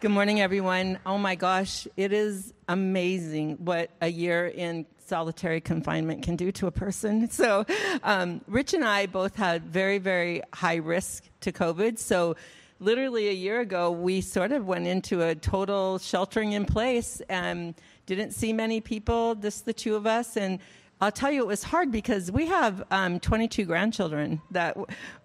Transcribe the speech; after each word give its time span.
Good 0.00 0.12
morning, 0.12 0.40
everyone. 0.40 1.00
Oh 1.04 1.18
my 1.18 1.34
gosh, 1.34 1.88
it 1.96 2.12
is 2.12 2.54
amazing 2.68 3.56
what 3.56 3.90
a 4.00 4.06
year 4.06 4.46
in 4.46 4.86
solitary 5.04 5.60
confinement 5.60 6.22
can 6.22 6.36
do 6.36 6.52
to 6.52 6.68
a 6.68 6.70
person. 6.70 7.28
So, 7.32 7.66
um, 8.04 8.40
Rich 8.46 8.74
and 8.74 8.84
I 8.84 9.06
both 9.06 9.34
had 9.34 9.64
very, 9.64 9.98
very 9.98 10.40
high 10.54 10.76
risk 10.76 11.24
to 11.40 11.50
COVID. 11.50 11.98
So, 11.98 12.36
literally 12.78 13.28
a 13.28 13.32
year 13.32 13.58
ago, 13.58 13.90
we 13.90 14.20
sort 14.20 14.52
of 14.52 14.68
went 14.68 14.86
into 14.86 15.20
a 15.20 15.34
total 15.34 15.98
sheltering 15.98 16.52
in 16.52 16.64
place 16.64 17.20
and 17.28 17.74
didn't 18.06 18.30
see 18.30 18.52
many 18.52 18.80
people, 18.80 19.34
just 19.34 19.64
the 19.64 19.72
two 19.72 19.96
of 19.96 20.06
us. 20.06 20.36
And 20.36 20.60
I'll 21.00 21.10
tell 21.10 21.32
you, 21.32 21.42
it 21.42 21.46
was 21.48 21.64
hard 21.64 21.90
because 21.90 22.30
we 22.30 22.46
have 22.46 22.84
um, 22.92 23.18
22 23.18 23.64
grandchildren 23.64 24.42
that, 24.52 24.76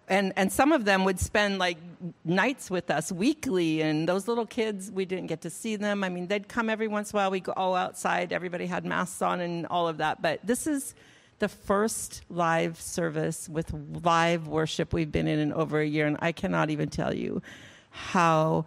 and 0.08 0.34
and 0.36 0.52
some 0.52 0.72
of 0.72 0.86
them 0.86 1.04
would 1.06 1.20
spend 1.20 1.60
like 1.60 1.78
nights 2.26 2.70
with 2.70 2.92
us 2.92 3.12
weekly, 3.12 3.82
and 3.82 4.08
those 4.08 4.28
little 4.28 4.46
kids, 4.46 4.92
we 4.92 5.06
didn't 5.06 5.28
get 5.28 5.42
to 5.42 5.50
see 5.50 5.76
them. 5.76 6.04
I 6.04 6.10
mean, 6.10 6.28
they'd 6.28 6.48
come 6.48 6.70
every 6.70 6.88
once 6.88 7.12
in 7.12 7.18
a 7.18 7.22
while. 7.22 7.32
we'd 7.32 7.44
go 7.44 7.54
all 7.56 7.76
outside. 7.76 8.34
Everybody 8.34 8.66
had 8.66 8.86
masks 8.86 9.22
on 9.22 9.42
and 9.42 9.66
all 9.68 9.88
of 9.88 9.98
that. 9.98 10.22
But 10.22 10.40
this 10.44 10.68
is 10.68 10.96
the 11.40 11.48
first 11.48 12.22
live 12.30 12.80
service 12.80 13.50
with 13.50 13.74
live 14.04 14.48
worship 14.48 14.94
we've 14.94 15.12
been 15.12 15.28
in 15.28 15.40
in 15.40 15.54
over 15.54 15.80
a 15.80 15.86
year, 15.86 16.08
and 16.08 16.18
I 16.20 16.32
cannot 16.32 16.70
even 16.70 16.90
tell 16.90 17.14
you 17.14 17.42
how 17.90 18.66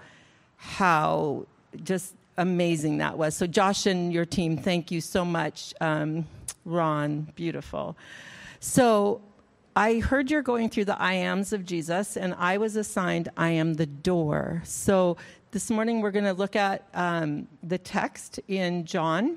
how 0.57 1.47
just 1.85 2.15
amazing 2.39 2.99
that 2.99 3.19
was. 3.19 3.37
So, 3.37 3.47
Josh 3.47 3.87
and 3.87 4.13
your 4.13 4.25
team, 4.25 4.57
thank 4.57 4.91
you 4.91 5.01
so 5.01 5.25
much. 5.25 5.75
Um, 5.81 6.27
Ron, 6.65 7.33
beautiful. 7.35 7.97
So, 8.61 9.21
I 9.79 9.99
heard 9.99 10.31
you're 10.31 10.41
going 10.41 10.71
through 10.71 10.87
the 10.87 10.99
I 10.99 11.13
ams 11.13 11.53
of 11.53 11.67
Jesus, 11.67 12.17
and 12.17 12.35
I 12.39 12.57
was 12.57 12.77
assigned 12.77 13.29
I 13.37 13.51
am 13.51 13.75
the 13.75 13.85
door. 13.85 14.63
So, 14.65 15.19
this 15.51 15.71
morning 15.71 16.01
we're 16.01 16.13
going 16.13 16.25
to 16.25 16.33
look 16.33 16.57
at 16.57 16.89
um, 16.95 17.47
the 17.63 17.77
text 17.77 18.41
in 18.49 18.87
John 18.87 19.37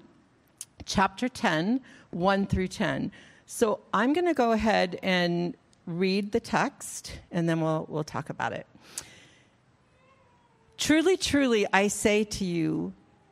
chapter 0.85 1.27
10, 1.27 1.81
1 2.11 2.47
through 2.47 2.69
10. 2.69 3.11
So, 3.47 3.81
I'm 3.93 4.13
going 4.13 4.27
to 4.27 4.33
go 4.33 4.53
ahead 4.53 4.97
and 5.03 5.57
read 5.85 6.31
the 6.31 6.39
text, 6.39 7.19
and 7.31 7.49
then 7.49 7.59
we'll, 7.59 7.85
we'll 7.89 8.05
talk 8.05 8.29
about 8.29 8.53
it. 8.53 8.65
Truly, 10.77 11.17
truly, 11.17 11.67
I 11.73 11.89
say 11.89 12.23
to 12.23 12.45
you, 12.45 12.93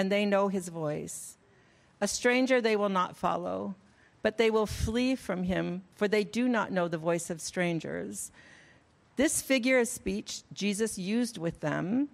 and 0.00 0.10
they 0.10 0.24
know 0.24 0.48
his 0.48 0.68
voice. 0.68 1.36
A 2.00 2.08
stranger 2.08 2.62
they 2.62 2.74
will 2.74 2.88
not 2.88 3.18
follow, 3.18 3.74
but 4.22 4.38
they 4.38 4.50
will 4.50 4.64
flee 4.64 5.14
from 5.14 5.42
him, 5.42 5.82
for 5.94 6.08
they 6.08 6.24
do 6.24 6.48
not 6.48 6.72
know 6.72 6.88
the 6.88 6.96
voice 6.96 7.28
of 7.28 7.38
strangers. 7.38 8.32
This 9.16 9.42
figure 9.42 9.78
of 9.78 9.88
speech 9.88 10.42
Jesus 10.54 10.96
used 10.96 11.36
with 11.36 11.60
them, 11.60 12.08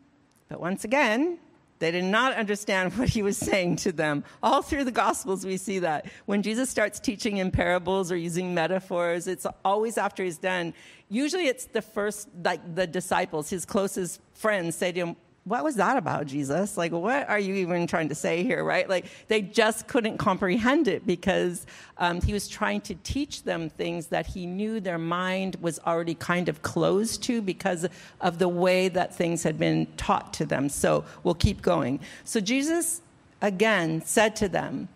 but 0.49 0.61
once 0.61 0.83
again, 0.83 1.39
they 1.79 1.93
did 1.93 2.03
not 2.03 2.33
understand 2.33 2.93
what 2.99 3.09
he 3.09 3.23
was 3.23 3.39
saying 3.39 3.77
to 3.77 3.93
them. 3.93 4.25
All 4.43 4.63
through 4.63 4.83
the 4.83 4.91
Gospels, 4.91 5.47
we 5.47 5.57
see 5.57 5.79
that. 5.79 6.07
When 6.25 6.43
Jesus 6.43 6.69
starts 6.69 6.99
teaching 6.99 7.37
in 7.37 7.53
parables 7.53 8.11
or 8.11 8.17
using 8.17 8.53
metaphors, 8.53 9.29
it's 9.29 9.47
always 9.65 9.97
after 9.97 10.25
he's 10.25 10.39
done. 10.39 10.75
Usually 11.09 11.47
it's 11.47 11.67
the 11.67 11.83
first, 11.83 12.31
like 12.43 12.75
the 12.75 12.89
disciples, 12.89 13.49
his 13.49 13.65
closest 13.65 14.21
friends 14.35 14.75
say 14.75 14.91
to 14.91 14.99
him, 14.99 15.17
what 15.47 15.63
was 15.63 15.77
that 15.77 15.97
about, 15.97 16.27
Jesus? 16.27 16.77
Like, 16.77 16.91
what 16.91 17.29
are 17.29 17.39
you 17.39 17.55
even 17.55 17.87
trying 17.87 18.09
to 18.09 18.17
say 18.17 18.43
here, 18.43 18.65
right? 18.65 18.89
Like, 18.89 19.07
they 19.29 19.41
just 19.43 19.87
couldn't 19.87 20.19
comprehend 20.19 20.89
it 20.89 21.07
because 21.07 21.67
um, 21.99 22.21
he 22.21 22.33
was 22.33 22.49
trying 22.49 22.81
to 22.81 22.97
teach 22.97 23.45
them 23.45 23.71
things 23.71 24.09
that 24.09 24.27
he 24.27 24.45
knew 24.45 24.81
their 24.81 24.99
mind 24.99 25.55
was 25.61 25.79
already 25.87 26.17
kind 26.17 26.49
of 26.49 26.63
closed 26.63 27.23
to 27.25 27.41
because 27.41 27.87
of 28.21 28.41
the 28.41 28.49
way 28.49 28.89
that 28.89 29.15
things 29.15 29.45
had 29.45 29.57
been 29.57 29.87
taught 29.97 30.33
to 30.35 30.47
them. 30.47 30.69
So 30.69 31.05
we'll 31.23 31.35
keep 31.35 31.63
going. 31.63 32.01
So 32.25 32.41
Jesus 32.41 33.01
again 33.41 34.03
said 34.05 34.35
to 34.37 34.49
them, 34.49 34.89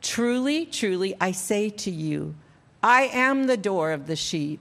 Truly, 0.00 0.64
truly, 0.64 1.16
I 1.20 1.32
say 1.32 1.70
to 1.70 1.90
you, 1.90 2.36
I 2.84 3.10
am 3.12 3.48
the 3.48 3.56
door 3.56 3.90
of 3.90 4.06
the 4.06 4.14
sheep. 4.14 4.60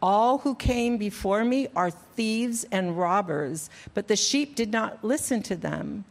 All 0.00 0.38
who 0.38 0.54
came 0.54 0.96
before 0.96 1.44
me 1.44 1.68
are 1.74 1.90
thieves 1.90 2.64
and 2.70 2.98
robbers, 2.98 3.68
but 3.94 4.08
the 4.08 4.16
sheep 4.16 4.54
did 4.54 4.70
not 4.70 5.02
listen 5.02 5.42
to 5.44 5.56
them. 5.56 6.04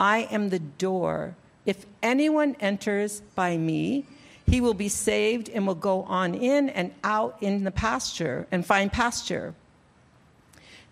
I 0.00 0.28
am 0.30 0.48
the 0.48 0.58
door. 0.58 1.36
If 1.64 1.86
anyone 2.02 2.56
enters 2.60 3.20
by 3.34 3.56
me, 3.56 4.06
he 4.46 4.60
will 4.60 4.74
be 4.74 4.88
saved 4.88 5.48
and 5.50 5.66
will 5.66 5.74
go 5.74 6.02
on 6.04 6.34
in 6.34 6.68
and 6.70 6.92
out 7.04 7.36
in 7.40 7.64
the 7.64 7.70
pasture 7.70 8.46
and 8.50 8.64
find 8.64 8.90
pasture. 8.90 9.54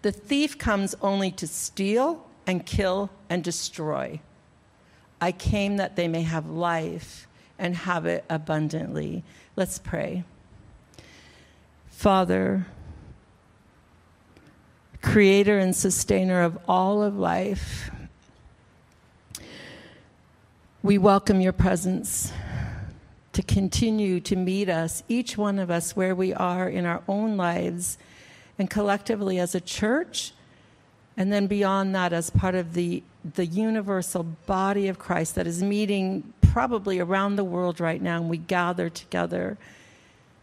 The 0.03 0.13
thief 0.13 0.59
comes 0.59 0.95
only 1.01 1.31
to 1.33 1.47
steal 1.47 2.27
and 2.47 2.65
kill 2.65 3.11
and 3.29 3.43
destroy. 3.43 4.21
I 5.21 5.33
came 5.33 5.79
that 5.79 5.97
they 5.97 6.07
may 6.07 6.23
have 6.23 6.49
life 6.49 7.27
and 7.59 7.75
have 7.75 8.07
it 8.07 8.25
abundantly. 8.29 9.25
Let's 9.57 9.79
pray. 9.79 10.25
Father, 11.97 12.67
creator 15.01 15.59
and 15.59 15.75
sustainer 15.75 16.43
of 16.43 16.59
all 16.69 17.03
of 17.03 17.17
life, 17.17 17.91
we 20.83 20.99
welcome 20.99 21.41
your 21.41 21.55
presence 21.55 22.35
to 23.33 23.43
continue 23.43 24.21
to 24.21 24.37
meet 24.37 24.69
us, 24.69 25.05
each 25.09 25.39
one 25.39 25.59
of 25.59 25.71
us, 25.71 25.97
where 25.97 26.15
we 26.15 26.35
are 26.35 26.69
in 26.69 26.85
our 26.85 27.03
own 27.09 27.39
lives 27.39 27.97
and 28.59 28.69
collectively 28.69 29.39
as 29.39 29.55
a 29.55 29.61
church, 29.61 30.35
and 31.17 31.33
then 31.33 31.47
beyond 31.47 31.95
that, 31.95 32.13
as 32.13 32.29
part 32.29 32.55
of 32.55 32.75
the, 32.75 33.03
the 33.37 33.47
universal 33.47 34.23
body 34.45 34.89
of 34.89 34.99
Christ 34.99 35.35
that 35.37 35.47
is 35.47 35.63
meeting 35.63 36.35
probably 36.43 37.01
around 37.01 37.37
the 37.37 37.45
world 37.45 37.81
right 37.81 38.03
now, 38.03 38.19
and 38.19 38.29
we 38.29 38.37
gather 38.37 38.91
together 38.91 39.57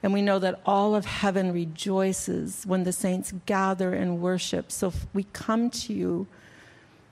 and 0.04 0.12
we 0.12 0.22
know 0.22 0.38
that 0.38 0.60
all 0.66 0.96
of 0.96 1.06
heaven 1.06 1.54
rejoices 1.54 2.66
when 2.68 2.84
the 2.84 2.92
saints 2.92 3.34
gather 3.46 3.94
and 3.94 4.22
worship. 4.22 4.70
So 4.70 4.92
we 5.14 5.24
come 5.32 5.70
to 5.70 5.94
you, 5.94 6.28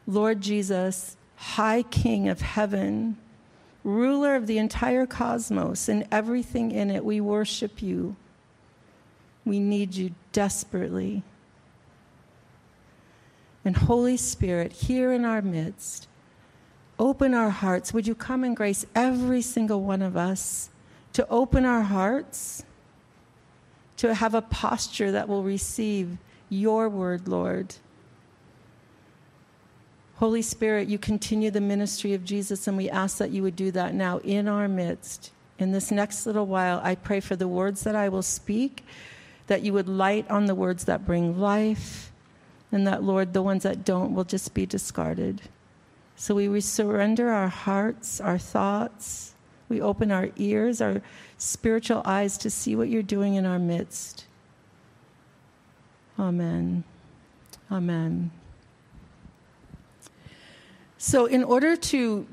Lord 0.05 0.41
Jesus, 0.41 1.15
High 1.37 1.83
King 1.83 2.27
of 2.27 2.41
heaven, 2.41 3.17
ruler 3.85 4.35
of 4.35 4.45
the 4.45 4.57
entire 4.57 5.05
cosmos 5.05 5.87
and 5.87 6.05
everything 6.11 6.71
in 6.71 6.91
it. 6.91 7.05
We 7.05 7.21
worship 7.21 7.81
you. 7.81 8.17
We 9.45 9.59
need 9.59 9.95
you 9.95 10.11
desperately. 10.33 11.23
And 13.63 13.77
Holy 13.77 14.17
Spirit, 14.17 14.73
here 14.73 15.13
in 15.13 15.23
our 15.23 15.41
midst, 15.41 16.09
open 16.99 17.33
our 17.33 17.51
hearts. 17.51 17.93
Would 17.93 18.05
you 18.05 18.15
come 18.15 18.43
and 18.43 18.55
grace 18.55 18.85
every 18.93 19.41
single 19.41 19.81
one 19.81 20.01
of 20.01 20.17
us 20.17 20.69
to 21.13 21.25
open 21.29 21.63
our 21.63 21.83
hearts? 21.83 22.65
To 24.01 24.15
have 24.15 24.33
a 24.33 24.41
posture 24.41 25.11
that 25.11 25.29
will 25.29 25.43
receive 25.43 26.17
your 26.49 26.89
word, 26.89 27.27
Lord. 27.27 27.75
Holy 30.15 30.41
Spirit, 30.41 30.87
you 30.87 30.97
continue 30.97 31.51
the 31.51 31.61
ministry 31.61 32.15
of 32.15 32.25
Jesus, 32.25 32.67
and 32.67 32.75
we 32.75 32.89
ask 32.89 33.19
that 33.19 33.29
you 33.29 33.43
would 33.43 33.55
do 33.55 33.69
that 33.69 33.93
now 33.93 34.17
in 34.23 34.47
our 34.47 34.67
midst. 34.67 35.29
In 35.59 35.71
this 35.71 35.91
next 35.91 36.25
little 36.25 36.47
while, 36.47 36.81
I 36.83 36.95
pray 36.95 37.19
for 37.19 37.35
the 37.35 37.47
words 37.47 37.83
that 37.83 37.95
I 37.95 38.09
will 38.09 38.23
speak, 38.23 38.83
that 39.45 39.61
you 39.61 39.71
would 39.73 39.87
light 39.87 40.27
on 40.31 40.47
the 40.47 40.55
words 40.55 40.85
that 40.85 41.05
bring 41.05 41.39
life, 41.39 42.11
and 42.71 42.87
that, 42.87 43.03
Lord, 43.03 43.33
the 43.33 43.43
ones 43.43 43.61
that 43.61 43.85
don't 43.85 44.15
will 44.15 44.23
just 44.23 44.55
be 44.55 44.65
discarded. 44.65 45.43
So 46.15 46.33
we 46.33 46.59
surrender 46.61 47.29
our 47.29 47.49
hearts, 47.49 48.19
our 48.19 48.39
thoughts, 48.39 49.35
we 49.69 49.79
open 49.79 50.11
our 50.11 50.31
ears, 50.37 50.81
our 50.81 51.03
spiritual 51.41 52.03
eyes 52.05 52.37
to 52.37 52.51
see 52.51 52.75
what 52.75 52.87
you're 52.87 53.01
doing 53.01 53.33
in 53.33 53.47
our 53.47 53.57
midst. 53.57 54.25
Amen. 56.19 56.83
Amen. 57.71 58.29
So, 60.99 61.25
in 61.25 61.43
order 61.43 61.75
to 61.75 62.27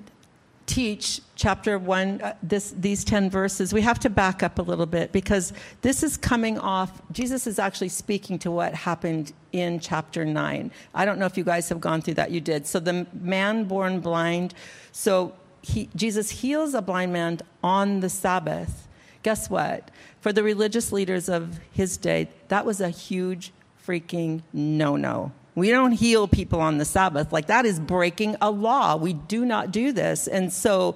teach 0.66 1.22
chapter 1.34 1.78
1 1.78 2.20
uh, 2.20 2.34
this 2.42 2.74
these 2.76 3.02
10 3.02 3.30
verses 3.30 3.72
we 3.72 3.80
have 3.80 3.98
to 3.98 4.10
back 4.10 4.42
up 4.42 4.58
a 4.58 4.62
little 4.62 4.84
bit 4.84 5.12
because 5.12 5.54
this 5.80 6.02
is 6.02 6.18
coming 6.18 6.58
off 6.58 7.00
jesus 7.10 7.46
is 7.46 7.58
actually 7.58 7.88
speaking 7.88 8.38
to 8.38 8.50
what 8.50 8.74
happened 8.74 9.32
in 9.52 9.80
chapter 9.80 10.26
9 10.26 10.70
i 10.94 11.04
don't 11.06 11.18
know 11.18 11.24
if 11.24 11.38
you 11.38 11.44
guys 11.44 11.70
have 11.70 11.80
gone 11.80 12.02
through 12.02 12.12
that 12.12 12.30
you 12.30 12.42
did 12.42 12.66
so 12.66 12.78
the 12.78 13.06
man 13.14 13.64
born 13.64 13.98
blind 14.00 14.52
so 14.92 15.32
he, 15.62 15.88
jesus 15.96 16.28
heals 16.28 16.74
a 16.74 16.82
blind 16.82 17.14
man 17.14 17.38
on 17.64 18.00
the 18.00 18.10
sabbath 18.10 18.87
guess 19.28 19.50
what 19.50 19.90
for 20.20 20.32
the 20.32 20.42
religious 20.42 20.90
leaders 20.90 21.28
of 21.28 21.60
his 21.70 21.98
day 21.98 22.28
that 22.48 22.64
was 22.64 22.80
a 22.80 22.88
huge 22.88 23.52
freaking 23.86 24.40
no-no 24.54 25.30
we 25.58 25.70
don't 25.70 25.90
heal 25.90 26.28
people 26.28 26.60
on 26.60 26.78
the 26.78 26.84
Sabbath. 26.84 27.32
Like 27.32 27.46
that 27.46 27.66
is 27.66 27.80
breaking 27.80 28.36
a 28.40 28.48
law. 28.48 28.94
We 28.94 29.14
do 29.14 29.44
not 29.44 29.72
do 29.72 29.90
this. 29.90 30.28
And 30.28 30.52
so 30.52 30.94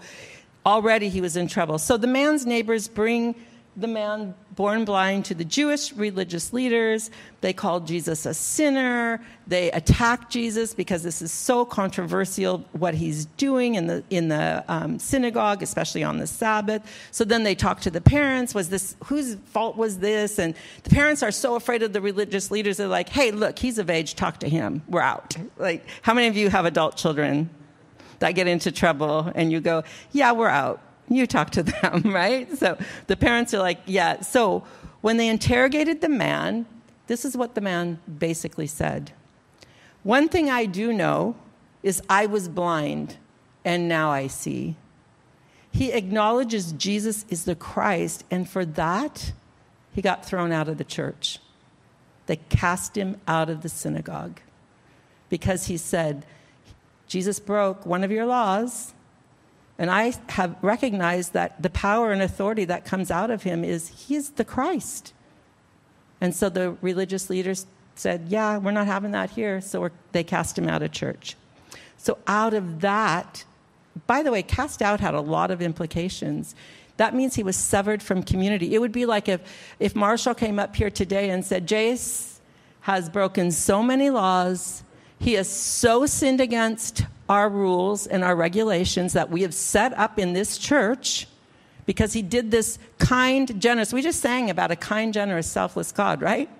already 0.64 1.08
he 1.08 1.20
was 1.20 1.36
in 1.36 1.48
trouble. 1.48 1.78
So 1.78 1.96
the 1.96 2.06
man's 2.06 2.46
neighbors 2.46 2.86
bring 2.86 3.34
the 3.76 3.88
man 3.88 4.34
born 4.54 4.84
blind 4.84 5.24
to 5.24 5.34
the 5.34 5.44
Jewish 5.44 5.92
religious 5.94 6.52
leaders. 6.52 7.10
They 7.40 7.54
called 7.54 7.86
Jesus 7.86 8.26
a 8.26 8.34
sinner. 8.34 9.18
They 9.46 9.70
attacked 9.70 10.30
Jesus 10.30 10.74
because 10.74 11.02
this 11.02 11.22
is 11.22 11.32
so 11.32 11.64
controversial 11.64 12.64
what 12.72 12.94
he's 12.94 13.24
doing 13.24 13.76
in 13.76 13.86
the 13.86 14.04
in 14.10 14.28
the 14.28 14.62
um, 14.68 14.98
synagogue, 14.98 15.62
especially 15.62 16.04
on 16.04 16.18
the 16.18 16.26
Sabbath. 16.26 16.82
So 17.12 17.24
then 17.24 17.44
they 17.44 17.54
talked 17.54 17.82
to 17.84 17.90
the 17.90 18.02
parents. 18.02 18.54
Was 18.54 18.68
this 18.68 18.94
whose 19.04 19.36
fault 19.46 19.76
was 19.78 19.98
this? 20.00 20.38
And 20.38 20.54
the 20.82 20.90
parents 20.90 21.22
are 21.22 21.32
so 21.32 21.54
afraid 21.54 21.82
of 21.82 21.94
the 21.94 22.02
religious 22.02 22.50
leaders. 22.50 22.76
They're 22.76 22.88
like, 22.88 23.08
"Hey, 23.08 23.30
look, 23.30 23.58
he's 23.58 23.78
of 23.78 23.88
age. 23.88 24.14
Talk 24.16 24.38
to 24.40 24.48
him. 24.48 24.82
We're 24.86 25.00
out." 25.00 25.34
Like, 25.56 25.86
how 26.02 26.12
many 26.12 26.26
of 26.28 26.36
you 26.36 26.50
have 26.50 26.66
adult 26.66 26.96
children 26.96 27.48
that 28.18 28.32
get 28.32 28.46
into 28.46 28.70
trouble 28.70 29.32
and 29.34 29.50
you 29.50 29.60
go, 29.60 29.82
"Yeah, 30.12 30.32
we're 30.32 30.48
out." 30.48 30.80
You 31.08 31.26
talk 31.26 31.50
to 31.50 31.62
them, 31.82 32.02
right? 32.04 32.50
So 32.56 32.78
the 33.06 33.16
parents 33.16 33.52
are 33.54 33.58
like, 33.58 33.80
yeah. 33.86 34.20
So 34.20 34.64
when 35.00 35.16
they 35.16 35.28
interrogated 35.28 36.00
the 36.00 36.08
man, 36.08 36.66
this 37.06 37.24
is 37.24 37.36
what 37.36 37.54
the 37.54 37.60
man 37.60 37.98
basically 38.18 38.66
said 38.66 39.12
One 40.02 40.28
thing 40.28 40.48
I 40.48 40.64
do 40.66 40.92
know 40.92 41.36
is 41.82 42.02
I 42.08 42.26
was 42.26 42.48
blind, 42.48 43.16
and 43.64 43.88
now 43.88 44.10
I 44.10 44.28
see. 44.28 44.76
He 45.70 45.92
acknowledges 45.92 46.72
Jesus 46.72 47.24
is 47.28 47.44
the 47.44 47.54
Christ, 47.54 48.24
and 48.30 48.48
for 48.48 48.64
that, 48.64 49.32
he 49.92 50.02
got 50.02 50.24
thrown 50.24 50.52
out 50.52 50.68
of 50.68 50.78
the 50.78 50.84
church. 50.84 51.38
They 52.26 52.36
cast 52.36 52.96
him 52.96 53.20
out 53.26 53.50
of 53.50 53.62
the 53.62 53.68
synagogue 53.68 54.40
because 55.28 55.66
he 55.66 55.76
said, 55.76 56.24
Jesus 57.06 57.40
broke 57.40 57.84
one 57.84 58.04
of 58.04 58.10
your 58.10 58.26
laws, 58.26 58.94
and 59.78 59.90
I 59.90 60.14
have 60.30 60.56
recognized 60.62 61.32
that 61.32 61.62
the 61.62 61.70
power 61.70 62.12
and 62.12 62.22
authority 62.22 62.64
that 62.66 62.84
comes 62.84 63.10
out 63.10 63.30
of 63.30 63.42
him 63.42 63.64
is 63.64 64.06
he's 64.06 64.30
the 64.30 64.44
Christ. 64.44 65.12
And 66.20 66.34
so 66.34 66.48
the 66.48 66.76
religious 66.82 67.30
leaders 67.30 67.66
said, 67.94 68.26
Yeah, 68.28 68.58
we're 68.58 68.70
not 68.70 68.86
having 68.86 69.12
that 69.12 69.30
here. 69.30 69.60
So 69.60 69.88
they 70.12 70.24
cast 70.24 70.56
him 70.58 70.68
out 70.68 70.82
of 70.82 70.92
church. 70.92 71.36
So 71.96 72.18
out 72.26 72.54
of 72.54 72.80
that, 72.80 73.44
by 74.06 74.22
the 74.22 74.32
way, 74.32 74.42
cast 74.42 74.82
out 74.82 75.00
had 75.00 75.14
a 75.14 75.20
lot 75.20 75.50
of 75.50 75.60
implications. 75.60 76.54
That 76.96 77.14
means 77.14 77.34
he 77.34 77.42
was 77.42 77.56
severed 77.56 78.02
from 78.02 78.22
community. 78.22 78.74
It 78.74 78.80
would 78.80 78.92
be 78.92 79.06
like 79.06 79.28
if, 79.28 79.40
if 79.80 79.96
Marshall 79.96 80.34
came 80.34 80.58
up 80.58 80.76
here 80.76 80.90
today 80.90 81.30
and 81.30 81.44
said, 81.44 81.66
Jace 81.66 82.38
has 82.82 83.08
broken 83.08 83.50
so 83.50 83.82
many 83.82 84.10
laws, 84.10 84.82
he 85.18 85.34
has 85.34 85.48
so 85.48 86.06
sinned 86.06 86.40
against 86.40 87.04
our 87.32 87.48
rules 87.48 88.06
and 88.06 88.22
our 88.22 88.36
regulations 88.36 89.14
that 89.14 89.30
we 89.30 89.40
have 89.40 89.54
set 89.54 89.96
up 89.98 90.18
in 90.18 90.34
this 90.34 90.58
church 90.58 91.26
because 91.86 92.12
he 92.12 92.20
did 92.20 92.50
this 92.50 92.78
kind, 92.98 93.58
generous. 93.58 93.90
We 93.90 94.02
just 94.02 94.20
sang 94.20 94.50
about 94.50 94.70
a 94.70 94.76
kind, 94.76 95.14
generous, 95.14 95.46
selfless 95.46 95.92
God, 95.92 96.20
right? 96.20 96.50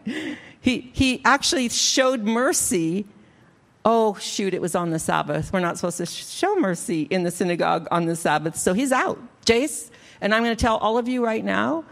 He, 0.62 0.90
he 0.94 1.20
actually 1.26 1.68
showed 1.68 2.22
mercy. 2.22 3.04
Oh, 3.84 4.14
shoot, 4.14 4.54
it 4.54 4.62
was 4.62 4.74
on 4.74 4.88
the 4.88 4.98
Sabbath. 4.98 5.52
We're 5.52 5.60
not 5.60 5.76
supposed 5.76 5.98
to 5.98 6.06
show 6.06 6.56
mercy 6.56 7.02
in 7.02 7.22
the 7.22 7.30
synagogue 7.30 7.86
on 7.90 8.06
the 8.06 8.16
Sabbath. 8.16 8.56
So 8.56 8.72
he's 8.72 8.92
out. 8.92 9.18
Jace, 9.44 9.90
and 10.22 10.34
I'm 10.34 10.42
going 10.42 10.56
to 10.56 10.60
tell 10.60 10.78
all 10.78 10.96
of 10.96 11.06
you 11.06 11.22
right 11.22 11.44
now 11.44 11.84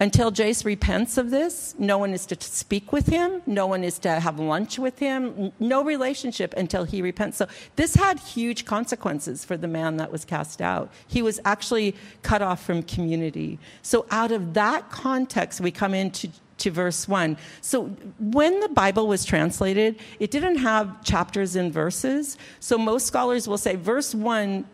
until 0.00 0.32
Jace 0.32 0.64
repents 0.64 1.16
of 1.16 1.30
this, 1.30 1.74
no 1.78 1.98
one 1.98 2.12
is 2.12 2.26
to 2.26 2.36
speak 2.40 2.92
with 2.92 3.06
him, 3.06 3.42
no 3.46 3.66
one 3.66 3.84
is 3.84 3.98
to 4.00 4.20
have 4.20 4.40
lunch 4.40 4.78
with 4.78 4.98
him, 4.98 5.52
no 5.60 5.84
relationship 5.84 6.52
until 6.56 6.84
he 6.84 7.00
repents. 7.00 7.36
So 7.36 7.46
this 7.76 7.94
had 7.94 8.18
huge 8.18 8.64
consequences 8.64 9.44
for 9.44 9.56
the 9.56 9.68
man 9.68 9.96
that 9.98 10.10
was 10.10 10.24
cast 10.24 10.60
out. 10.60 10.90
He 11.06 11.22
was 11.22 11.40
actually 11.44 11.94
cut 12.22 12.42
off 12.42 12.64
from 12.64 12.82
community. 12.82 13.58
So 13.82 14.06
out 14.10 14.32
of 14.32 14.54
that 14.54 14.90
context, 14.90 15.60
we 15.60 15.70
come 15.70 15.94
into 15.94 16.28
to 16.58 16.70
verse 16.70 17.08
1. 17.08 17.36
So 17.60 17.86
when 18.18 18.60
the 18.60 18.68
Bible 18.68 19.06
was 19.06 19.24
translated, 19.24 19.98
it 20.20 20.30
didn't 20.30 20.58
have 20.58 21.02
chapters 21.04 21.56
and 21.56 21.72
verses. 21.72 22.36
So 22.60 22.78
most 22.78 23.06
scholars 23.06 23.48
will 23.48 23.58
say 23.58 23.76
verse 23.76 24.14
1 24.14 24.64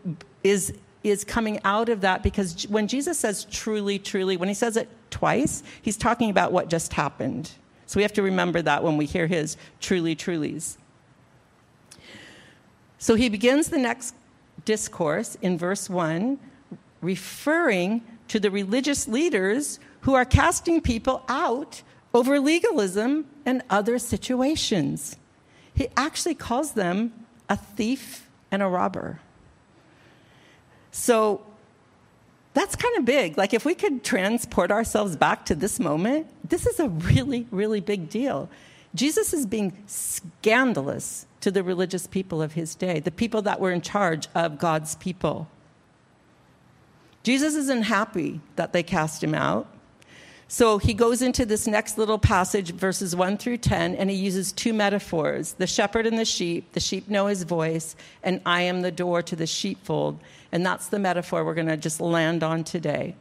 is 0.43 0.73
is 1.03 1.23
coming 1.23 1.59
out 1.63 1.89
of 1.89 2.01
that 2.01 2.23
because 2.23 2.67
when 2.67 2.87
Jesus 2.87 3.17
says 3.17 3.45
truly, 3.45 3.97
truly, 3.97 4.37
when 4.37 4.49
he 4.49 4.55
says 4.55 4.77
it 4.77 4.89
twice, 5.09 5.63
he's 5.81 5.97
talking 5.97 6.29
about 6.29 6.51
what 6.51 6.69
just 6.69 6.93
happened. 6.93 7.51
So 7.85 7.97
we 7.97 8.03
have 8.03 8.13
to 8.13 8.21
remember 8.21 8.61
that 8.61 8.83
when 8.83 8.97
we 8.97 9.05
hear 9.05 9.27
his 9.27 9.57
truly, 9.79 10.15
trulies. 10.15 10.77
So 12.97 13.15
he 13.15 13.29
begins 13.29 13.69
the 13.69 13.79
next 13.79 14.15
discourse 14.63 15.37
in 15.41 15.57
verse 15.57 15.89
1, 15.89 16.39
referring 17.01 18.03
to 18.27 18.39
the 18.39 18.51
religious 18.51 19.07
leaders 19.07 19.79
who 20.01 20.13
are 20.13 20.23
casting 20.23 20.81
people 20.81 21.23
out 21.27 21.81
over 22.13 22.39
legalism 22.39 23.25
and 23.45 23.63
other 23.69 23.97
situations. 23.97 25.17
He 25.73 25.87
actually 25.97 26.35
calls 26.35 26.73
them 26.73 27.11
a 27.49 27.57
thief 27.57 28.29
and 28.51 28.61
a 28.61 28.67
robber. 28.67 29.19
So 30.91 31.41
that's 32.53 32.75
kind 32.75 32.97
of 32.97 33.05
big. 33.05 33.37
Like, 33.37 33.53
if 33.53 33.65
we 33.65 33.73
could 33.73 34.03
transport 34.03 34.71
ourselves 34.71 35.15
back 35.15 35.45
to 35.45 35.55
this 35.55 35.79
moment, 35.79 36.27
this 36.47 36.67
is 36.67 36.79
a 36.79 36.89
really, 36.89 37.47
really 37.49 37.79
big 37.79 38.09
deal. 38.09 38.49
Jesus 38.93 39.33
is 39.33 39.45
being 39.45 39.77
scandalous 39.87 41.25
to 41.39 41.49
the 41.49 41.63
religious 41.63 42.07
people 42.07 42.41
of 42.41 42.53
his 42.53 42.75
day, 42.75 42.99
the 42.99 43.11
people 43.11 43.41
that 43.43 43.59
were 43.59 43.71
in 43.71 43.81
charge 43.81 44.27
of 44.35 44.59
God's 44.59 44.95
people. 44.95 45.47
Jesus 47.23 47.55
isn't 47.55 47.83
happy 47.83 48.41
that 48.57 48.73
they 48.73 48.83
cast 48.83 49.23
him 49.23 49.33
out. 49.33 49.67
So 50.53 50.79
he 50.79 50.93
goes 50.93 51.21
into 51.21 51.45
this 51.45 51.65
next 51.65 51.97
little 51.97 52.17
passage, 52.17 52.73
verses 52.73 53.15
1 53.15 53.37
through 53.37 53.59
10, 53.59 53.95
and 53.95 54.09
he 54.09 54.17
uses 54.17 54.51
two 54.51 54.73
metaphors 54.73 55.53
the 55.53 55.65
shepherd 55.65 56.05
and 56.05 56.19
the 56.19 56.25
sheep. 56.25 56.73
The 56.73 56.81
sheep 56.81 57.07
know 57.07 57.27
his 57.27 57.43
voice, 57.43 57.95
and 58.21 58.41
I 58.45 58.63
am 58.63 58.81
the 58.81 58.91
door 58.91 59.21
to 59.21 59.35
the 59.37 59.47
sheepfold. 59.47 60.19
And 60.51 60.65
that's 60.65 60.87
the 60.87 60.99
metaphor 60.99 61.45
we're 61.45 61.53
going 61.53 61.67
to 61.67 61.77
just 61.77 62.01
land 62.01 62.43
on 62.43 62.65
today. 62.65 63.15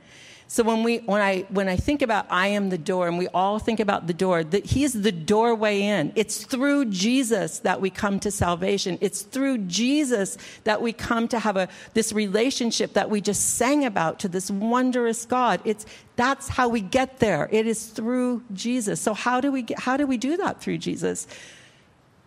So 0.52 0.64
when 0.64 0.82
we 0.82 0.98
when 0.98 1.22
I 1.22 1.42
when 1.50 1.68
I 1.68 1.76
think 1.76 2.02
about 2.02 2.26
I 2.28 2.48
am 2.48 2.70
the 2.70 2.76
door 2.76 3.06
and 3.06 3.16
we 3.16 3.28
all 3.28 3.60
think 3.60 3.78
about 3.78 4.08
the 4.08 4.12
door, 4.12 4.42
that 4.42 4.66
he 4.66 4.82
is 4.82 5.00
the 5.00 5.12
doorway 5.12 5.80
in. 5.80 6.12
It's 6.16 6.42
through 6.42 6.86
Jesus 6.86 7.60
that 7.60 7.80
we 7.80 7.88
come 7.88 8.18
to 8.18 8.32
salvation. 8.32 8.98
It's 9.00 9.22
through 9.22 9.58
Jesus 9.58 10.38
that 10.64 10.82
we 10.82 10.92
come 10.92 11.28
to 11.28 11.38
have 11.38 11.56
a 11.56 11.68
this 11.94 12.12
relationship 12.12 12.94
that 12.94 13.08
we 13.08 13.20
just 13.20 13.58
sang 13.58 13.84
about 13.84 14.18
to 14.18 14.28
this 14.28 14.50
wondrous 14.50 15.24
God. 15.24 15.60
It's 15.64 15.86
that's 16.16 16.48
how 16.48 16.68
we 16.68 16.80
get 16.80 17.20
there. 17.20 17.48
It 17.52 17.68
is 17.68 17.86
through 17.86 18.42
Jesus. 18.52 19.00
So 19.00 19.14
how 19.14 19.40
do 19.40 19.52
we 19.52 19.62
get, 19.62 19.78
how 19.78 19.96
do 19.96 20.04
we 20.04 20.16
do 20.16 20.36
that 20.38 20.60
through 20.60 20.78
Jesus? 20.78 21.28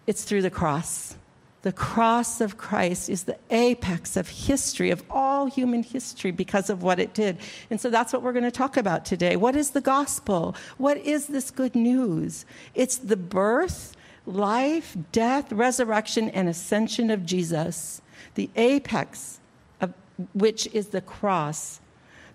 It's 0.08 0.24
through 0.24 0.44
the 0.44 0.50
cross. 0.50 1.18
The 1.64 1.72
cross 1.72 2.42
of 2.42 2.58
Christ 2.58 3.10
is 3.10 3.24
the 3.24 3.38
apex 3.50 4.18
of 4.18 4.28
history, 4.28 4.92
of 4.92 5.02
all 5.10 5.46
human 5.46 5.82
history, 5.82 6.32
because 6.32 6.70
of 6.70 6.84
what 6.84 7.00
it 7.00 7.14
did. 7.14 7.38
And 7.70 7.80
so 7.80 7.90
that's 7.90 8.12
what 8.12 8.22
we're 8.22 8.34
going 8.34 8.44
to 8.44 8.52
talk 8.52 8.76
about 8.76 9.06
today. 9.06 9.38
What 9.38 9.56
is 9.56 9.72
the 9.72 9.82
gospel? 9.82 10.56
What 10.78 10.98
is 10.98 11.28
this 11.28 11.52
good 11.52 11.74
news? 11.74 12.46
It's 12.76 12.98
the 12.98 13.16
birth, 13.16 13.96
life, 14.26 14.98
death, 15.14 15.54
resurrection, 15.54 16.30
and 16.30 16.50
ascension 16.50 17.10
of 17.10 17.26
Jesus, 17.26 18.02
the 18.36 18.50
apex 18.58 19.40
of 19.80 19.94
which 20.34 20.68
is 20.74 20.88
the 20.88 21.02
cross. 21.02 21.80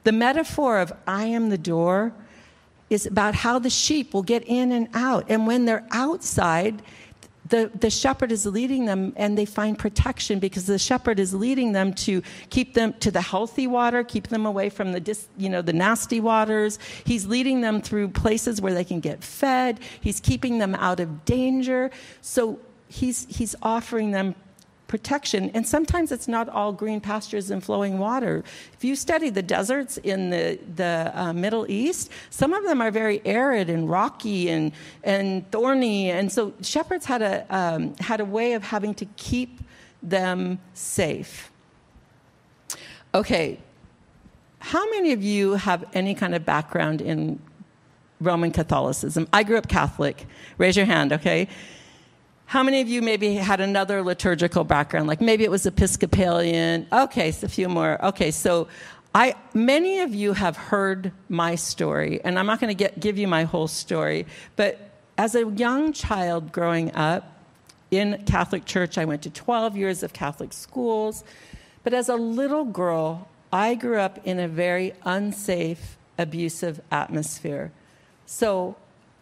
The 0.04 0.12
metaphor 0.12 0.78
of 0.78 0.90
I 1.06 1.24
am 1.24 1.50
the 1.50 1.58
door 1.58 2.14
is 2.88 3.04
about 3.04 3.34
how 3.34 3.58
the 3.58 3.68
sheep 3.68 4.14
will 4.14 4.22
get 4.22 4.42
in 4.46 4.72
and 4.72 4.88
out. 4.94 5.26
And 5.28 5.46
when 5.46 5.66
they're 5.66 5.86
outside, 5.90 6.80
the, 7.48 7.70
the 7.74 7.90
shepherd 7.90 8.32
is 8.32 8.44
leading 8.46 8.84
them 8.84 9.12
and 9.16 9.36
they 9.36 9.44
find 9.44 9.78
protection 9.78 10.38
because 10.38 10.66
the 10.66 10.78
shepherd 10.78 11.18
is 11.18 11.32
leading 11.32 11.72
them 11.72 11.94
to 11.94 12.22
keep 12.50 12.74
them 12.74 12.94
to 13.00 13.10
the 13.10 13.20
healthy 13.20 13.66
water 13.66 14.04
keep 14.04 14.28
them 14.28 14.46
away 14.46 14.68
from 14.68 14.92
the 14.92 15.00
dis, 15.00 15.28
you 15.36 15.48
know 15.48 15.62
the 15.62 15.72
nasty 15.72 16.20
waters. 16.20 16.78
He's 17.04 17.26
leading 17.26 17.60
them 17.60 17.80
through 17.80 18.08
places 18.08 18.60
where 18.60 18.74
they 18.74 18.84
can 18.84 19.00
get 19.00 19.22
fed. 19.22 19.80
He's 20.00 20.20
keeping 20.20 20.58
them 20.58 20.74
out 20.74 21.00
of 21.00 21.24
danger. 21.24 21.90
So 22.20 22.58
he's 22.88 23.26
he's 23.28 23.54
offering 23.62 24.10
them 24.10 24.34
protection. 24.88 25.50
And 25.54 25.64
sometimes 25.66 26.10
it's 26.10 26.26
not 26.26 26.48
all 26.48 26.72
green 26.72 27.00
pastures 27.00 27.50
and 27.50 27.62
flowing 27.62 27.98
water. 27.98 28.42
If 28.72 28.82
you 28.82 28.96
study 28.96 29.30
the 29.30 29.42
deserts 29.42 29.98
in 29.98 30.30
the, 30.30 30.58
the 30.74 31.12
uh, 31.14 31.32
Middle 31.32 31.70
East, 31.70 32.10
some 32.30 32.52
of 32.52 32.64
them 32.64 32.80
are 32.80 32.90
very 32.90 33.22
arid 33.24 33.70
and 33.70 33.88
rocky 33.88 34.48
and, 34.48 34.72
and 35.04 35.48
thorny. 35.52 36.10
And 36.10 36.32
so 36.32 36.52
shepherds 36.62 37.04
had 37.04 37.22
a, 37.22 37.46
um, 37.54 37.94
had 38.00 38.20
a 38.20 38.24
way 38.24 38.54
of 38.54 38.64
having 38.64 38.94
to 38.94 39.04
keep 39.16 39.60
them 40.02 40.58
safe. 40.74 41.52
Okay, 43.14 43.58
how 44.58 44.88
many 44.90 45.12
of 45.12 45.22
you 45.22 45.52
have 45.52 45.84
any 45.94 46.14
kind 46.14 46.34
of 46.34 46.44
background 46.44 47.00
in 47.00 47.40
Roman 48.20 48.50
Catholicism? 48.50 49.28
I 49.32 49.42
grew 49.42 49.56
up 49.56 49.68
Catholic. 49.68 50.26
Raise 50.56 50.76
your 50.76 50.86
hand, 50.86 51.12
okay? 51.12 51.48
How 52.48 52.62
many 52.62 52.80
of 52.80 52.88
you 52.88 53.02
maybe 53.02 53.34
had 53.34 53.60
another 53.60 54.02
liturgical 54.02 54.64
background? 54.64 55.06
Like 55.06 55.20
maybe 55.20 55.44
it 55.44 55.50
was 55.50 55.66
Episcopalian. 55.66 56.86
Okay, 56.90 57.30
so 57.30 57.44
a 57.44 57.48
few 57.50 57.68
more. 57.68 58.02
Okay, 58.02 58.30
so 58.30 58.68
I, 59.14 59.34
many 59.52 60.00
of 60.00 60.14
you 60.14 60.32
have 60.32 60.56
heard 60.56 61.12
my 61.28 61.56
story, 61.56 62.22
and 62.24 62.38
I'm 62.38 62.46
not 62.46 62.58
going 62.58 62.74
to 62.74 62.88
give 62.98 63.18
you 63.18 63.28
my 63.28 63.44
whole 63.44 63.68
story, 63.68 64.24
but 64.56 64.80
as 65.18 65.34
a 65.34 65.44
young 65.44 65.92
child 65.92 66.50
growing 66.50 66.94
up 66.94 67.38
in 67.90 68.22
Catholic 68.24 68.64
Church, 68.64 68.96
I 68.96 69.04
went 69.04 69.20
to 69.24 69.30
12 69.30 69.76
years 69.76 70.02
of 70.02 70.14
Catholic 70.14 70.54
schools. 70.54 71.24
But 71.84 71.92
as 71.92 72.08
a 72.08 72.16
little 72.16 72.64
girl, 72.64 73.28
I 73.52 73.74
grew 73.74 73.98
up 73.98 74.20
in 74.24 74.40
a 74.40 74.48
very 74.48 74.94
unsafe, 75.04 75.98
abusive 76.16 76.80
atmosphere. 76.90 77.72
So 78.24 78.76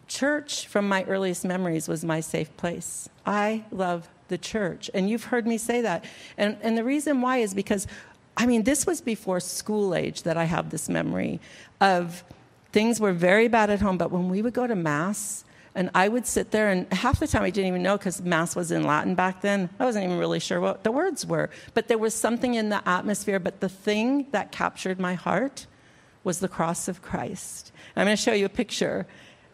church, 0.07 0.67
from 0.67 0.87
my 0.87 1.03
earliest 1.03 1.45
memories, 1.45 1.87
was 1.87 2.03
my 2.03 2.19
safe 2.19 2.55
place. 2.57 3.09
I 3.25 3.65
love 3.71 4.09
the 4.27 4.37
church. 4.37 4.89
And 4.93 5.09
you've 5.09 5.25
heard 5.25 5.47
me 5.47 5.57
say 5.57 5.81
that. 5.81 6.05
And, 6.37 6.57
and 6.61 6.77
the 6.77 6.83
reason 6.83 7.21
why 7.21 7.37
is 7.37 7.53
because, 7.53 7.87
I 8.35 8.45
mean, 8.45 8.63
this 8.63 8.85
was 8.85 9.01
before 9.01 9.39
school 9.39 9.95
age 9.95 10.23
that 10.23 10.37
I 10.37 10.45
have 10.45 10.69
this 10.69 10.89
memory 10.89 11.39
of 11.81 12.23
things 12.71 12.99
were 12.99 13.13
very 13.13 13.47
bad 13.47 13.69
at 13.69 13.81
home, 13.81 13.97
but 13.97 14.11
when 14.11 14.29
we 14.29 14.41
would 14.41 14.53
go 14.53 14.67
to 14.67 14.75
Mass, 14.75 15.43
and 15.77 15.91
I 15.93 16.07
would 16.07 16.25
sit 16.25 16.49
there, 16.49 16.69
and 16.69 16.91
half 16.91 17.19
the 17.19 17.27
time 17.27 17.43
I 17.43 17.51
didn't 17.51 17.67
even 17.67 17.83
know 17.83 17.97
because 17.97 18.19
Mass 18.23 18.55
was 18.55 18.71
in 18.71 18.83
Latin 18.83 19.13
back 19.13 19.41
then. 19.41 19.69
I 19.79 19.85
wasn't 19.85 20.05
even 20.05 20.17
really 20.17 20.39
sure 20.39 20.59
what 20.59 20.83
the 20.83 20.91
words 20.91 21.23
were. 21.23 21.51
But 21.75 21.87
there 21.87 21.99
was 21.99 22.15
something 22.15 22.55
in 22.55 22.69
the 22.69 22.81
atmosphere. 22.89 23.39
But 23.39 23.59
the 23.59 23.69
thing 23.69 24.25
that 24.31 24.51
captured 24.51 24.99
my 24.99 25.13
heart 25.13 25.67
was 26.23 26.39
the 26.39 26.47
cross 26.47 26.87
of 26.87 27.03
Christ. 27.03 27.71
I'm 27.95 28.05
going 28.05 28.17
to 28.17 28.21
show 28.21 28.33
you 28.33 28.45
a 28.45 28.49
picture. 28.49 29.05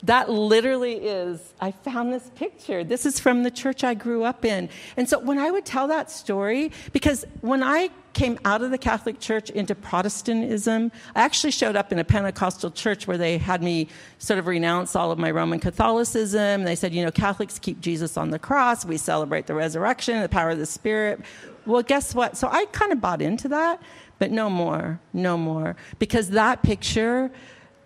That 0.04 0.30
literally 0.30 0.96
is, 0.96 1.54
I 1.62 1.72
found 1.72 2.12
this 2.12 2.30
picture. 2.36 2.84
This 2.84 3.06
is 3.06 3.20
from 3.20 3.44
the 3.44 3.52
church 3.52 3.86
I 3.86 3.94
grew 3.94 4.24
up 4.24 4.44
in. 4.44 4.68
And 4.98 5.08
so 5.08 5.18
when 5.20 5.40
I 5.40 5.50
would 5.50 5.66
tell 5.66 5.88
that 5.88 6.12
story, 6.12 6.72
because 6.92 7.26
when 7.40 7.64
I 7.64 7.90
came 8.12 8.38
out 8.46 8.62
of 8.62 8.70
the 8.70 8.78
Catholic 8.78 9.20
Church 9.20 9.50
into 9.50 9.74
Protestantism, 9.76 10.92
I 11.16 11.22
actually 11.22 11.52
showed 11.52 11.78
up 11.78 11.92
in 11.92 12.00
a 12.00 12.04
Pentecostal 12.04 12.70
church 12.72 13.08
where 13.08 13.18
they 13.18 13.38
had 13.38 13.64
me 13.64 13.88
sort 14.20 14.40
of 14.40 14.48
renounce 14.48 14.96
all 14.96 15.10
of 15.10 15.18
my 15.18 15.32
Roman 15.32 15.60
Catholicism. 15.60 16.64
They 16.64 16.76
said, 16.76 16.94
you 16.94 17.04
know, 17.04 17.12
Catholics 17.12 17.58
keep 17.58 17.80
Jesus 17.80 18.18
on 18.18 18.30
the 18.30 18.40
cross, 18.40 18.86
we 18.86 18.98
celebrate 18.98 19.48
the 19.48 19.56
resurrection, 19.56 20.22
the 20.22 20.30
power 20.30 20.52
of 20.52 20.60
the 20.60 20.66
Spirit. 20.66 21.22
Well, 21.66 21.82
guess 21.82 22.14
what? 22.14 22.36
So 22.36 22.50
I 22.52 22.66
kind 22.74 22.92
of 22.92 23.00
bought 23.00 23.22
into 23.22 23.48
that, 23.48 23.82
but 24.20 24.32
no 24.32 24.50
more, 24.50 25.00
no 25.14 25.38
more. 25.38 25.76
Because 25.98 26.30
that 26.32 26.62
picture, 26.62 27.32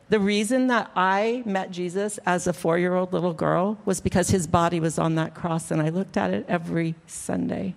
the 0.10 0.20
reason 0.20 0.68
that 0.68 0.90
I 0.96 1.44
met 1.46 1.72
Jesus 1.72 2.18
as 2.26 2.48
a 2.48 2.54
four 2.54 2.78
year 2.78 2.96
old 2.96 3.12
little 3.12 3.34
girl 3.34 3.78
was 3.84 4.00
because 4.00 4.30
his 4.30 4.48
body 4.48 4.80
was 4.80 4.98
on 4.98 5.16
that 5.16 5.34
cross, 5.34 5.70
and 5.70 5.82
I 5.82 5.90
looked 5.90 6.16
at 6.16 6.34
it 6.34 6.46
every 6.48 6.96
Sunday. 7.08 7.76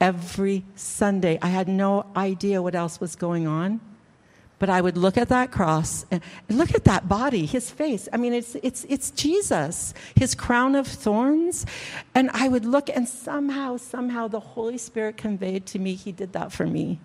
Every 0.00 0.64
Sunday. 0.74 1.38
I 1.42 1.48
had 1.48 1.68
no 1.68 2.06
idea 2.16 2.62
what 2.62 2.74
else 2.74 2.98
was 2.98 3.14
going 3.14 3.46
on, 3.46 3.80
but 4.58 4.70
I 4.70 4.80
would 4.80 4.96
look 4.96 5.18
at 5.18 5.28
that 5.28 5.50
cross 5.50 6.06
and 6.10 6.22
look 6.48 6.74
at 6.74 6.84
that 6.84 7.08
body, 7.08 7.44
his 7.44 7.70
face. 7.70 8.08
I 8.10 8.16
mean, 8.16 8.32
it's, 8.32 8.56
it's, 8.62 8.86
it's 8.88 9.10
Jesus, 9.10 9.92
his 10.14 10.34
crown 10.34 10.74
of 10.74 10.86
thorns. 10.86 11.66
And 12.14 12.30
I 12.32 12.48
would 12.48 12.64
look, 12.64 12.88
and 12.88 13.06
somehow, 13.06 13.76
somehow, 13.76 14.28
the 14.28 14.40
Holy 14.40 14.78
Spirit 14.78 15.18
conveyed 15.18 15.66
to 15.66 15.78
me, 15.78 15.94
he 15.94 16.12
did 16.12 16.32
that 16.32 16.52
for 16.52 16.66
me. 16.66 17.00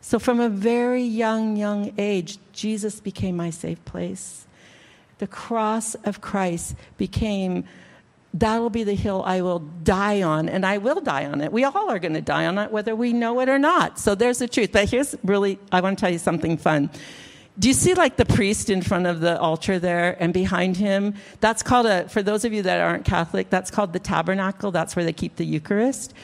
So, 0.00 0.18
from 0.18 0.40
a 0.40 0.48
very 0.48 1.02
young, 1.02 1.56
young 1.56 1.92
age, 1.98 2.38
Jesus 2.52 3.00
became 3.00 3.36
my 3.36 3.50
safe 3.50 3.84
place. 3.84 4.46
The 5.18 5.26
cross 5.26 5.94
of 5.96 6.20
Christ 6.20 6.76
became 6.96 7.64
that'll 8.34 8.70
be 8.70 8.84
the 8.84 8.94
hill 8.94 9.22
I 9.24 9.40
will 9.40 9.58
die 9.58 10.22
on, 10.22 10.48
and 10.48 10.64
I 10.64 10.78
will 10.78 11.00
die 11.00 11.26
on 11.26 11.40
it. 11.40 11.50
We 11.50 11.64
all 11.64 11.90
are 11.90 11.98
going 11.98 12.14
to 12.14 12.20
die 12.20 12.46
on 12.46 12.58
it, 12.58 12.70
whether 12.70 12.94
we 12.94 13.12
know 13.12 13.40
it 13.40 13.48
or 13.48 13.58
not. 13.58 13.98
So, 13.98 14.14
there's 14.14 14.38
the 14.38 14.48
truth. 14.48 14.70
But 14.72 14.88
here's 14.88 15.14
really, 15.24 15.58
I 15.72 15.80
want 15.80 15.98
to 15.98 16.00
tell 16.00 16.12
you 16.12 16.18
something 16.18 16.56
fun. 16.56 16.90
Do 17.58 17.66
you 17.66 17.74
see 17.74 17.94
like 17.94 18.16
the 18.16 18.24
priest 18.24 18.70
in 18.70 18.82
front 18.82 19.06
of 19.06 19.18
the 19.18 19.38
altar 19.40 19.80
there 19.80 20.16
and 20.22 20.32
behind 20.32 20.76
him? 20.76 21.14
That's 21.40 21.64
called 21.64 21.86
a, 21.86 22.08
for 22.08 22.22
those 22.22 22.44
of 22.44 22.52
you 22.52 22.62
that 22.62 22.80
aren't 22.80 23.04
Catholic, 23.04 23.50
that's 23.50 23.72
called 23.72 23.92
the 23.92 23.98
tabernacle. 23.98 24.70
That's 24.70 24.94
where 24.94 25.04
they 25.04 25.12
keep 25.12 25.34
the 25.34 25.44
Eucharist. 25.44 26.14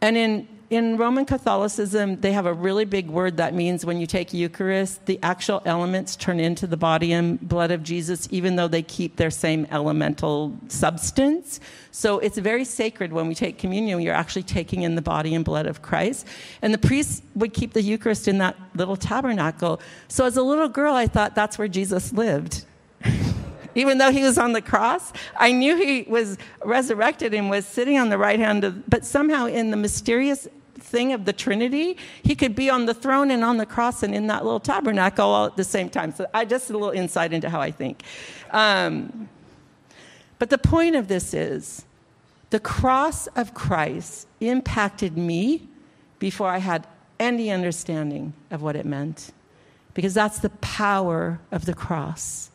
And 0.00 0.16
in 0.16 0.48
in 0.70 0.98
Roman 0.98 1.24
Catholicism, 1.24 2.20
they 2.20 2.32
have 2.32 2.44
a 2.44 2.52
really 2.52 2.84
big 2.84 3.08
word 3.08 3.38
that 3.38 3.54
means 3.54 3.86
when 3.86 3.98
you 3.98 4.06
take 4.06 4.34
Eucharist, 4.34 5.06
the 5.06 5.18
actual 5.22 5.62
elements 5.64 6.14
turn 6.14 6.38
into 6.38 6.66
the 6.66 6.76
body 6.76 7.12
and 7.12 7.40
blood 7.40 7.70
of 7.70 7.82
Jesus, 7.82 8.28
even 8.30 8.56
though 8.56 8.68
they 8.68 8.82
keep 8.82 9.16
their 9.16 9.30
same 9.30 9.66
elemental 9.70 10.54
substance. 10.68 11.58
So 11.90 12.18
it's 12.18 12.36
very 12.36 12.66
sacred 12.66 13.14
when 13.14 13.28
we 13.28 13.34
take 13.34 13.56
communion, 13.56 14.00
you're 14.02 14.14
actually 14.14 14.42
taking 14.42 14.82
in 14.82 14.94
the 14.94 15.02
body 15.02 15.34
and 15.34 15.42
blood 15.42 15.66
of 15.66 15.80
Christ. 15.80 16.26
And 16.60 16.74
the 16.74 16.78
priests 16.78 17.22
would 17.34 17.54
keep 17.54 17.72
the 17.72 17.82
Eucharist 17.82 18.28
in 18.28 18.36
that 18.38 18.54
little 18.74 18.96
tabernacle. 18.96 19.80
So 20.08 20.26
as 20.26 20.36
a 20.36 20.42
little 20.42 20.68
girl, 20.68 20.94
I 20.94 21.06
thought 21.06 21.34
that's 21.34 21.56
where 21.58 21.68
Jesus 21.68 22.12
lived. 22.12 22.66
even 23.74 23.98
though 23.98 24.10
he 24.10 24.22
was 24.22 24.38
on 24.38 24.54
the 24.54 24.62
cross. 24.62 25.12
I 25.36 25.52
knew 25.52 25.76
he 25.76 26.02
was 26.10 26.36
resurrected 26.64 27.32
and 27.32 27.48
was 27.48 27.64
sitting 27.64 27.96
on 27.96 28.08
the 28.08 28.18
right 28.18 28.38
hand 28.38 28.64
of, 28.64 28.88
but 28.90 29.04
somehow 29.04 29.46
in 29.46 29.70
the 29.70 29.76
mysterious 29.76 30.48
thing 30.82 31.12
of 31.12 31.24
the 31.24 31.32
Trinity, 31.32 31.96
he 32.22 32.34
could 32.34 32.54
be 32.54 32.70
on 32.70 32.86
the 32.86 32.94
throne 32.94 33.30
and 33.30 33.44
on 33.44 33.56
the 33.56 33.66
cross 33.66 34.02
and 34.02 34.14
in 34.14 34.26
that 34.28 34.44
little 34.44 34.60
tabernacle 34.60 35.28
all 35.28 35.46
at 35.46 35.56
the 35.56 35.64
same 35.64 35.88
time. 35.88 36.12
So 36.14 36.26
I 36.32 36.44
just 36.44 36.70
a 36.70 36.72
little 36.72 36.90
insight 36.90 37.32
into 37.32 37.48
how 37.50 37.60
I 37.60 37.70
think. 37.70 38.02
Um, 38.50 39.28
but 40.38 40.50
the 40.50 40.58
point 40.58 40.96
of 40.96 41.08
this 41.08 41.34
is 41.34 41.84
the 42.50 42.60
cross 42.60 43.26
of 43.28 43.54
Christ 43.54 44.26
impacted 44.40 45.16
me 45.16 45.68
before 46.18 46.48
I 46.48 46.58
had 46.58 46.86
any 47.20 47.50
understanding 47.50 48.32
of 48.50 48.62
what 48.62 48.76
it 48.76 48.86
meant. 48.86 49.32
Because 49.94 50.14
that's 50.14 50.38
the 50.38 50.50
power 50.50 51.40
of 51.50 51.64
the 51.64 51.74
cross. 51.74 52.50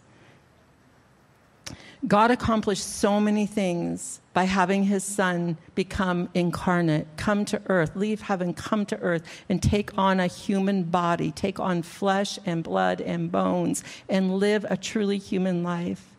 God 2.05 2.31
accomplished 2.31 2.83
so 2.83 3.19
many 3.21 3.45
things 3.45 4.19
by 4.33 4.43
having 4.43 4.83
his 4.83 5.03
son 5.03 5.57
become 5.73 6.27
incarnate, 6.33 7.07
come 7.15 7.45
to 7.45 7.61
earth, 7.67 7.95
leave 7.95 8.21
heaven, 8.21 8.53
come 8.53 8.85
to 8.87 8.99
earth, 8.99 9.23
and 9.47 9.63
take 9.63 9.97
on 9.97 10.19
a 10.19 10.27
human 10.27 10.83
body, 10.83 11.31
take 11.31 11.59
on 11.59 11.81
flesh 11.81 12.37
and 12.45 12.61
blood 12.63 12.99
and 12.99 13.31
bones, 13.31 13.83
and 14.09 14.35
live 14.37 14.65
a 14.69 14.75
truly 14.75 15.17
human 15.17 15.63
life. 15.63 16.09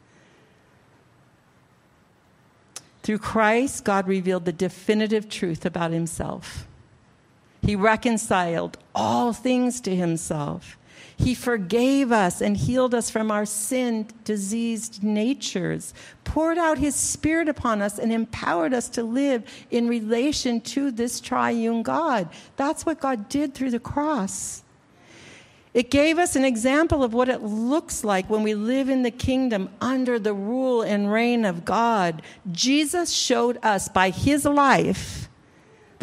Through 3.03 3.19
Christ, 3.19 3.85
God 3.85 4.09
revealed 4.09 4.47
the 4.47 4.53
definitive 4.53 5.29
truth 5.29 5.67
about 5.67 5.91
himself. 5.91 6.67
He 7.61 7.77
reconciled 7.77 8.79
all 8.95 9.35
things 9.35 9.83
to 9.83 9.95
himself. 9.95 10.79
He 11.17 11.35
forgave 11.35 12.11
us 12.11 12.41
and 12.41 12.57
healed 12.57 12.95
us 12.95 13.11
from 13.11 13.31
our 13.31 13.47
sin 13.47 14.09
diseased 14.25 15.03
natures, 15.03 15.95
poured 16.25 16.59
out 16.59 16.79
His 16.79 16.97
Spirit 16.97 17.49
upon 17.49 17.81
us, 17.83 17.99
and 17.99 18.13
empowered 18.13 18.75
us 18.75 18.89
to 18.91 19.03
live 19.03 19.45
in 19.71 19.89
relation 19.89 20.61
to 20.63 20.91
this 20.91 21.21
triune 21.21 21.83
God. 21.83 22.29
That's 22.57 22.85
what 22.85 23.01
God 23.01 23.29
did 23.29 23.55
through 23.55 23.71
the 23.71 23.79
cross. 23.79 24.63
It 25.73 25.91
gave 25.91 26.19
us 26.19 26.37
an 26.37 26.45
example 26.45 27.03
of 27.03 27.15
what 27.15 27.29
it 27.29 27.43
looks 27.43 28.05
like 28.05 28.31
when 28.31 28.45
we 28.45 28.55
live 28.55 28.89
in 28.89 29.03
the 29.03 29.11
kingdom 29.11 29.71
under 29.81 30.21
the 30.21 30.33
rule 30.33 30.83
and 30.83 31.13
reign 31.13 31.45
of 31.45 31.65
God. 31.65 32.23
Jesus 32.53 33.13
showed 33.13 33.59
us 33.63 33.89
by 33.89 34.11
his 34.11 34.45
life 34.45 35.24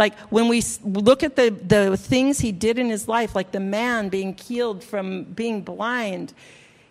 like 0.01 0.17
when 0.31 0.48
we 0.48 0.63
look 0.84 1.22
at 1.22 1.36
the, 1.36 1.51
the 1.51 1.96
things 1.96 2.39
he 2.39 2.51
did 2.51 2.79
in 2.79 2.89
his 2.89 3.08
life, 3.08 3.36
like 3.36 3.51
the 3.51 3.60
man 3.60 4.10
being 4.10 4.36
healed 4.36 4.84
from 4.84 5.25
being 5.25 5.62
blind, 5.62 6.34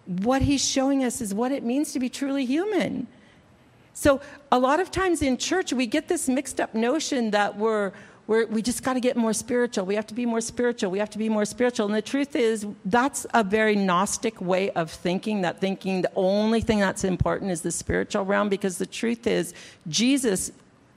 what 0.06 0.42
he's 0.42 0.64
showing 0.64 1.02
us 1.02 1.20
is 1.20 1.34
what 1.34 1.50
it 1.50 1.64
means 1.64 1.92
to 1.94 1.98
be 1.98 2.08
truly 2.08 2.44
human. 2.44 3.08
So 3.94 4.20
a 4.52 4.60
lot 4.60 4.78
of 4.78 4.92
times 4.92 5.22
in 5.22 5.38
church, 5.38 5.72
we 5.72 5.88
get 5.88 6.06
this 6.06 6.28
mixed 6.28 6.60
up 6.60 6.72
notion 6.72 7.32
that 7.32 7.58
we're, 7.58 7.90
we're 8.28 8.46
we 8.46 8.62
just 8.62 8.84
got 8.84 8.92
to 8.92 9.00
get 9.00 9.16
more 9.16 9.32
spiritual. 9.32 9.84
We 9.86 9.96
have 9.96 10.06
to 10.06 10.14
be 10.14 10.24
more 10.24 10.40
spiritual. 10.40 10.92
We 10.92 11.00
have 11.00 11.10
to 11.10 11.18
be 11.18 11.28
more 11.28 11.44
spiritual. 11.44 11.86
And 11.86 11.94
the 11.96 12.02
truth 12.14 12.36
is, 12.36 12.64
that's 12.84 13.26
a 13.34 13.42
very 13.42 13.74
Gnostic 13.74 14.40
way 14.40 14.70
of 14.70 14.88
thinking, 14.88 15.40
that 15.40 15.60
thinking 15.60 16.02
the 16.02 16.12
only 16.14 16.60
thing 16.60 16.78
that's 16.78 17.02
important 17.02 17.50
is 17.50 17.62
the 17.62 17.72
spiritual 17.72 18.24
realm, 18.24 18.48
because 18.48 18.78
the 18.78 18.86
truth 18.86 19.26
is, 19.26 19.52
Jesus 19.88 20.52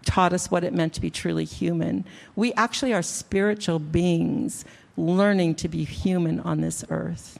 taught 0.06 0.34
us 0.34 0.52
what 0.52 0.64
it 0.64 0.74
meant 0.74 0.94
to 0.94 1.02
be 1.02 1.10
truly 1.10 1.46
human. 1.46 2.06
We 2.36 2.54
actually 2.54 2.94
are 2.94 3.02
spiritual 3.02 3.80
beings 3.80 4.66
learning 4.98 5.56
to 5.56 5.68
be 5.68 5.84
human 5.84 6.40
on 6.40 6.62
this 6.62 6.86
earth. 6.90 7.40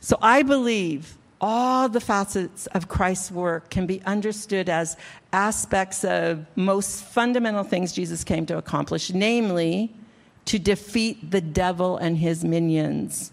So 0.00 0.18
I 0.22 0.42
believe 0.42 1.18
all 1.40 1.88
the 1.88 2.00
facets 2.00 2.66
of 2.68 2.88
Christ's 2.88 3.30
work 3.30 3.70
can 3.70 3.86
be 3.86 4.02
understood 4.02 4.68
as 4.68 4.96
aspects 5.32 6.04
of 6.04 6.44
most 6.56 7.02
fundamental 7.02 7.64
things 7.64 7.92
Jesus 7.92 8.24
came 8.24 8.44
to 8.46 8.58
accomplish, 8.58 9.10
namely, 9.10 9.90
to 10.46 10.58
defeat 10.58 11.30
the 11.30 11.40
devil 11.40 11.96
and 11.96 12.18
his 12.18 12.44
minions. 12.44 13.32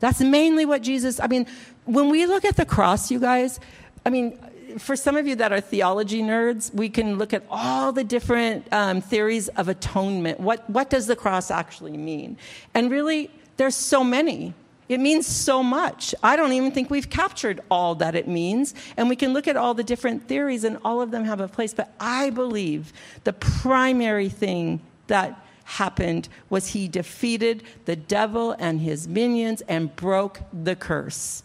That's 0.00 0.20
mainly 0.20 0.64
what 0.64 0.82
Jesus, 0.82 1.18
I 1.18 1.26
mean, 1.26 1.46
when 1.86 2.08
we 2.08 2.26
look 2.26 2.44
at 2.44 2.56
the 2.56 2.66
cross, 2.66 3.10
you 3.10 3.18
guys, 3.18 3.58
I 4.06 4.10
mean, 4.10 4.38
for 4.80 4.96
some 4.96 5.16
of 5.16 5.26
you 5.26 5.36
that 5.36 5.52
are 5.52 5.60
theology 5.60 6.22
nerds, 6.22 6.72
we 6.74 6.88
can 6.88 7.18
look 7.18 7.32
at 7.32 7.44
all 7.50 7.92
the 7.92 8.04
different 8.04 8.70
um, 8.72 9.00
theories 9.00 9.48
of 9.48 9.68
atonement. 9.68 10.40
What, 10.40 10.68
what 10.68 10.90
does 10.90 11.06
the 11.06 11.16
cross 11.16 11.50
actually 11.50 11.96
mean? 11.96 12.36
And 12.74 12.90
really, 12.90 13.30
there's 13.56 13.76
so 13.76 14.02
many. 14.04 14.54
It 14.88 15.00
means 15.00 15.26
so 15.26 15.62
much. 15.62 16.14
I 16.22 16.36
don't 16.36 16.52
even 16.52 16.72
think 16.72 16.90
we've 16.90 17.10
captured 17.10 17.60
all 17.70 17.94
that 17.96 18.14
it 18.14 18.26
means. 18.26 18.74
And 18.96 19.08
we 19.08 19.16
can 19.16 19.32
look 19.32 19.46
at 19.46 19.56
all 19.56 19.74
the 19.74 19.84
different 19.84 20.26
theories, 20.26 20.64
and 20.64 20.78
all 20.84 21.02
of 21.02 21.10
them 21.10 21.24
have 21.24 21.40
a 21.40 21.48
place. 21.48 21.74
But 21.74 21.92
I 22.00 22.30
believe 22.30 22.92
the 23.24 23.34
primary 23.34 24.28
thing 24.28 24.80
that 25.08 25.44
happened 25.64 26.30
was 26.48 26.68
he 26.68 26.88
defeated 26.88 27.62
the 27.84 27.96
devil 27.96 28.56
and 28.58 28.80
his 28.80 29.06
minions 29.06 29.60
and 29.62 29.94
broke 29.94 30.40
the 30.52 30.74
curse. 30.74 31.42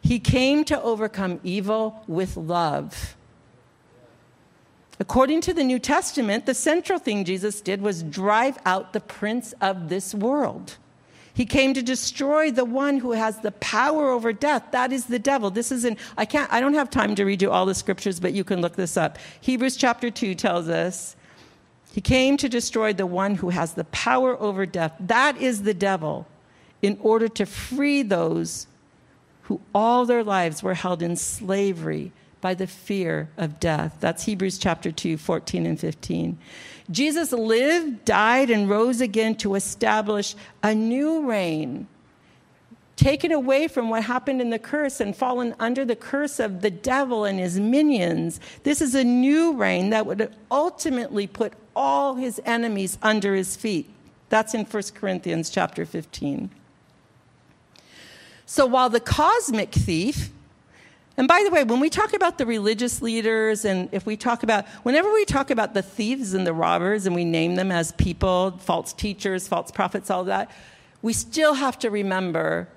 He 0.00 0.18
came 0.18 0.64
to 0.64 0.80
overcome 0.82 1.40
evil 1.44 2.02
with 2.06 2.36
love. 2.36 3.16
According 4.98 5.40
to 5.42 5.54
the 5.54 5.64
New 5.64 5.78
Testament, 5.78 6.44
the 6.44 6.54
central 6.54 6.98
thing 6.98 7.24
Jesus 7.24 7.60
did 7.60 7.80
was 7.80 8.02
drive 8.02 8.58
out 8.66 8.92
the 8.92 9.00
prince 9.00 9.54
of 9.60 9.88
this 9.88 10.14
world. 10.14 10.76
He 11.32 11.46
came 11.46 11.72
to 11.72 11.82
destroy 11.82 12.50
the 12.50 12.66
one 12.66 12.98
who 12.98 13.12
has 13.12 13.38
the 13.38 13.52
power 13.52 14.10
over 14.10 14.32
death. 14.32 14.64
That 14.72 14.92
is 14.92 15.06
the 15.06 15.18
devil. 15.18 15.48
This 15.50 15.72
is 15.72 15.86
in, 15.86 15.96
I 16.18 16.26
can't, 16.26 16.52
I 16.52 16.60
don't 16.60 16.74
have 16.74 16.90
time 16.90 17.14
to 17.14 17.24
read 17.24 17.40
you 17.40 17.50
all 17.50 17.64
the 17.64 17.74
scriptures, 17.74 18.20
but 18.20 18.34
you 18.34 18.44
can 18.44 18.60
look 18.60 18.76
this 18.76 18.96
up. 18.96 19.16
Hebrews 19.40 19.76
chapter 19.76 20.10
2 20.10 20.34
tells 20.34 20.68
us 20.68 21.16
he 21.92 22.00
came 22.00 22.36
to 22.36 22.48
destroy 22.48 22.92
the 22.92 23.06
one 23.06 23.36
who 23.36 23.48
has 23.50 23.74
the 23.74 23.84
power 23.84 24.38
over 24.38 24.66
death. 24.66 24.92
That 25.00 25.36
is 25.38 25.62
the 25.62 25.72
devil, 25.72 26.26
in 26.82 26.98
order 27.00 27.28
to 27.28 27.46
free 27.46 28.02
those 28.02 28.66
who 29.50 29.60
all 29.74 30.06
their 30.06 30.22
lives 30.22 30.62
were 30.62 30.74
held 30.74 31.02
in 31.02 31.16
slavery 31.16 32.12
by 32.40 32.54
the 32.54 32.68
fear 32.68 33.28
of 33.36 33.58
death. 33.58 33.96
That's 33.98 34.22
Hebrews 34.22 34.58
chapter 34.58 34.92
2, 34.92 35.16
14 35.16 35.66
and 35.66 35.80
15. 35.80 36.38
Jesus 36.88 37.32
lived, 37.32 38.04
died, 38.04 38.48
and 38.50 38.70
rose 38.70 39.00
again 39.00 39.34
to 39.38 39.56
establish 39.56 40.36
a 40.62 40.72
new 40.72 41.28
reign, 41.28 41.88
taken 42.94 43.32
away 43.32 43.66
from 43.66 43.90
what 43.90 44.04
happened 44.04 44.40
in 44.40 44.50
the 44.50 44.58
curse 44.60 45.00
and 45.00 45.16
fallen 45.16 45.56
under 45.58 45.84
the 45.84 45.96
curse 45.96 46.38
of 46.38 46.60
the 46.60 46.70
devil 46.70 47.24
and 47.24 47.40
his 47.40 47.58
minions. 47.58 48.38
This 48.62 48.80
is 48.80 48.94
a 48.94 49.02
new 49.02 49.54
reign 49.54 49.90
that 49.90 50.06
would 50.06 50.32
ultimately 50.48 51.26
put 51.26 51.54
all 51.74 52.14
his 52.14 52.40
enemies 52.44 52.98
under 53.02 53.34
his 53.34 53.56
feet. 53.56 53.90
That's 54.28 54.54
in 54.54 54.64
1 54.64 54.82
Corinthians 54.94 55.50
chapter 55.50 55.84
15. 55.84 56.50
So 58.50 58.66
while 58.66 58.90
the 58.90 58.98
cosmic 58.98 59.70
thief 59.70 60.30
and 61.16 61.28
by 61.28 61.42
the 61.44 61.50
way, 61.50 61.62
when 61.62 61.78
we 61.78 61.88
talk 61.90 62.14
about 62.14 62.38
the 62.38 62.46
religious 62.46 63.02
leaders, 63.02 63.64
and 63.64 63.90
if 63.92 64.06
we 64.06 64.16
talk 64.16 64.42
about, 64.42 64.66
whenever 64.84 65.12
we 65.12 65.24
talk 65.26 65.50
about 65.50 65.74
the 65.74 65.82
thieves 65.82 66.32
and 66.32 66.46
the 66.46 66.54
robbers, 66.54 67.04
and 67.04 67.14
we 67.14 67.26
name 67.26 67.56
them 67.56 67.70
as 67.70 67.92
people, 67.92 68.52
false 68.58 68.94
teachers, 68.94 69.46
false 69.46 69.70
prophets, 69.70 70.08
all 70.10 70.24
that, 70.24 70.50
we 71.02 71.12
still 71.12 71.54
have 71.54 71.78
to 71.80 71.90
remember 71.90 72.68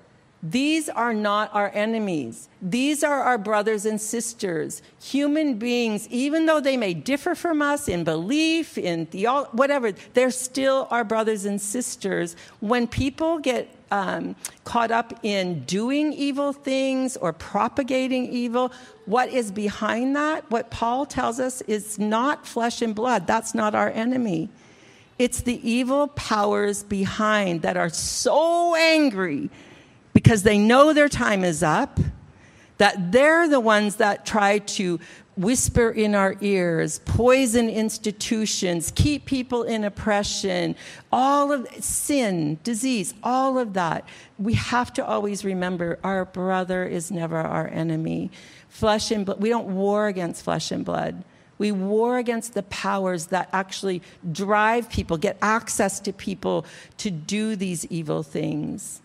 these 0.42 0.90
are 0.90 1.14
not 1.14 1.54
our 1.54 1.70
enemies. 1.72 2.50
These 2.60 3.02
are 3.02 3.22
our 3.22 3.38
brothers 3.38 3.86
and 3.86 3.98
sisters, 3.98 4.82
human 5.02 5.54
beings, 5.54 6.06
even 6.08 6.44
though 6.44 6.60
they 6.60 6.76
may 6.76 6.92
differ 6.92 7.34
from 7.34 7.62
us 7.62 7.88
in 7.88 8.04
belief, 8.04 8.76
in 8.76 9.06
theology, 9.06 9.50
whatever, 9.52 9.92
they're 10.12 10.30
still 10.30 10.86
our 10.90 11.02
brothers 11.02 11.46
and 11.46 11.58
sisters. 11.58 12.36
When 12.60 12.86
people 12.86 13.38
get 13.38 13.73
um, 13.94 14.34
caught 14.64 14.90
up 14.90 15.20
in 15.22 15.60
doing 15.66 16.12
evil 16.12 16.52
things 16.52 17.16
or 17.16 17.32
propagating 17.32 18.26
evil, 18.26 18.72
what 19.06 19.28
is 19.28 19.52
behind 19.52 20.16
that? 20.16 20.50
What 20.50 20.68
Paul 20.72 21.06
tells 21.06 21.38
us 21.38 21.60
is 21.62 21.96
not 21.96 22.44
flesh 22.44 22.82
and 22.82 22.92
blood. 22.92 23.28
That's 23.28 23.54
not 23.54 23.72
our 23.76 23.90
enemy. 23.90 24.48
It's 25.16 25.42
the 25.42 25.60
evil 25.68 26.08
powers 26.08 26.82
behind 26.82 27.62
that 27.62 27.76
are 27.76 27.88
so 27.88 28.74
angry 28.74 29.48
because 30.12 30.42
they 30.42 30.58
know 30.58 30.92
their 30.92 31.08
time 31.08 31.44
is 31.44 31.62
up, 31.62 32.00
that 32.78 33.12
they're 33.12 33.48
the 33.48 33.60
ones 33.60 33.96
that 33.96 34.26
try 34.26 34.58
to 34.58 34.98
whisper 35.36 35.90
in 35.90 36.14
our 36.14 36.36
ears, 36.40 37.00
poison 37.04 37.68
institutions, 37.68 38.92
keep 38.94 39.24
people 39.24 39.62
in 39.64 39.84
oppression, 39.84 40.76
all 41.10 41.50
of 41.52 41.66
sin, 41.82 42.58
disease, 42.62 43.14
all 43.22 43.58
of 43.58 43.72
that. 43.74 44.06
We 44.38 44.54
have 44.54 44.92
to 44.94 45.04
always 45.04 45.44
remember 45.44 45.98
our 46.04 46.24
brother 46.24 46.84
is 46.84 47.10
never 47.10 47.38
our 47.38 47.68
enemy. 47.68 48.30
Flesh 48.68 49.10
and 49.10 49.26
blood, 49.26 49.40
we 49.40 49.48
don't 49.48 49.74
war 49.74 50.06
against 50.06 50.44
flesh 50.44 50.70
and 50.70 50.84
blood. 50.84 51.24
We 51.58 51.70
war 51.72 52.18
against 52.18 52.54
the 52.54 52.64
powers 52.64 53.26
that 53.26 53.48
actually 53.52 54.02
drive 54.32 54.90
people, 54.90 55.16
get 55.16 55.38
access 55.40 56.00
to 56.00 56.12
people 56.12 56.66
to 56.98 57.10
do 57.10 57.54
these 57.54 57.86
evil 57.86 58.22
things. 58.22 59.00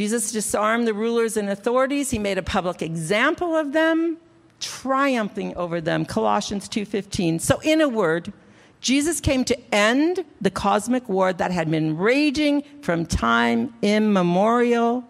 Jesus 0.00 0.32
disarmed 0.32 0.88
the 0.88 0.94
rulers 0.94 1.36
and 1.36 1.50
authorities. 1.50 2.10
He 2.10 2.18
made 2.18 2.38
a 2.38 2.42
public 2.42 2.80
example 2.80 3.54
of 3.54 3.74
them, 3.74 4.16
triumphing 4.58 5.54
over 5.56 5.78
them. 5.78 6.06
Colossians 6.06 6.70
2:15. 6.70 7.38
So 7.38 7.60
in 7.62 7.82
a 7.82 7.86
word, 7.86 8.32
Jesus 8.80 9.20
came 9.20 9.44
to 9.44 9.74
end 9.74 10.24
the 10.40 10.48
cosmic 10.48 11.06
war 11.06 11.34
that 11.34 11.50
had 11.50 11.70
been 11.70 11.98
raging 11.98 12.62
from 12.80 13.04
time 13.04 13.74
immemorial 13.82 15.04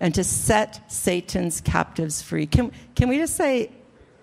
and 0.00 0.14
to 0.14 0.22
set 0.22 0.82
Satan's 0.92 1.62
captives 1.62 2.20
free. 2.20 2.44
Can, 2.44 2.72
can 2.94 3.08
we 3.08 3.16
just 3.16 3.36
say 3.36 3.70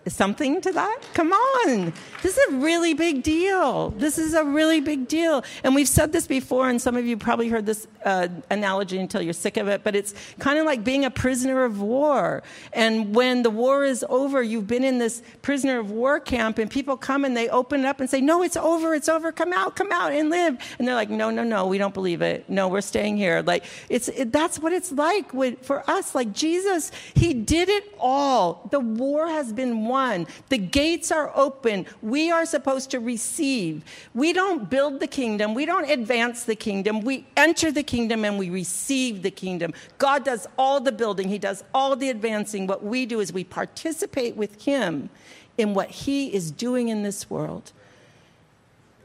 something 0.09 0.61
to 0.61 0.71
that? 0.71 0.99
Come 1.13 1.31
on. 1.31 1.93
This 2.21 2.37
is 2.37 2.53
a 2.53 2.57
really 2.57 2.93
big 2.93 3.23
deal. 3.23 3.91
This 3.91 4.17
is 4.17 4.33
a 4.33 4.43
really 4.43 4.81
big 4.81 5.07
deal. 5.07 5.43
And 5.63 5.75
we've 5.75 5.87
said 5.87 6.11
this 6.11 6.27
before, 6.27 6.69
and 6.69 6.81
some 6.81 6.95
of 6.95 7.05
you 7.05 7.17
probably 7.17 7.49
heard 7.49 7.65
this 7.65 7.87
uh, 8.05 8.27
analogy 8.49 8.97
until 8.97 9.21
you're 9.21 9.33
sick 9.33 9.57
of 9.57 9.67
it, 9.67 9.83
but 9.83 9.95
it's 9.95 10.13
kind 10.39 10.57
of 10.57 10.65
like 10.65 10.83
being 10.83 11.05
a 11.05 11.11
prisoner 11.11 11.63
of 11.63 11.81
war. 11.81 12.43
And 12.73 13.13
when 13.13 13.43
the 13.43 13.49
war 13.49 13.83
is 13.83 14.05
over, 14.09 14.41
you've 14.41 14.67
been 14.67 14.83
in 14.83 14.97
this 14.97 15.21
prisoner 15.41 15.79
of 15.79 15.91
war 15.91 16.19
camp, 16.19 16.57
and 16.57 16.71
people 16.71 16.95
come 16.95 17.25
and 17.25 17.35
they 17.35 17.49
open 17.49 17.81
it 17.81 17.85
up 17.85 17.99
and 17.99 18.09
say, 18.09 18.21
No, 18.21 18.43
it's 18.43 18.57
over, 18.57 18.95
it's 18.95 19.09
over, 19.09 19.31
come 19.31 19.53
out, 19.53 19.75
come 19.75 19.91
out 19.91 20.11
and 20.11 20.29
live. 20.29 20.57
And 20.79 20.87
they're 20.87 20.95
like, 20.95 21.09
No, 21.09 21.29
no, 21.29 21.43
no, 21.43 21.67
we 21.67 21.77
don't 21.77 21.93
believe 21.93 22.21
it. 22.21 22.49
No, 22.49 22.67
we're 22.67 22.81
staying 22.81 23.17
here. 23.17 23.41
Like, 23.41 23.65
it's, 23.89 24.07
it, 24.09 24.31
that's 24.31 24.57
what 24.59 24.73
it's 24.73 24.91
like 24.91 25.33
with, 25.33 25.65
for 25.65 25.87
us. 25.89 26.15
Like, 26.15 26.33
Jesus, 26.33 26.91
He 27.13 27.33
did 27.33 27.67
it 27.67 27.93
all. 27.99 28.67
The 28.71 28.79
war 28.79 29.27
has 29.27 29.51
been 29.51 29.85
won 29.85 29.96
one. 29.97 30.27
The 30.49 30.57
gates 30.57 31.11
are 31.11 31.31
open. 31.35 31.85
We 32.01 32.31
are 32.31 32.45
supposed 32.45 32.91
to 32.91 32.99
receive. 32.99 33.83
We 34.13 34.31
don't 34.31 34.69
build 34.69 34.99
the 34.99 35.07
kingdom, 35.07 35.53
we 35.53 35.65
don't 35.65 35.89
advance 35.89 36.43
the 36.43 36.55
kingdom. 36.55 37.01
We 37.01 37.25
enter 37.35 37.71
the 37.71 37.83
kingdom 37.83 38.25
and 38.25 38.37
we 38.37 38.49
receive 38.49 39.23
the 39.23 39.31
kingdom. 39.31 39.73
God 39.97 40.23
does 40.23 40.47
all 40.57 40.79
the 40.79 40.91
building, 40.91 41.29
He 41.29 41.39
does 41.39 41.63
all 41.73 41.95
the 41.95 42.09
advancing. 42.09 42.67
What 42.67 42.83
we 42.83 43.05
do 43.05 43.19
is 43.19 43.33
we 43.33 43.43
participate 43.43 44.35
with 44.35 44.63
Him 44.63 45.09
in 45.57 45.73
what 45.73 45.89
He 45.89 46.33
is 46.33 46.51
doing 46.51 46.89
in 46.89 47.03
this 47.03 47.29
world. 47.29 47.71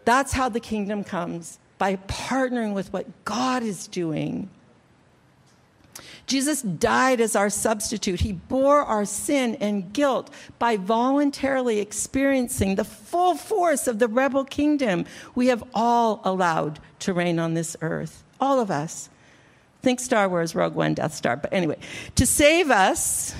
That's 0.05 0.33
how 0.33 0.49
the 0.49 0.61
kingdom 0.61 1.05
comes 1.05 1.59
by 1.79 1.97
partnering 1.97 2.75
with 2.75 2.93
what 2.93 3.07
God 3.25 3.63
is 3.63 3.89
doing. 3.89 4.49
Jesus 6.33 6.63
died 6.63 7.21
as 7.21 7.37
our 7.37 7.51
substitute. 7.51 8.21
He 8.21 8.33
bore 8.33 8.81
our 8.81 9.05
sin 9.05 9.55
and 9.57 9.93
guilt 9.93 10.31
by 10.59 10.79
voluntarily 10.79 11.79
experiencing 11.79 12.77
the 12.77 12.85
full 12.85 13.35
force 13.35 13.87
of 13.87 13.99
the 13.99 14.09
rebel 14.09 14.43
kingdom 14.43 15.05
we 15.35 15.49
have 15.49 15.63
all 15.75 16.23
allowed 16.25 16.81
to 17.01 17.13
reign 17.13 17.39
on 17.39 17.53
this 17.53 17.77
earth. 17.83 18.25
All 18.41 18.61
of 18.61 18.71
us. 18.71 19.11
Think 19.83 20.01
Star 20.01 20.27
Wars, 20.27 20.55
Rogue 20.55 20.75
One, 20.75 20.95
Death 20.95 21.13
Star. 21.13 21.37
But 21.37 21.53
anyway, 21.53 21.77
to 22.15 22.25
save 22.25 22.71
us, 22.71 23.35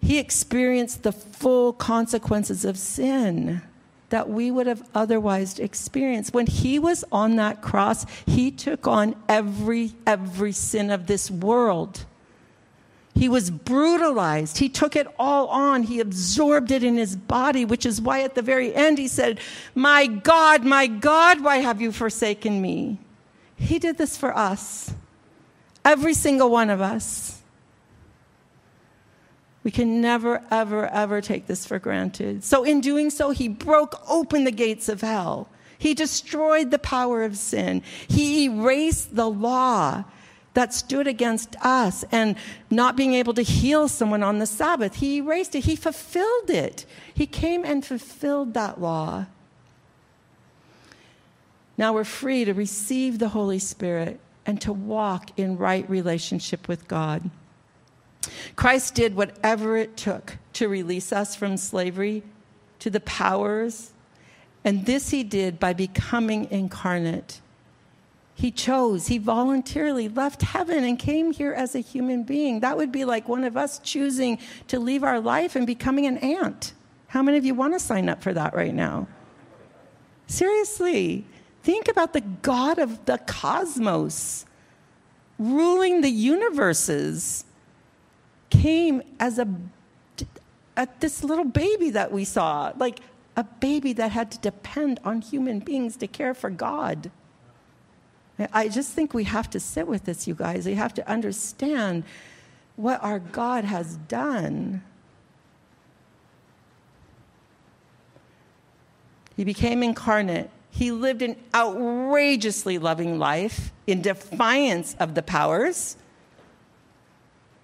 he 0.00 0.18
experienced 0.18 1.02
the 1.02 1.10
full 1.10 1.72
consequences 1.72 2.64
of 2.64 2.78
sin 2.78 3.60
that 4.10 4.28
we 4.28 4.50
would 4.50 4.66
have 4.66 4.88
otherwise 4.94 5.58
experienced. 5.58 6.34
When 6.34 6.46
he 6.46 6.78
was 6.78 7.04
on 7.10 7.36
that 7.36 7.62
cross, 7.62 8.06
he 8.26 8.50
took 8.50 8.86
on 8.86 9.16
every 9.28 9.92
every 10.06 10.52
sin 10.52 10.90
of 10.90 11.06
this 11.06 11.30
world. 11.30 12.04
He 13.14 13.28
was 13.28 13.50
brutalized. 13.50 14.58
He 14.58 14.68
took 14.68 14.94
it 14.94 15.06
all 15.18 15.48
on. 15.48 15.82
He 15.82 16.00
absorbed 16.00 16.70
it 16.70 16.84
in 16.84 16.96
his 16.96 17.16
body, 17.16 17.64
which 17.64 17.84
is 17.84 18.00
why 18.00 18.22
at 18.22 18.34
the 18.34 18.42
very 18.42 18.74
end 18.74 18.98
he 18.98 19.08
said, 19.08 19.40
My 19.74 20.06
God, 20.06 20.64
my 20.64 20.86
God, 20.86 21.42
why 21.42 21.56
have 21.58 21.80
you 21.80 21.92
forsaken 21.92 22.62
me? 22.62 22.98
He 23.56 23.78
did 23.78 23.98
this 23.98 24.16
for 24.16 24.36
us, 24.36 24.94
every 25.84 26.14
single 26.14 26.50
one 26.50 26.70
of 26.70 26.80
us. 26.80 27.39
We 29.62 29.70
can 29.70 30.00
never, 30.00 30.42
ever, 30.50 30.86
ever 30.86 31.20
take 31.20 31.46
this 31.46 31.66
for 31.66 31.78
granted. 31.78 32.44
So, 32.44 32.64
in 32.64 32.80
doing 32.80 33.10
so, 33.10 33.30
he 33.30 33.48
broke 33.48 34.00
open 34.08 34.44
the 34.44 34.50
gates 34.50 34.88
of 34.88 35.02
hell. 35.02 35.48
He 35.76 35.94
destroyed 35.94 36.70
the 36.70 36.78
power 36.78 37.22
of 37.22 37.36
sin. 37.36 37.82
He 38.08 38.44
erased 38.44 39.16
the 39.16 39.28
law 39.28 40.04
that 40.54 40.74
stood 40.74 41.06
against 41.06 41.56
us 41.64 42.04
and 42.10 42.36
not 42.70 42.96
being 42.96 43.14
able 43.14 43.34
to 43.34 43.42
heal 43.42 43.88
someone 43.88 44.22
on 44.22 44.38
the 44.38 44.46
Sabbath. 44.46 44.96
He 44.96 45.18
erased 45.18 45.54
it, 45.54 45.64
he 45.64 45.76
fulfilled 45.76 46.50
it. 46.50 46.86
He 47.12 47.26
came 47.26 47.64
and 47.64 47.84
fulfilled 47.84 48.54
that 48.54 48.80
law. 48.80 49.26
Now 51.78 51.94
we're 51.94 52.04
free 52.04 52.44
to 52.44 52.52
receive 52.52 53.18
the 53.18 53.30
Holy 53.30 53.58
Spirit 53.58 54.20
and 54.44 54.60
to 54.62 54.72
walk 54.72 55.30
in 55.38 55.56
right 55.56 55.88
relationship 55.88 56.68
with 56.68 56.88
God. 56.88 57.30
Christ 58.56 58.94
did 58.94 59.16
whatever 59.16 59.76
it 59.76 59.96
took 59.96 60.36
to 60.54 60.68
release 60.68 61.12
us 61.12 61.34
from 61.34 61.56
slavery 61.56 62.22
to 62.80 62.90
the 62.90 63.00
powers, 63.00 63.92
and 64.64 64.84
this 64.86 65.10
he 65.10 65.22
did 65.22 65.58
by 65.58 65.72
becoming 65.72 66.46
incarnate. 66.50 67.40
He 68.34 68.50
chose, 68.50 69.08
he 69.08 69.18
voluntarily 69.18 70.08
left 70.08 70.42
heaven 70.42 70.82
and 70.82 70.98
came 70.98 71.30
here 71.30 71.52
as 71.52 71.74
a 71.74 71.80
human 71.80 72.24
being. 72.24 72.60
That 72.60 72.76
would 72.76 72.90
be 72.90 73.04
like 73.04 73.28
one 73.28 73.44
of 73.44 73.56
us 73.56 73.78
choosing 73.80 74.38
to 74.68 74.78
leave 74.78 75.04
our 75.04 75.20
life 75.20 75.56
and 75.56 75.66
becoming 75.66 76.06
an 76.06 76.16
ant. 76.18 76.72
How 77.08 77.22
many 77.22 77.36
of 77.36 77.44
you 77.44 77.54
want 77.54 77.74
to 77.74 77.80
sign 77.80 78.08
up 78.08 78.22
for 78.22 78.32
that 78.32 78.54
right 78.54 78.74
now? 78.74 79.08
Seriously, 80.26 81.26
think 81.62 81.88
about 81.88 82.12
the 82.12 82.20
God 82.20 82.78
of 82.78 83.04
the 83.04 83.18
cosmos 83.18 84.46
ruling 85.38 86.00
the 86.00 86.10
universes 86.10 87.44
came 88.50 89.02
as 89.18 89.38
a, 89.38 89.48
a 90.76 90.88
this 91.00 91.24
little 91.24 91.44
baby 91.44 91.90
that 91.90 92.12
we 92.12 92.24
saw, 92.24 92.72
like 92.76 93.00
a 93.36 93.44
baby 93.44 93.92
that 93.94 94.10
had 94.12 94.30
to 94.32 94.38
depend 94.38 95.00
on 95.04 95.22
human 95.22 95.60
beings 95.60 95.96
to 95.96 96.06
care 96.06 96.34
for 96.34 96.50
God. 96.50 97.10
I 98.52 98.68
just 98.68 98.92
think 98.92 99.12
we 99.12 99.24
have 99.24 99.50
to 99.50 99.60
sit 99.60 99.86
with 99.86 100.04
this, 100.04 100.26
you 100.26 100.34
guys. 100.34 100.66
We 100.66 100.74
have 100.74 100.94
to 100.94 101.08
understand 101.08 102.04
what 102.76 103.02
our 103.02 103.18
God 103.18 103.64
has 103.64 103.96
done. 104.08 104.82
He 109.36 109.44
became 109.44 109.82
incarnate. 109.82 110.50
He 110.70 110.90
lived 110.90 111.22
an 111.22 111.36
outrageously 111.54 112.78
loving 112.78 113.18
life 113.18 113.72
in 113.86 114.02
defiance 114.02 114.96
of 114.98 115.14
the 115.14 115.22
powers. 115.22 115.96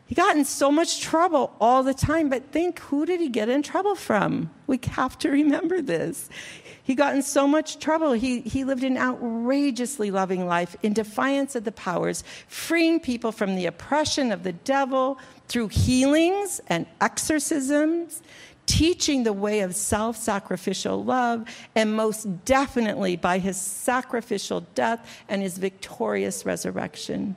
He 0.07 0.15
got 0.15 0.37
in 0.37 0.45
so 0.45 0.71
much 0.71 1.01
trouble 1.01 1.53
all 1.61 1.83
the 1.83 1.93
time, 1.93 2.29
but 2.29 2.53
think 2.53 2.79
who 2.79 3.05
did 3.05 3.21
he 3.21 3.29
get 3.29 3.49
in 3.49 3.63
trouble 3.63 3.97
from? 3.97 4.51
We 4.69 4.79
have 4.93 5.19
to 5.19 5.31
remember 5.31 5.83
this. 5.83 6.29
He 6.81 6.95
got 6.95 7.17
in 7.17 7.23
so 7.23 7.49
much 7.49 7.81
trouble. 7.81 8.13
He, 8.13 8.41
he 8.43 8.63
lived 8.63 8.85
an 8.85 8.97
outrageously 8.97 10.13
loving 10.13 10.47
life 10.47 10.77
in 10.85 10.93
defiance 10.93 11.57
of 11.57 11.65
the 11.65 11.73
powers, 11.73 12.23
freeing 12.47 13.01
people 13.01 13.33
from 13.33 13.57
the 13.57 13.67
oppression 13.67 14.31
of 14.31 14.45
the 14.45 14.53
devil 14.53 15.19
through 15.49 15.69
healings 15.69 16.61
and 16.69 16.87
exorcisms, 17.01 18.23
teaching 18.67 19.25
the 19.25 19.33
way 19.33 19.61
of 19.61 19.75
self 19.75 20.17
sacrificial 20.17 21.03
love, 21.03 21.49
and 21.75 21.97
most 21.97 22.45
definitely 22.45 23.17
by 23.17 23.39
his 23.39 23.61
sacrificial 23.61 24.61
death 24.77 25.25
and 25.29 25.43
his 25.43 25.59
victorious 25.59 26.47
resurrection. 26.47 27.35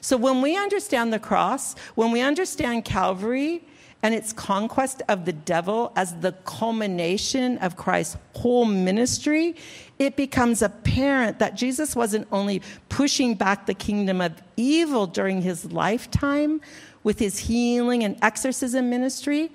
So 0.00 0.16
when 0.16 0.42
we 0.42 0.56
understand 0.56 1.12
the 1.12 1.18
cross, 1.18 1.74
when 1.94 2.10
we 2.10 2.20
understand 2.20 2.84
Calvary, 2.84 3.62
and 4.02 4.14
its 4.14 4.32
conquest 4.32 5.02
of 5.08 5.24
the 5.24 5.32
devil 5.32 5.92
as 5.96 6.14
the 6.20 6.32
culmination 6.44 7.58
of 7.58 7.76
Christ's 7.76 8.16
whole 8.36 8.64
ministry, 8.64 9.56
it 9.98 10.14
becomes 10.14 10.62
apparent 10.62 11.40
that 11.40 11.56
Jesus 11.56 11.96
wasn't 11.96 12.28
only 12.30 12.62
pushing 12.88 13.34
back 13.34 13.66
the 13.66 13.74
kingdom 13.74 14.20
of 14.20 14.40
evil 14.56 15.06
during 15.06 15.42
his 15.42 15.72
lifetime 15.72 16.60
with 17.02 17.18
his 17.18 17.38
healing 17.38 18.04
and 18.04 18.16
exorcism 18.22 18.88
ministry. 18.88 19.50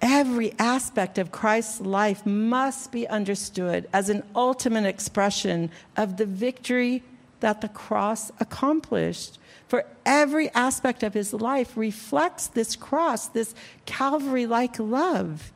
Every 0.00 0.54
aspect 0.58 1.18
of 1.18 1.30
Christ's 1.30 1.80
life 1.80 2.24
must 2.24 2.90
be 2.90 3.06
understood 3.08 3.88
as 3.92 4.08
an 4.08 4.22
ultimate 4.34 4.86
expression 4.86 5.70
of 5.96 6.16
the 6.16 6.26
victory 6.26 7.02
that 7.40 7.60
the 7.60 7.68
cross 7.68 8.30
accomplished. 8.40 9.38
For 9.68 9.84
every 10.04 10.50
aspect 10.50 11.02
of 11.02 11.14
his 11.14 11.32
life 11.32 11.76
reflects 11.76 12.46
this 12.46 12.76
cross, 12.76 13.28
this 13.28 13.54
Calvary 13.86 14.46
like 14.46 14.78
love, 14.78 15.52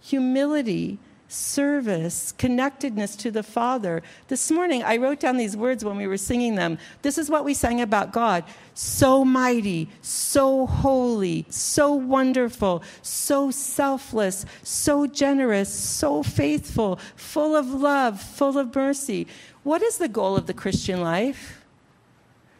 humility, 0.00 0.98
service, 1.30 2.32
connectedness 2.32 3.14
to 3.16 3.30
the 3.30 3.42
Father. 3.42 4.02
This 4.28 4.50
morning, 4.50 4.82
I 4.82 4.96
wrote 4.96 5.20
down 5.20 5.36
these 5.36 5.56
words 5.56 5.84
when 5.84 5.96
we 5.96 6.06
were 6.06 6.16
singing 6.16 6.56
them. 6.56 6.76
This 7.02 7.18
is 7.18 7.30
what 7.30 7.44
we 7.44 7.54
sang 7.54 7.80
about 7.80 8.12
God 8.12 8.44
so 8.74 9.24
mighty, 9.24 9.88
so 10.00 10.66
holy, 10.66 11.44
so 11.50 11.92
wonderful, 11.92 12.82
so 13.02 13.50
selfless, 13.50 14.46
so 14.62 15.06
generous, 15.06 15.72
so 15.72 16.22
faithful, 16.22 16.98
full 17.14 17.54
of 17.54 17.66
love, 17.68 18.20
full 18.20 18.58
of 18.58 18.74
mercy. 18.74 19.26
What 19.62 19.82
is 19.82 19.98
the 19.98 20.08
goal 20.08 20.36
of 20.36 20.46
the 20.46 20.54
Christian 20.54 21.02
life? 21.02 21.64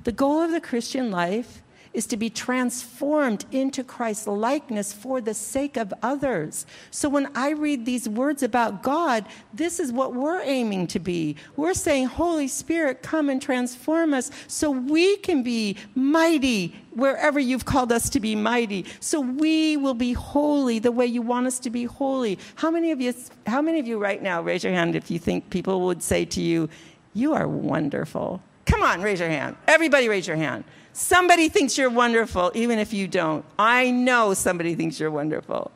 The 0.05 0.13
goal 0.13 0.43
of 0.43 0.51
the 0.51 0.61
Christian 0.61 1.11
life 1.11 1.63
is 1.93 2.07
to 2.07 2.17
be 2.17 2.31
transformed 2.31 3.45
into 3.51 3.83
Christ's 3.83 4.27
likeness 4.27 4.93
for 4.93 5.21
the 5.21 5.35
sake 5.35 5.77
of 5.77 5.93
others. 6.03 6.67
So 6.91 7.09
when 7.09 7.31
I 7.35 7.51
read 7.51 7.85
these 7.85 8.09
words 8.09 8.43
about 8.43 8.83
God, 8.83 9.27
this 9.53 9.81
is 9.81 9.93
what 9.93 10.15
we're 10.15 10.41
aiming 10.43 10.87
to 10.89 11.01
be. 11.01 11.37
We're 11.57 11.75
saying, 11.75 12.07
Holy 12.07 12.47
Spirit, 12.49 13.03
come 13.03 13.29
and 13.29 13.43
transform 13.43 14.15
us 14.15 14.31
so 14.47 14.71
we 14.71 15.17
can 15.19 15.43
be 15.43 15.77
mighty 15.95 16.75
wherever 16.93 17.41
you've 17.41 17.65
called 17.65 17.93
us 17.93 18.09
to 18.11 18.21
be 18.21 18.37
mighty. 18.37 18.85
So 19.01 19.21
we 19.21 19.77
will 19.77 19.95
be 19.95 20.13
holy 20.13 20.79
the 20.79 20.93
way 20.93 21.07
you 21.07 21.23
want 21.23 21.47
us 21.47 21.59
to 21.61 21.71
be 21.71 21.85
holy. 21.85 22.39
How 22.57 22.71
many 22.71 22.91
of 22.93 23.01
you 23.01 23.15
how 23.47 23.63
many 23.63 23.81
of 23.81 23.87
you 23.87 23.99
right 23.99 24.23
now 24.23 24.43
raise 24.43 24.63
your 24.63 24.73
hand 24.73 24.95
if 24.95 25.11
you 25.11 25.19
think 25.19 25.51
people 25.51 25.81
would 25.83 26.03
say 26.03 26.25
to 26.27 26.41
you, 26.41 26.69
you 27.15 27.35
are 27.35 27.49
wonderful. 27.49 28.43
Come 28.67 28.83
on, 28.83 29.03
raise 29.03 29.19
your 29.19 29.29
hand. 29.29 29.57
Everybody 29.67 30.09
raise 30.09 30.29
your 30.29 30.37
hand. 30.37 30.65
Somebody 30.93 31.49
thinks 31.49 31.79
you're 31.79 31.91
wonderful, 31.91 32.51
even 32.55 32.79
if 32.79 32.93
you 32.93 33.07
don't. 33.07 33.45
I 33.59 33.91
know 33.91 34.35
somebody 34.35 34.75
thinks 34.75 34.99
you're 34.99 35.11
wonderful. 35.11 35.71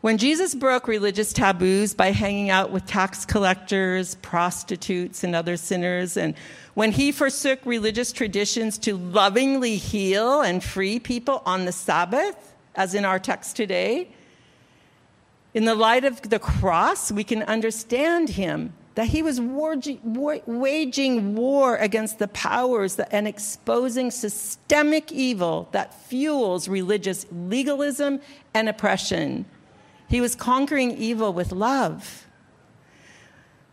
When 0.00 0.16
Jesus 0.16 0.54
broke 0.54 0.86
religious 0.86 1.32
taboos 1.32 1.92
by 1.92 2.12
hanging 2.12 2.50
out 2.50 2.70
with 2.70 2.86
tax 2.86 3.24
collectors, 3.24 4.14
prostitutes, 4.16 5.24
and 5.24 5.34
other 5.34 5.56
sinners, 5.56 6.16
and 6.16 6.34
when 6.74 6.92
he 6.92 7.10
forsook 7.10 7.58
religious 7.64 8.12
traditions 8.12 8.78
to 8.78 8.96
lovingly 8.96 9.76
heal 9.76 10.40
and 10.40 10.62
free 10.62 11.00
people 11.00 11.42
on 11.44 11.64
the 11.64 11.72
Sabbath, 11.72 12.54
as 12.76 12.94
in 12.94 13.04
our 13.04 13.18
text 13.18 13.56
today, 13.56 14.08
in 15.58 15.64
the 15.64 15.74
light 15.74 16.04
of 16.04 16.22
the 16.22 16.38
cross, 16.38 17.10
we 17.10 17.24
can 17.24 17.42
understand 17.42 18.28
him 18.28 18.72
that 18.94 19.08
he 19.08 19.24
was 19.24 19.40
waging 19.40 21.34
war 21.34 21.74
against 21.78 22.20
the 22.20 22.28
powers 22.28 22.96
and 23.00 23.26
exposing 23.26 24.12
systemic 24.12 25.10
evil 25.10 25.68
that 25.72 25.92
fuels 26.04 26.68
religious 26.68 27.26
legalism 27.32 28.20
and 28.54 28.68
oppression. 28.68 29.46
He 30.08 30.20
was 30.20 30.36
conquering 30.36 30.96
evil 30.96 31.32
with 31.32 31.50
love. 31.50 32.27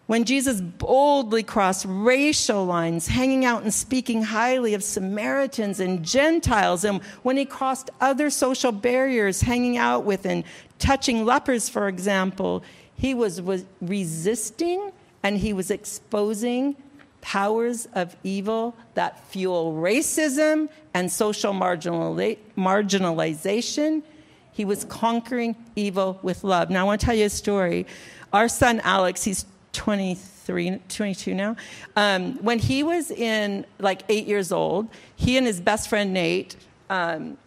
When 0.07 0.23
Jesus 0.23 0.61
boldly 0.61 1.41
crossed 1.41 1.85
racial 1.87 2.63
lines, 2.65 3.07
hanging 3.07 3.43
out 3.43 3.63
and 3.63 3.73
speaking 3.73 4.21
highly 4.21 4.75
of 4.75 4.83
Samaritans 4.83 5.79
and 5.79 6.03
Gentiles, 6.03 6.83
and 6.83 7.01
when 7.23 7.37
he 7.37 7.45
crossed 7.45 7.89
other 7.99 8.29
social 8.29 8.71
barriers, 8.71 9.41
hanging 9.41 9.77
out 9.77 10.03
with 10.03 10.27
and 10.27 10.43
touching 10.77 11.25
lepers, 11.25 11.69
for 11.69 11.87
example, 11.87 12.63
he 12.95 13.15
was, 13.15 13.41
was 13.41 13.65
resisting 13.81 14.91
and 15.23 15.39
he 15.39 15.53
was 15.53 15.71
exposing 15.71 16.75
powers 17.21 17.87
of 17.93 18.15
evil 18.23 18.75
that 18.93 19.25
fuel 19.29 19.73
racism 19.73 20.69
and 20.93 21.11
social 21.11 21.51
marginalization. 21.51 24.03
He 24.51 24.65
was 24.65 24.85
conquering 24.85 25.55
evil 25.75 26.19
with 26.21 26.43
love. 26.43 26.69
Now, 26.69 26.81
I 26.81 26.83
want 26.83 27.01
to 27.01 27.07
tell 27.07 27.15
you 27.15 27.25
a 27.25 27.29
story. 27.29 27.87
Our 28.31 28.47
son 28.47 28.79
Alex, 28.83 29.23
he's 29.23 29.47
23, 29.75 30.79
22 30.89 31.35
now. 31.35 31.55
Um, 31.95 32.35
when 32.43 32.59
he 32.59 32.81
was 32.81 33.11
in 33.11 33.65
like 33.77 34.01
eight 34.09 34.25
years 34.25 34.51
old, 34.51 34.87
he 35.15 35.37
and 35.37 35.45
his 35.45 35.61
best 35.61 35.89
friend 35.89 36.13
Nate 36.13 36.55
um, 36.89 37.37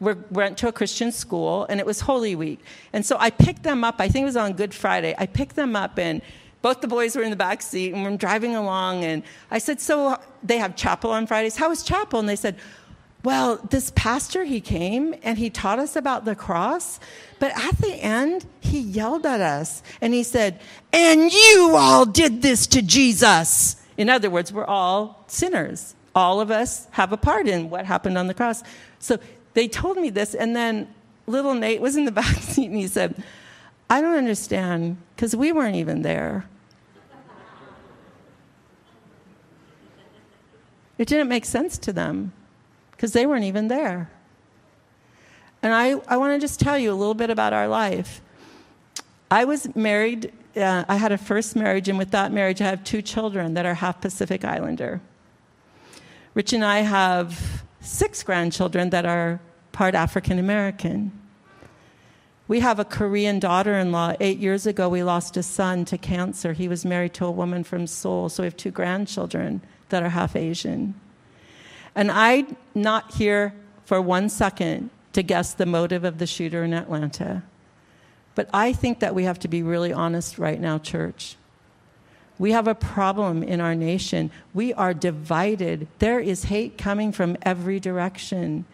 were, 0.00 0.16
went 0.30 0.56
to 0.58 0.68
a 0.68 0.72
Christian 0.72 1.10
school, 1.12 1.66
and 1.68 1.80
it 1.80 1.86
was 1.86 2.00
Holy 2.00 2.36
Week. 2.36 2.60
And 2.92 3.04
so 3.04 3.16
I 3.18 3.30
picked 3.30 3.64
them 3.64 3.84
up. 3.84 3.96
I 3.98 4.08
think 4.08 4.22
it 4.22 4.26
was 4.26 4.36
on 4.36 4.52
Good 4.52 4.72
Friday. 4.72 5.14
I 5.18 5.26
picked 5.26 5.56
them 5.56 5.74
up, 5.74 5.98
and 5.98 6.22
both 6.62 6.80
the 6.80 6.88
boys 6.88 7.16
were 7.16 7.22
in 7.22 7.30
the 7.30 7.36
back 7.36 7.60
seat, 7.60 7.92
and 7.92 8.02
we're 8.04 8.16
driving 8.16 8.54
along. 8.54 9.04
And 9.04 9.22
I 9.50 9.58
said, 9.58 9.80
"So 9.80 10.18
they 10.42 10.58
have 10.58 10.76
chapel 10.76 11.10
on 11.10 11.26
Fridays? 11.26 11.56
How 11.56 11.70
is 11.70 11.82
chapel?" 11.82 12.20
And 12.20 12.28
they 12.28 12.36
said, 12.36 12.56
"Well, 13.24 13.56
this 13.70 13.90
pastor 13.96 14.44
he 14.44 14.60
came 14.60 15.14
and 15.22 15.38
he 15.38 15.50
taught 15.50 15.80
us 15.80 15.96
about 15.96 16.24
the 16.24 16.36
cross." 16.36 17.00
But 17.44 17.52
at 17.62 17.76
the 17.78 17.94
end, 17.94 18.46
he 18.60 18.78
yelled 18.78 19.26
at 19.26 19.42
us 19.42 19.82
and 20.00 20.14
he 20.14 20.22
said, 20.22 20.60
And 20.94 21.30
you 21.30 21.72
all 21.76 22.06
did 22.06 22.40
this 22.40 22.66
to 22.68 22.80
Jesus. 22.80 23.76
In 23.98 24.08
other 24.08 24.30
words, 24.30 24.50
we're 24.50 24.64
all 24.64 25.24
sinners. 25.26 25.94
All 26.14 26.40
of 26.40 26.50
us 26.50 26.86
have 26.92 27.12
a 27.12 27.18
part 27.18 27.46
in 27.46 27.68
what 27.68 27.84
happened 27.84 28.16
on 28.16 28.28
the 28.28 28.34
cross. 28.34 28.62
So 28.98 29.18
they 29.52 29.68
told 29.68 29.98
me 29.98 30.08
this, 30.08 30.34
and 30.34 30.56
then 30.56 30.88
little 31.26 31.52
Nate 31.52 31.82
was 31.82 31.96
in 31.96 32.06
the 32.06 32.12
back 32.22 32.36
seat 32.36 32.70
and 32.70 32.76
he 32.76 32.86
said, 32.86 33.22
I 33.90 34.00
don't 34.00 34.16
understand 34.16 34.96
because 35.14 35.36
we 35.36 35.52
weren't 35.52 35.76
even 35.76 36.00
there. 36.00 36.46
It 40.96 41.08
didn't 41.08 41.28
make 41.28 41.44
sense 41.44 41.76
to 41.78 41.92
them 41.92 42.32
because 43.04 43.12
they 43.12 43.26
weren't 43.26 43.44
even 43.44 43.68
there. 43.68 44.10
And 45.62 45.74
I, 45.74 46.00
I 46.08 46.16
want 46.16 46.32
to 46.32 46.38
just 46.42 46.58
tell 46.58 46.78
you 46.78 46.90
a 46.90 46.96
little 46.96 47.12
bit 47.12 47.28
about 47.28 47.52
our 47.52 47.68
life. 47.68 48.22
I 49.30 49.44
was 49.44 49.76
married, 49.76 50.32
uh, 50.56 50.86
I 50.88 50.96
had 50.96 51.12
a 51.12 51.18
first 51.18 51.54
marriage, 51.54 51.86
and 51.86 51.98
with 51.98 52.12
that 52.12 52.32
marriage, 52.32 52.62
I 52.62 52.64
have 52.64 52.82
two 52.82 53.02
children 53.02 53.52
that 53.52 53.66
are 53.66 53.74
half 53.74 54.00
Pacific 54.00 54.42
Islander. 54.42 55.02
Rich 56.32 56.54
and 56.54 56.64
I 56.64 56.78
have 56.78 57.62
six 57.82 58.22
grandchildren 58.22 58.88
that 58.88 59.04
are 59.04 59.38
part 59.72 59.94
African 59.94 60.38
American. 60.38 61.12
We 62.48 62.60
have 62.60 62.78
a 62.78 62.86
Korean 62.86 63.38
daughter 63.38 63.78
in 63.78 63.92
law. 63.92 64.14
Eight 64.18 64.38
years 64.38 64.66
ago, 64.66 64.88
we 64.88 65.02
lost 65.02 65.36
a 65.36 65.42
son 65.42 65.84
to 65.84 65.98
cancer. 65.98 66.54
He 66.54 66.68
was 66.68 66.86
married 66.86 67.12
to 67.14 67.26
a 67.26 67.30
woman 67.30 67.64
from 67.64 67.86
Seoul, 67.86 68.30
so 68.30 68.42
we 68.42 68.46
have 68.46 68.56
two 68.56 68.70
grandchildren 68.70 69.60
that 69.90 70.02
are 70.02 70.08
half 70.08 70.34
Asian. 70.34 70.94
And 71.94 72.10
I'm 72.10 72.56
not 72.74 73.12
here 73.14 73.54
for 73.84 74.00
one 74.00 74.28
second 74.28 74.90
to 75.12 75.22
guess 75.22 75.54
the 75.54 75.66
motive 75.66 76.04
of 76.04 76.18
the 76.18 76.26
shooter 76.26 76.64
in 76.64 76.72
Atlanta. 76.72 77.42
But 78.34 78.48
I 78.52 78.72
think 78.72 79.00
that 79.00 79.14
we 79.14 79.24
have 79.24 79.38
to 79.40 79.48
be 79.48 79.62
really 79.62 79.92
honest 79.92 80.38
right 80.38 80.60
now, 80.60 80.78
church. 80.78 81.36
We 82.38 82.50
have 82.50 82.66
a 82.66 82.74
problem 82.74 83.44
in 83.44 83.60
our 83.60 83.76
nation. 83.76 84.32
We 84.52 84.74
are 84.74 84.92
divided. 84.92 85.86
There 86.00 86.18
is 86.18 86.44
hate 86.44 86.76
coming 86.76 87.12
from 87.12 87.36
every 87.42 87.78
direction. 87.78 88.64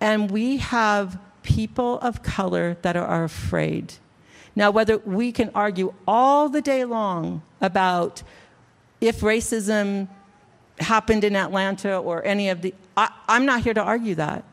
And 0.00 0.30
we 0.30 0.56
have 0.56 1.18
people 1.44 2.00
of 2.00 2.24
color 2.24 2.76
that 2.82 2.96
are 2.96 3.22
afraid. 3.22 3.94
Now, 4.56 4.72
whether 4.72 4.98
we 4.98 5.30
can 5.30 5.50
argue 5.54 5.94
all 6.08 6.48
the 6.48 6.60
day 6.60 6.84
long 6.84 7.42
about 7.60 8.22
if 9.00 9.20
racism 9.20 10.08
happened 10.78 11.24
in 11.24 11.36
Atlanta 11.36 11.98
or 11.98 12.24
any 12.24 12.48
of 12.48 12.62
the, 12.62 12.74
I, 12.96 13.10
am 13.28 13.46
not 13.46 13.62
here 13.62 13.74
to 13.74 13.82
argue 13.82 14.14
that. 14.16 14.44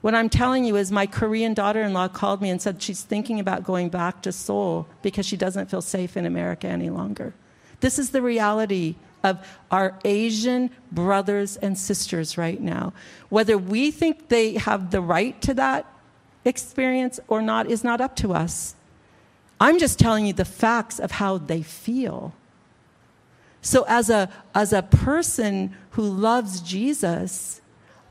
What 0.00 0.14
I'm 0.14 0.28
telling 0.28 0.64
you 0.64 0.76
is 0.76 0.92
my 0.92 1.06
Korean 1.06 1.54
daughter 1.54 1.82
in 1.82 1.92
law 1.92 2.08
called 2.08 2.40
me 2.40 2.50
and 2.50 2.62
said 2.62 2.80
she's 2.80 3.02
thinking 3.02 3.40
about 3.40 3.64
going 3.64 3.88
back 3.88 4.22
to 4.22 4.32
Seoul 4.32 4.86
because 5.02 5.26
she 5.26 5.36
doesn't 5.36 5.68
feel 5.70 5.82
safe 5.82 6.16
in 6.16 6.24
America 6.24 6.68
any 6.68 6.88
longer. 6.88 7.34
This 7.80 7.98
is 7.98 8.10
the 8.10 8.22
reality 8.22 8.94
of 9.24 9.44
our 9.70 9.98
Asian 10.04 10.70
brothers 10.92 11.56
and 11.56 11.76
sisters 11.76 12.38
right 12.38 12.60
now. 12.60 12.92
Whether 13.28 13.58
we 13.58 13.90
think 13.90 14.28
they 14.28 14.54
have 14.54 14.90
the 14.92 15.00
right 15.00 15.40
to 15.42 15.54
that 15.54 15.86
experience 16.44 17.18
or 17.28 17.42
not 17.42 17.70
is 17.70 17.82
not 17.82 18.00
up 18.00 18.14
to 18.16 18.32
us. 18.32 18.74
I'm 19.60 19.78
just 19.78 19.98
telling 19.98 20.26
you 20.26 20.32
the 20.32 20.44
facts 20.44 21.00
of 21.00 21.12
how 21.12 21.38
they 21.38 21.62
feel. 21.62 22.32
So, 23.68 23.84
as 23.86 24.08
a, 24.08 24.30
as 24.54 24.72
a 24.72 24.80
person 24.80 25.76
who 25.90 26.02
loves 26.02 26.62
Jesus, 26.62 27.60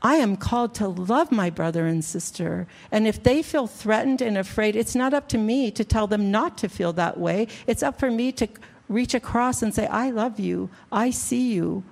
I 0.00 0.14
am 0.14 0.36
called 0.36 0.72
to 0.76 0.86
love 0.86 1.32
my 1.32 1.50
brother 1.50 1.84
and 1.84 2.04
sister. 2.04 2.68
And 2.92 3.08
if 3.08 3.20
they 3.20 3.42
feel 3.42 3.66
threatened 3.66 4.22
and 4.22 4.38
afraid, 4.38 4.76
it's 4.76 4.94
not 4.94 5.12
up 5.12 5.26
to 5.30 5.36
me 5.36 5.72
to 5.72 5.84
tell 5.84 6.06
them 6.06 6.30
not 6.30 6.58
to 6.58 6.68
feel 6.68 6.92
that 6.92 7.18
way. 7.18 7.48
It's 7.66 7.82
up 7.82 7.98
for 7.98 8.08
me 8.08 8.30
to 8.30 8.46
reach 8.88 9.14
across 9.14 9.60
and 9.60 9.74
say, 9.74 9.88
I 9.88 10.10
love 10.10 10.38
you. 10.38 10.70
I 10.92 11.10
see 11.10 11.52
you. 11.52 11.82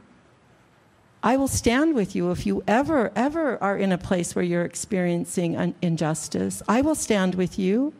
I 1.24 1.36
will 1.36 1.48
stand 1.48 1.96
with 1.96 2.14
you 2.14 2.30
if 2.30 2.46
you 2.46 2.62
ever, 2.68 3.10
ever 3.16 3.60
are 3.60 3.76
in 3.76 3.90
a 3.90 3.98
place 3.98 4.36
where 4.36 4.44
you're 4.44 4.64
experiencing 4.64 5.74
injustice. 5.82 6.62
I 6.68 6.82
will 6.82 6.94
stand 6.94 7.34
with 7.34 7.58
you. 7.58 7.94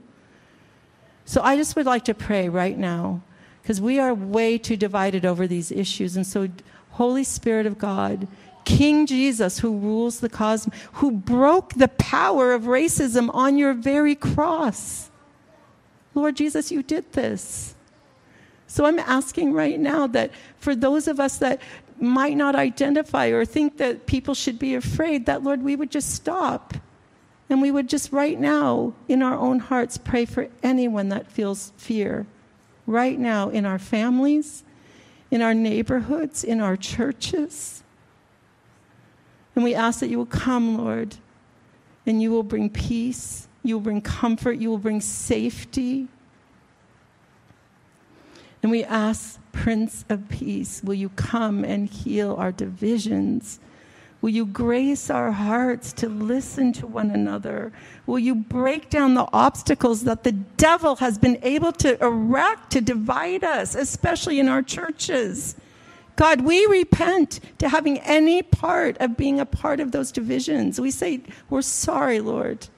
So 1.25 1.43
I 1.43 1.57
just 1.57 1.75
would 1.75 1.87
like 1.87 2.05
to 2.05 2.15
pray 2.15 2.49
right 2.49 2.79
now 2.79 3.23
because 3.67 3.81
we 3.81 3.99
are 3.99 4.15
way 4.15 4.57
too 4.59 4.77
divided 4.77 5.27
over 5.27 5.49
these 5.49 5.73
issues. 5.73 6.15
And 6.15 6.25
so, 6.25 6.49
Holy 6.91 7.25
Spirit 7.25 7.67
of 7.67 7.79
God, 7.79 8.29
King 8.65 9.07
Jesus, 9.07 9.59
who 9.59 9.77
rules 9.77 10.21
the 10.21 10.29
cosmos, 10.29 10.73
who 10.93 11.11
broke 11.11 11.75
the 11.75 11.89
power 11.89 12.53
of 12.53 12.63
racism 12.63 13.29
on 13.35 13.59
your 13.59 13.75
very 13.75 14.15
cross. 14.15 15.11
Lord 16.15 16.37
Jesus, 16.37 16.71
you 16.71 16.85
did 16.85 17.11
this. 17.11 17.75
So 18.69 18.85
I'm 18.85 19.01
asking 19.01 19.53
right 19.53 19.81
now 19.81 20.07
that 20.07 20.31
for 20.61 20.77
those 20.77 21.09
of 21.09 21.19
us 21.19 21.39
that 21.39 21.61
might 21.99 22.37
not 22.37 22.55
identify 22.55 23.27
or 23.31 23.45
think 23.45 23.79
that 23.79 24.07
people 24.07 24.35
should 24.35 24.61
be 24.61 24.77
afraid, 24.77 25.27
that 25.27 25.43
Lord, 25.43 25.65
we 25.65 25.75
would 25.75 25.91
just 25.91 26.15
stop. 26.15 26.75
And 27.51 27.61
we 27.61 27.73
would 27.73 27.89
just 27.89 28.13
right 28.13 28.39
now, 28.39 28.93
in 29.09 29.25
our 29.25 29.37
own 29.37 29.59
hearts, 29.59 29.99
pray 29.99 30.25
for 30.25 30.47
anyone 30.63 31.09
that 31.09 31.33
feels 31.33 31.73
fear. 31.77 32.29
Right 32.87 33.18
now, 33.18 33.49
in 33.49 33.66
our 33.66 33.79
families, 33.79 34.62
in 35.31 35.42
our 35.42 35.55
neighborhoods, 35.55 36.44
in 36.44 36.61
our 36.61 36.77
churches. 36.77 37.83
And 39.55 39.64
we 39.64 39.75
ask 39.75 40.01
that 40.01 40.09
you 40.09 40.18
will 40.18 40.27
come, 40.27 40.79
Lord, 40.79 41.16
and 42.07 42.22
you 42.22 42.31
will 42.31 42.42
bring 42.42 42.70
peace, 42.70 43.49
you 43.62 43.77
will 43.77 43.83
bring 43.83 44.01
comfort, 44.01 44.53
you 44.53 44.70
will 44.70 44.79
bring 44.79 45.01
safety. 45.01 46.09
And 48.62 48.70
we 48.70 48.85
ask, 48.85 49.40
Prince 49.53 50.05
of 50.09 50.29
Peace, 50.29 50.83
will 50.85 50.94
you 50.94 51.09
come 51.11 51.64
and 51.64 51.88
heal 51.88 52.35
our 52.35 52.53
divisions? 52.53 53.59
Will 54.21 54.31
you 54.31 54.47
grace 54.47 55.11
our 55.11 55.31
hearts 55.31 55.93
to 55.95 56.09
listen 56.09 56.73
to 56.75 56.87
one 56.87 57.11
another? 57.11 57.73
Will 58.07 58.19
you 58.19 58.35
break 58.35 58.89
down 58.89 59.15
the 59.15 59.29
obstacles 59.33 60.05
that 60.05 60.25
the 60.25 60.33
devil 60.33 60.97
has 60.97 61.19
been 61.19 61.39
able 61.43 61.73
to 61.73 62.03
erect 62.03 62.71
to 62.73 62.81
divide 62.81 63.45
us, 63.45 63.75
especially 63.75 64.41
in 64.41 64.49
our 64.49 64.63
churches? 64.63 65.55
God, 66.17 66.41
we 66.41 66.65
repent 66.67 67.41
to 67.59 67.69
having 67.69 67.99
any 68.01 68.43
part 68.43 68.97
of 68.99 69.19
being 69.19 69.39
a 69.39 69.45
part 69.47 69.81
of 69.81 69.93
those 69.93 70.11
divisions. 70.11 70.81
We 70.81 70.91
say, 70.91 71.21
We're 71.51 71.63
sorry, 71.63 72.21
Lord. 72.21 72.69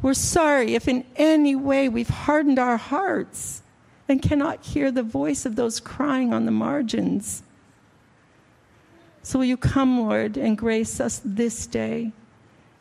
We're 0.00 0.14
sorry 0.14 0.74
if 0.74 0.88
in 0.88 1.04
any 1.16 1.54
way 1.54 1.88
we've 1.88 2.08
hardened 2.08 2.58
our 2.58 2.78
hearts 2.78 3.62
and 4.08 4.20
cannot 4.20 4.64
hear 4.64 4.90
the 4.90 5.04
voice 5.04 5.46
of 5.46 5.54
those 5.54 5.78
crying 5.78 6.32
on 6.32 6.44
the 6.44 6.50
margins. 6.50 7.44
So 9.22 9.38
will 9.38 9.46
you 9.46 9.56
come, 9.56 10.00
Lord, 10.00 10.36
and 10.36 10.58
grace 10.58 11.00
us 11.00 11.20
this 11.24 11.66
day? 11.66 12.12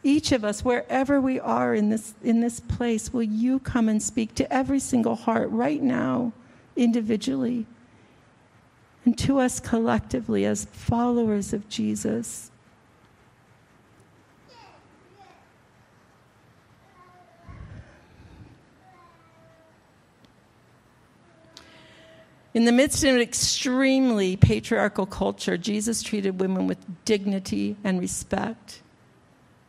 Each 0.04 0.32
of 0.32 0.44
us, 0.44 0.66
wherever 0.66 1.22
we 1.22 1.40
are 1.40 1.76
in 1.76 1.90
this, 1.90 2.16
in 2.24 2.42
this 2.42 2.60
place, 2.60 3.14
will 3.14 3.24
you 3.24 3.60
come 3.60 3.88
and 3.88 4.02
speak 4.02 4.34
to 4.36 4.52
every 4.52 4.80
single 4.80 5.16
heart 5.16 5.50
right 5.52 5.82
now, 5.82 6.34
individually? 6.76 7.68
and 9.06 9.18
to 9.18 9.40
us 9.40 9.60
collectively 9.60 10.46
as 10.46 10.66
followers 10.66 11.54
of 11.54 11.68
Jesus. 11.70 12.51
In 22.54 22.66
the 22.66 22.72
midst 22.72 23.04
of 23.04 23.16
an 23.16 23.22
extremely 23.22 24.36
patriarchal 24.36 25.06
culture, 25.06 25.58
Jesus 25.58 26.04
treated 26.04 26.42
women 26.42 26.68
with 26.68 26.80
dignity 27.06 27.78
and 27.84 28.00
respect. 28.00 28.82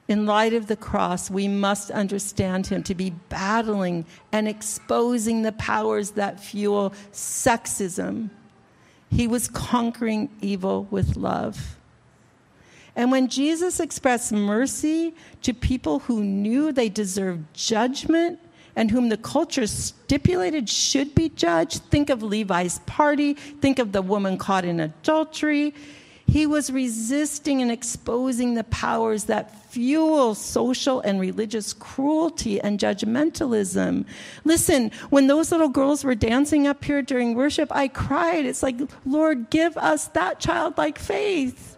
In 0.08 0.26
light 0.26 0.52
of 0.52 0.66
the 0.66 0.76
cross, 0.76 1.30
we 1.30 1.46
must 1.46 1.90
understand 1.90 2.66
him 2.66 2.82
to 2.82 2.94
be 2.94 3.10
battling 3.28 4.04
and 4.32 4.48
exposing 4.48 5.42
the 5.42 5.52
powers 5.52 6.12
that 6.12 6.40
fuel 6.40 6.92
sexism 7.12 8.30
he 9.12 9.26
was 9.26 9.46
conquering 9.48 10.30
evil 10.40 10.88
with 10.90 11.16
love. 11.16 11.76
And 12.96 13.10
when 13.10 13.28
Jesus 13.28 13.78
expressed 13.78 14.32
mercy 14.32 15.14
to 15.42 15.54
people 15.54 16.00
who 16.00 16.22
knew 16.22 16.72
they 16.72 16.88
deserved 16.88 17.44
judgment 17.54 18.38
and 18.76 18.90
whom 18.90 19.08
the 19.08 19.16
culture 19.16 19.66
stipulated 19.66 20.68
should 20.68 21.14
be 21.14 21.28
judged. 21.28 21.82
Think 21.84 22.10
of 22.10 22.22
Levi's 22.22 22.78
party. 22.80 23.34
Think 23.34 23.78
of 23.78 23.92
the 23.92 24.02
woman 24.02 24.38
caught 24.38 24.64
in 24.64 24.80
adultery. 24.80 25.74
He 26.26 26.46
was 26.46 26.70
resisting 26.70 27.60
and 27.60 27.70
exposing 27.70 28.54
the 28.54 28.64
powers 28.64 29.24
that 29.24 29.54
fuel 29.70 30.34
social 30.34 31.00
and 31.00 31.20
religious 31.20 31.74
cruelty 31.74 32.60
and 32.60 32.78
judgmentalism. 32.78 34.06
Listen, 34.44 34.90
when 35.10 35.26
those 35.26 35.52
little 35.52 35.68
girls 35.68 36.04
were 36.04 36.14
dancing 36.14 36.66
up 36.66 36.84
here 36.84 37.02
during 37.02 37.34
worship, 37.34 37.68
I 37.70 37.88
cried. 37.88 38.46
It's 38.46 38.62
like, 38.62 38.80
Lord, 39.04 39.50
give 39.50 39.76
us 39.76 40.08
that 40.08 40.40
childlike 40.40 40.98
faith. 40.98 41.71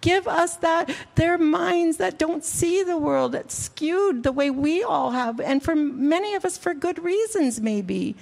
Give 0.00 0.28
us 0.28 0.56
that, 0.56 0.90
their 1.16 1.38
minds 1.38 1.96
that 1.96 2.18
don't 2.18 2.44
see 2.44 2.82
the 2.82 2.96
world, 2.98 3.32
that's 3.32 3.54
skewed 3.54 4.22
the 4.22 4.32
way 4.32 4.50
we 4.50 4.82
all 4.82 5.10
have, 5.10 5.40
and 5.40 5.62
for 5.62 5.74
many 5.74 6.34
of 6.34 6.44
us 6.44 6.56
for 6.56 6.74
good 6.74 7.02
reasons, 7.02 7.60
maybe. 7.60 8.16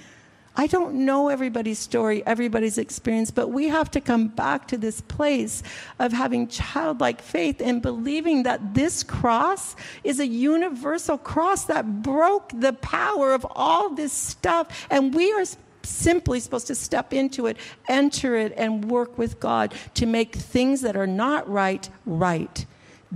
I 0.59 0.65
don't 0.65 1.05
know 1.05 1.29
everybody's 1.29 1.77
story, 1.77 2.25
everybody's 2.25 2.79
experience, 2.79 3.29
but 3.29 3.49
we 3.49 3.67
have 3.67 3.91
to 3.91 4.01
come 4.01 4.27
back 4.27 4.67
to 4.69 4.77
this 4.77 5.01
place 5.01 5.61
of 5.99 6.11
having 6.11 6.47
childlike 6.47 7.21
faith 7.21 7.61
and 7.61 7.79
believing 7.79 8.41
that 8.43 8.73
this 8.73 9.03
cross 9.03 9.75
is 10.03 10.19
a 10.19 10.25
universal 10.25 11.19
cross 11.19 11.65
that 11.65 12.01
broke 12.01 12.51
the 12.59 12.73
power 12.73 13.35
of 13.35 13.45
all 13.51 13.91
this 13.91 14.11
stuff. 14.11 14.87
And 14.89 15.13
we 15.13 15.31
are 15.31 15.45
simply 15.87 16.39
supposed 16.39 16.67
to 16.67 16.75
step 16.75 17.13
into 17.13 17.47
it, 17.47 17.57
enter 17.87 18.35
it, 18.35 18.53
and 18.57 18.85
work 18.85 19.17
with 19.17 19.39
God 19.39 19.73
to 19.95 20.05
make 20.05 20.35
things 20.35 20.81
that 20.81 20.95
are 20.95 21.07
not 21.07 21.49
right 21.49 21.89
right. 22.05 22.65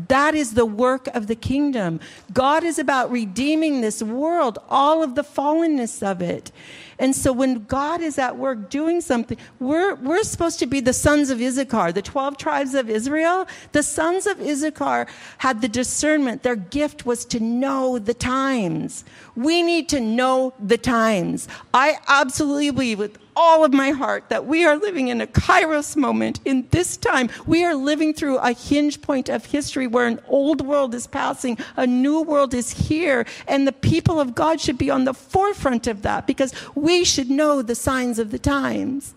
That 0.08 0.36
is 0.36 0.54
the 0.54 0.66
work 0.66 1.08
of 1.08 1.28
the 1.28 1.36
kingdom. 1.36 2.00
God 2.32 2.64
is 2.64 2.80
about 2.80 3.12
redeeming 3.12 3.82
this 3.82 4.02
world, 4.02 4.58
all 4.70 5.04
of 5.04 5.16
the 5.16 5.24
fallenness 5.24 6.02
of 6.02 6.22
it. 6.22 6.52
And 6.98 7.16
so 7.16 7.34
when 7.34 7.66
God 7.66 8.00
is 8.00 8.20
at 8.20 8.38
work 8.38 8.70
doing 8.70 9.02
something, 9.02 9.38
we're, 9.60 9.96
we're 9.96 10.24
supposed 10.24 10.60
to 10.60 10.68
be 10.68 10.80
the 10.80 10.94
sons 10.94 11.32
of 11.32 11.42
Issachar, 11.42 11.92
the 11.92 12.02
12 12.02 12.38
tribes 12.38 12.76
of 12.76 12.90
Israel. 12.90 13.48
The 13.72 13.82
sons 13.82 14.28
of 14.28 14.40
Issachar 14.40 15.08
had 15.40 15.62
the 15.62 15.68
discernment. 15.68 16.44
Their 16.44 16.56
gift 16.56 17.06
was 17.06 17.26
to 17.26 17.40
know 17.40 17.98
the 17.98 18.14
times. 18.14 19.04
We 19.36 19.64
need 19.64 19.90
to 19.90 20.00
know 20.00 20.54
the 20.60 20.78
times. 20.78 21.48
I 21.74 21.98
absolutely 22.08 22.70
believe 22.70 23.00
with 23.00 23.18
all 23.36 23.64
of 23.64 23.74
my 23.74 23.92
heart 23.92 24.30
that 24.30 24.46
we 24.46 24.66
are 24.66 24.78
living 24.78 25.08
in 25.08 25.22
a 25.22 25.28
kairos 25.28 25.96
moment 25.96 26.40
in 26.46 26.68
this 26.72 26.98
time. 26.98 27.30
We 27.46 27.64
are 27.64 27.76
living 27.76 28.14
through 28.14 28.38
a 28.38 28.54
hinge 28.54 29.02
point 29.02 29.30
of 29.30 29.46
history 29.46 29.88
where 29.88 30.08
an 30.08 30.20
old 30.28 30.62
world 30.62 30.94
is 30.94 31.08
passing, 31.08 31.58
a 31.76 31.88
new 31.88 32.22
world 32.22 32.54
is 32.54 32.72
here, 32.72 33.26
and 33.48 33.68
the 33.68 33.72
people 33.72 34.20
of 34.20 34.36
God 34.36 34.60
should 34.60 34.78
be 34.78 34.90
on 34.90 35.06
the 35.06 35.14
forefront 35.14 35.88
of 35.88 36.02
that 36.02 36.28
because 36.28 36.54
we 36.76 37.04
should 37.04 37.30
know 37.30 37.62
the 37.62 37.76
signs 37.76 38.20
of 38.20 38.32
the 38.32 38.40
times. 38.40 39.16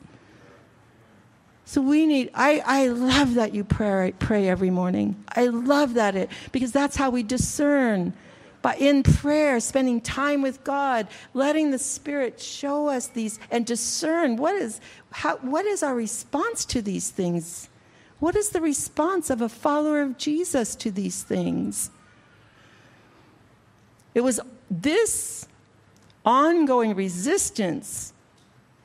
So 1.67 1.81
we 1.81 2.07
need, 2.07 2.31
I, 2.35 2.63
I 2.65 2.89
love 2.89 3.35
that 3.35 3.55
you 3.55 3.65
pray, 3.65 4.13
pray 4.19 4.49
every 4.49 4.71
morning. 4.71 5.25
I 5.29 5.47
love 5.47 5.95
that 5.95 6.15
it, 6.15 6.31
because 6.53 6.73
that's 6.73 6.97
how 6.97 7.11
we 7.11 7.23
discern 7.23 8.13
but 8.65 8.81
in 8.81 9.03
prayer, 9.03 9.61
spending 9.61 10.01
time 10.01 10.41
with 10.41 10.65
God, 10.65 11.07
letting 11.35 11.71
the 11.71 11.79
Spirit 11.79 12.41
show 12.41 12.89
us 12.89 13.09
these 13.09 13.39
and 13.51 13.67
discern 13.67 14.39
what 14.39 14.55
is, 14.55 14.81
how, 15.11 15.37
what 15.37 15.67
is 15.67 15.83
our 15.83 15.95
response 15.95 16.65
to 16.65 16.81
these 16.81 17.11
things? 17.11 17.69
What 18.21 18.35
is 18.35 18.49
the 18.49 18.63
response 18.63 19.29
of 19.29 19.43
a 19.43 19.51
follower 19.51 20.01
of 20.01 20.17
Jesus 20.17 20.75
to 20.77 20.91
these 20.91 21.23
things? 21.23 21.91
It 24.15 24.23
was 24.23 24.41
this 24.71 25.47
ongoing 26.25 26.95
resistance 26.95 28.14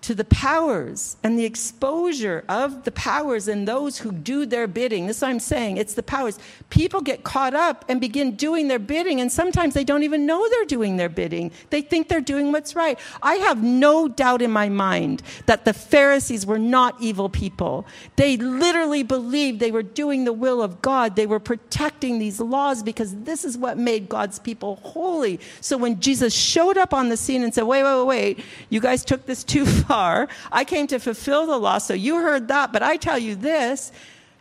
to 0.02 0.16
the 0.16 0.24
powers 0.26 1.18
and 1.24 1.38
the 1.38 1.44
exposure 1.44 2.46
of 2.48 2.86
the 2.86 2.92
powers 2.92 3.50
and 3.50 3.68
those 3.68 3.98
who 3.98 4.12
do 4.12 4.46
their 4.46 4.66
bidding. 4.66 5.08
This 5.08 5.18
is 5.18 5.22
what 5.22 5.30
I'm 5.30 5.40
saying. 5.40 5.78
It's 5.78 5.94
the 5.94 6.04
powers. 6.04 6.40
People 6.70 7.02
get 7.02 7.24
caught 7.24 7.54
up 7.54 7.84
and 7.90 8.00
begin 8.00 8.36
doing 8.36 8.70
their 8.70 8.80
bidding, 8.80 9.20
and 9.20 9.30
sometimes 9.30 9.74
they 9.74 9.84
don't 9.84 10.04
even 10.04 10.26
know 10.26 10.48
they're 10.50 10.66
doing 10.66 10.96
their 10.96 11.10
bidding. 11.10 11.52
They 11.70 11.82
think 11.82 12.08
they're 12.08 12.22
doing 12.22 12.54
what's 12.54 12.76
right. 12.76 12.98
I 13.22 13.36
have 13.36 13.62
no 13.62 14.08
doubt 14.08 14.42
in 14.42 14.52
my 14.52 14.70
mind 14.70 15.22
that 15.48 15.66
the 15.66 15.74
Pharisees 15.74 16.46
were 16.46 16.60
not 16.60 16.96
evil 17.02 17.28
people. 17.28 17.86
They 18.16 18.38
literally 18.38 19.04
believed 19.04 19.60
they 19.60 19.72
were 19.72 19.84
doing 19.84 20.24
the 20.24 20.34
will 20.34 20.62
of 20.62 20.82
God. 20.82 21.18
They 21.18 21.28
were 21.28 21.40
protecting 21.42 22.20
these 22.20 22.40
laws 22.40 22.84
because 22.84 23.14
this 23.24 23.44
is 23.44 23.58
what 23.58 23.78
made 23.78 24.08
God's 24.08 24.40
people 24.40 24.78
holy. 24.78 25.42
So 25.60 25.76
when 25.78 26.00
Jesus 26.00 26.34
showed 26.34 26.78
up 26.78 26.94
on 26.94 27.10
the 27.10 27.18
scene 27.18 27.44
and 27.44 27.54
said, 27.54 27.64
wait, 27.64 27.84
wait, 27.84 28.06
wait, 28.06 28.08
wait, 28.08 28.46
you 28.70 28.80
guys 28.80 29.04
took 29.04 29.26
this 29.26 29.44
too 29.44 29.66
far 29.66 29.89
I 29.90 30.66
came 30.66 30.88
to 30.88 31.00
fulfill 31.00 31.46
the 31.46 31.58
law, 31.58 31.78
so 31.78 31.94
you 31.94 32.18
heard 32.18 32.48
that, 32.48 32.72
but 32.72 32.84
I 32.84 32.98
tell 32.98 33.18
you 33.18 33.36
this. 33.36 33.92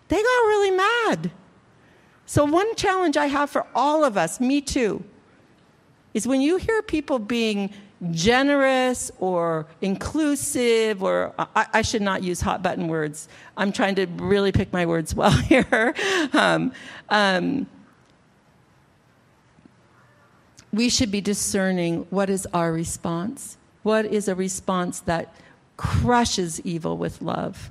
They 0.08 0.16
got 0.16 0.22
really 0.22 0.70
mad. 0.70 1.30
So, 2.26 2.44
one 2.44 2.74
challenge 2.74 3.16
I 3.16 3.26
have 3.26 3.50
for 3.50 3.66
all 3.74 4.04
of 4.04 4.16
us, 4.16 4.40
me 4.40 4.60
too, 4.60 5.02
is 6.14 6.26
when 6.26 6.40
you 6.40 6.56
hear 6.56 6.82
people 6.82 7.18
being 7.18 7.72
generous 8.10 9.10
or 9.18 9.66
inclusive, 9.80 11.02
or 11.02 11.34
I, 11.38 11.66
I, 11.74 11.82
should 11.82 12.02
not 12.02 12.22
use 12.22 12.40
hot 12.40 12.62
button 12.62 12.86
words. 12.86 13.28
I'm 13.56 13.72
trying 13.72 13.96
to 13.96 14.06
really 14.06 14.52
pick 14.52 14.72
my 14.72 14.86
words 14.86 15.14
well 15.14 15.30
here. 15.52 15.94
Um, 16.32 16.72
um, 17.08 17.66
we 20.72 20.88
should 20.88 21.10
be 21.10 21.20
discerning 21.20 22.06
what 22.10 22.30
is 22.30 22.46
our 22.54 22.72
response. 22.72 23.57
What 23.82 24.06
is 24.06 24.28
a 24.28 24.34
response 24.34 25.00
that 25.00 25.34
crushes 25.76 26.60
evil 26.60 26.96
with 26.96 27.22
love? 27.22 27.70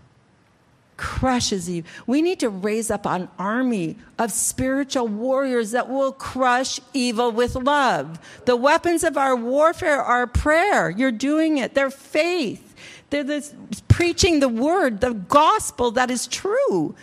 Crushes 0.96 1.70
evil. 1.70 1.89
We 2.08 2.22
need 2.22 2.39
to 2.39 2.50
raise 2.50 2.89
up 2.89 3.06
an 3.06 3.30
army 3.38 3.98
of 4.17 4.32
spiritual 4.32 5.08
warriors 5.08 5.72
that 5.72 5.89
will 5.89 6.12
crush 6.12 6.80
evil 6.93 7.32
with 7.32 7.56
love. 7.56 8.20
The 8.46 8.56
weapons 8.56 9.04
of 9.04 9.17
our 9.17 9.36
warfare 9.36 10.02
are 10.02 10.26
prayer. 10.26 10.89
You're 10.89 11.12
doing 11.12 11.60
it. 11.60 11.76
They're 11.76 11.91
faith. 11.91 12.76
They're 13.10 13.24
this, 13.24 13.54
preaching 13.88 14.39
the 14.39 14.50
word, 14.50 15.02
the 15.02 15.13
gospel 15.13 15.91
that 15.91 16.10
is 16.10 16.28
true. 16.28 16.96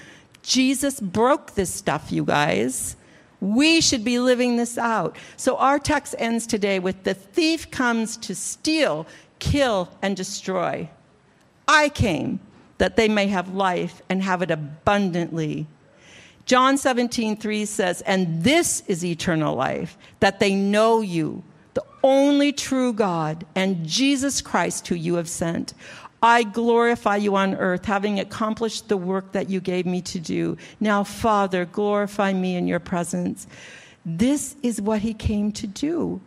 Jesus 0.42 1.00
broke 1.00 1.54
this 1.54 1.72
stuff, 1.72 2.10
you 2.10 2.24
guys. 2.24 2.96
We 3.44 3.82
should 3.82 4.04
be 4.04 4.18
living 4.18 4.56
this 4.56 4.78
out. 4.78 5.16
So 5.36 5.58
our 5.58 5.78
text 5.78 6.14
ends 6.18 6.46
today 6.46 6.78
with 6.78 7.04
the 7.04 7.12
thief 7.12 7.70
comes 7.70 8.16
to 8.18 8.34
steal, 8.34 9.06
kill, 9.38 9.90
and 10.00 10.16
destroy. 10.16 10.88
I 11.68 11.90
came 11.90 12.40
that 12.78 12.96
they 12.96 13.06
may 13.06 13.26
have 13.26 13.54
life 13.54 14.00
and 14.08 14.22
have 14.22 14.40
it 14.40 14.50
abundantly. 14.50 15.66
John 16.46 16.78
17, 16.78 17.36
3 17.36 17.66
says, 17.66 18.00
And 18.02 18.42
this 18.42 18.82
is 18.86 19.04
eternal 19.04 19.54
life, 19.54 19.98
that 20.20 20.40
they 20.40 20.54
know 20.54 21.02
you, 21.02 21.42
the 21.74 21.84
only 22.02 22.50
true 22.50 22.94
God, 22.94 23.44
and 23.54 23.86
Jesus 23.86 24.40
Christ, 24.40 24.88
who 24.88 24.94
you 24.94 25.16
have 25.16 25.28
sent. 25.28 25.74
I 26.24 26.42
glorify 26.42 27.16
you 27.16 27.36
on 27.36 27.54
earth, 27.56 27.84
having 27.84 28.18
accomplished 28.18 28.88
the 28.88 28.96
work 28.96 29.32
that 29.32 29.50
you 29.50 29.60
gave 29.60 29.84
me 29.84 30.00
to 30.00 30.18
do. 30.18 30.56
Now, 30.80 31.04
Father, 31.04 31.66
glorify 31.66 32.32
me 32.32 32.56
in 32.56 32.66
your 32.66 32.80
presence. 32.80 33.46
This 34.06 34.56
is 34.62 34.80
what 34.80 35.00
he 35.00 35.12
came 35.12 35.52
to 35.52 35.66
do. 35.66 36.22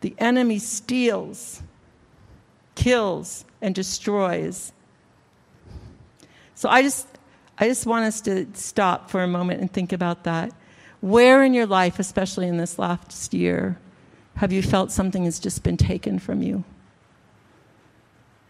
The 0.00 0.14
enemy 0.18 0.60
steals, 0.60 1.60
kills, 2.76 3.44
and 3.60 3.74
destroys. 3.74 4.72
So 6.54 6.68
I 6.68 6.82
just, 6.82 7.08
I 7.58 7.66
just 7.66 7.84
want 7.84 8.04
us 8.04 8.20
to 8.20 8.46
stop 8.54 9.10
for 9.10 9.24
a 9.24 9.28
moment 9.28 9.60
and 9.60 9.72
think 9.72 9.92
about 9.92 10.22
that. 10.22 10.52
Where 11.00 11.42
in 11.42 11.52
your 11.52 11.66
life, 11.66 11.98
especially 11.98 12.46
in 12.46 12.58
this 12.58 12.78
last 12.78 13.34
year, 13.34 13.76
have 14.40 14.52
you 14.52 14.62
felt 14.62 14.90
something 14.90 15.26
has 15.26 15.38
just 15.38 15.62
been 15.62 15.76
taken 15.76 16.18
from 16.18 16.40
you? 16.40 16.64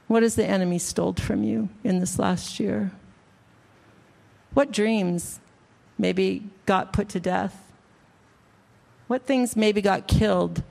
What 0.07 0.23
has 0.23 0.37
the 0.37 0.47
enemy 0.47 0.79
stole 0.79 1.15
from 1.15 1.43
you 1.43 1.69
in 1.83 1.99
this 1.99 2.17
last 2.17 2.61
year? 2.61 2.93
What 4.55 4.71
dreams 4.71 5.41
maybe 5.99 6.45
got 6.65 6.93
put 6.93 7.09
to 7.09 7.19
death? 7.19 7.73
What 9.09 9.27
things 9.27 9.57
maybe 9.57 9.83
got 9.83 10.07
killed? 10.07 10.63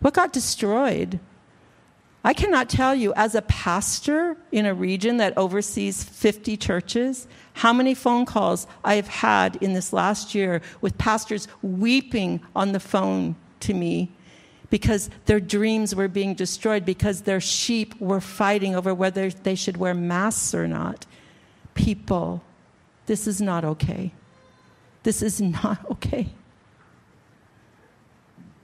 What 0.00 0.14
got 0.14 0.32
destroyed? 0.32 1.20
I 2.26 2.34
cannot 2.34 2.68
tell 2.68 2.92
you, 2.92 3.14
as 3.14 3.36
a 3.36 3.42
pastor 3.42 4.36
in 4.50 4.66
a 4.66 4.74
region 4.74 5.18
that 5.18 5.38
oversees 5.38 6.02
50 6.02 6.56
churches, 6.56 7.28
how 7.52 7.72
many 7.72 7.94
phone 7.94 8.26
calls 8.26 8.66
I 8.84 8.96
have 8.96 9.06
had 9.06 9.54
in 9.62 9.74
this 9.74 9.92
last 9.92 10.34
year 10.34 10.60
with 10.80 10.98
pastors 10.98 11.46
weeping 11.62 12.40
on 12.56 12.72
the 12.72 12.80
phone 12.80 13.36
to 13.60 13.74
me 13.74 14.10
because 14.70 15.08
their 15.26 15.38
dreams 15.38 15.94
were 15.94 16.08
being 16.08 16.34
destroyed, 16.34 16.84
because 16.84 17.22
their 17.22 17.40
sheep 17.40 17.94
were 18.00 18.20
fighting 18.20 18.74
over 18.74 18.92
whether 18.92 19.30
they 19.30 19.54
should 19.54 19.76
wear 19.76 19.94
masks 19.94 20.52
or 20.52 20.66
not. 20.66 21.06
People, 21.74 22.42
this 23.06 23.28
is 23.28 23.40
not 23.40 23.64
okay. 23.64 24.10
This 25.04 25.22
is 25.22 25.40
not 25.62 25.78
okay. 25.92 26.30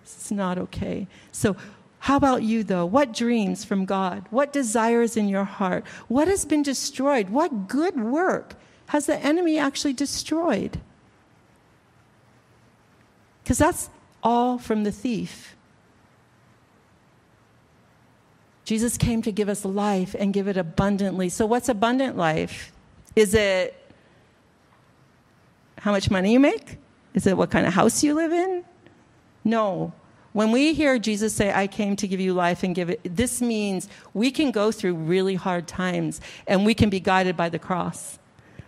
It's 0.03 0.33
not 0.33 0.59
okay. 0.59 1.07
So, 1.31 1.55
how 2.03 2.17
about 2.17 2.43
you, 2.43 2.65
though? 2.65 2.85
What 2.85 3.15
dreams 3.15 3.65
from 3.65 3.85
God? 3.85 4.27
What 4.31 4.53
desires 4.53 5.17
in 5.17 5.29
your 5.29 5.45
heart? 5.45 5.85
What 6.09 6.27
has 6.27 6.45
been 6.45 6.65
destroyed? 6.65 7.31
What 7.31 7.69
good 7.69 7.95
work 7.95 8.57
has 8.87 9.07
the 9.07 9.17
enemy 9.19 9.57
actually 9.57 9.93
destroyed? 9.93 10.81
Because 13.45 13.59
that's 13.59 13.89
all 14.21 14.59
from 14.59 14.83
the 14.83 14.91
thief. 14.91 15.55
Jesus 18.65 18.99
came 18.99 19.23
to 19.23 19.31
give 19.31 19.49
us 19.49 19.65
life 19.65 20.17
and 20.19 20.35
give 20.35 20.49
it 20.49 20.57
abundantly. 20.57 21.29
So, 21.29 21.47
what's 21.47 21.69
abundant 21.69 22.17
life? 22.17 22.73
Is 23.15 23.33
it 23.33 23.81
how 25.79 25.93
much 25.93 26.11
money 26.11 26.33
you 26.33 26.41
make? 26.41 26.79
Is 27.15 27.29
it 27.29 27.37
what 27.37 27.53
kind 27.53 27.65
of 27.65 27.75
house 27.75 28.03
you 28.03 28.15
live 28.15 28.33
in? 28.33 28.65
No. 29.45 29.93
When 30.33 30.51
we 30.51 30.73
hear 30.73 30.99
Jesus 30.99 31.35
say, 31.35 31.53
I 31.53 31.67
came 31.67 31.95
to 31.97 32.09
give 32.09 32.21
you 32.21 32.33
life 32.33 32.63
and 32.63 32.75
give 32.75 32.89
it, 32.89 33.01
this 33.05 33.43
means 33.43 33.89
we 34.15 34.31
can 34.31 34.51
go 34.51 34.73
through 34.73 34.95
really 34.95 35.35
hard 35.35 35.67
times 35.67 36.21
and 36.47 36.65
we 36.65 36.75
can 36.75 36.89
be 36.89 37.01
guided 37.01 37.37
by 37.37 37.49
the 37.49 37.59
cross. 37.59 38.19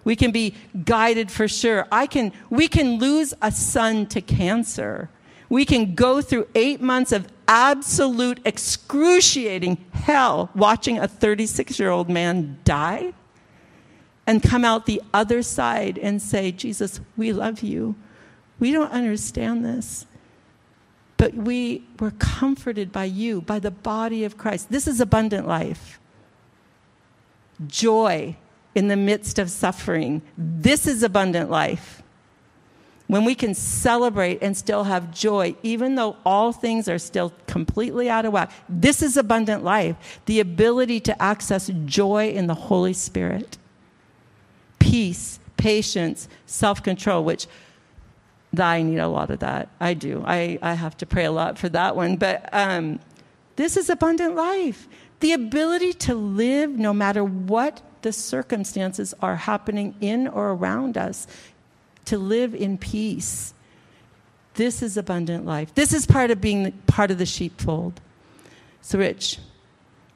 We 0.04 0.16
can 0.16 0.30
be 0.30 0.54
guided 0.84 1.30
for 1.30 1.48
sure. 1.48 1.86
I 1.90 2.06
can, 2.06 2.32
we 2.50 2.68
can 2.68 2.98
lose 2.98 3.32
a 3.40 3.50
son 3.50 4.06
to 4.08 4.20
cancer. 4.20 5.08
We 5.48 5.64
can 5.64 5.94
go 5.94 6.20
through 6.20 6.48
eight 6.54 6.82
months 6.82 7.12
of 7.12 7.28
absolute 7.48 8.40
excruciating 8.44 9.84
hell 9.92 10.50
watching 10.54 10.98
a 10.98 11.08
36 11.08 11.78
year 11.78 11.90
old 11.90 12.10
man 12.10 12.58
die 12.64 13.14
and 14.26 14.42
come 14.42 14.64
out 14.64 14.86
the 14.86 15.02
other 15.12 15.42
side 15.42 15.98
and 15.98 16.20
say, 16.20 16.52
Jesus, 16.52 17.00
we 17.16 17.32
love 17.32 17.62
you. 17.62 17.94
We 18.58 18.72
don't 18.72 18.90
understand 18.90 19.64
this. 19.64 20.06
But 21.24 21.32
we 21.32 21.82
were 22.00 22.10
comforted 22.10 22.92
by 22.92 23.04
you, 23.04 23.40
by 23.40 23.58
the 23.58 23.70
body 23.70 24.24
of 24.24 24.36
Christ. 24.36 24.70
This 24.70 24.86
is 24.86 25.00
abundant 25.00 25.48
life. 25.48 25.98
Joy 27.66 28.36
in 28.74 28.88
the 28.88 28.96
midst 28.96 29.38
of 29.38 29.50
suffering. 29.50 30.20
This 30.36 30.86
is 30.86 31.02
abundant 31.02 31.50
life. 31.50 32.02
When 33.06 33.24
we 33.24 33.34
can 33.34 33.54
celebrate 33.54 34.42
and 34.42 34.54
still 34.54 34.84
have 34.84 35.14
joy, 35.14 35.56
even 35.62 35.94
though 35.94 36.18
all 36.26 36.52
things 36.52 36.90
are 36.90 36.98
still 36.98 37.32
completely 37.46 38.10
out 38.10 38.26
of 38.26 38.34
whack, 38.34 38.52
this 38.68 39.00
is 39.00 39.16
abundant 39.16 39.64
life. 39.64 40.20
The 40.26 40.40
ability 40.40 41.00
to 41.00 41.22
access 41.22 41.70
joy 41.86 42.32
in 42.32 42.48
the 42.48 42.54
Holy 42.54 42.92
Spirit, 42.92 43.56
peace, 44.78 45.40
patience, 45.56 46.28
self 46.44 46.82
control, 46.82 47.24
which 47.24 47.46
I 48.60 48.82
need 48.82 48.98
a 48.98 49.08
lot 49.08 49.30
of 49.30 49.40
that. 49.40 49.68
I 49.80 49.94
do. 49.94 50.22
I, 50.26 50.58
I 50.62 50.74
have 50.74 50.96
to 50.98 51.06
pray 51.06 51.24
a 51.24 51.32
lot 51.32 51.58
for 51.58 51.68
that 51.70 51.96
one. 51.96 52.16
But 52.16 52.48
um, 52.52 53.00
this 53.56 53.76
is 53.76 53.88
abundant 53.90 54.34
life. 54.34 54.88
The 55.20 55.32
ability 55.32 55.92
to 55.94 56.14
live 56.14 56.70
no 56.70 56.92
matter 56.92 57.24
what 57.24 57.82
the 58.02 58.12
circumstances 58.12 59.14
are 59.20 59.36
happening 59.36 59.94
in 60.00 60.28
or 60.28 60.50
around 60.50 60.98
us, 60.98 61.26
to 62.06 62.18
live 62.18 62.54
in 62.54 62.76
peace. 62.76 63.54
This 64.54 64.82
is 64.82 64.96
abundant 64.96 65.46
life. 65.46 65.74
This 65.74 65.92
is 65.92 66.06
part 66.06 66.30
of 66.30 66.40
being 66.40 66.70
part 66.86 67.10
of 67.10 67.18
the 67.18 67.26
sheepfold. 67.26 68.00
So, 68.82 68.98
Rich, 68.98 69.38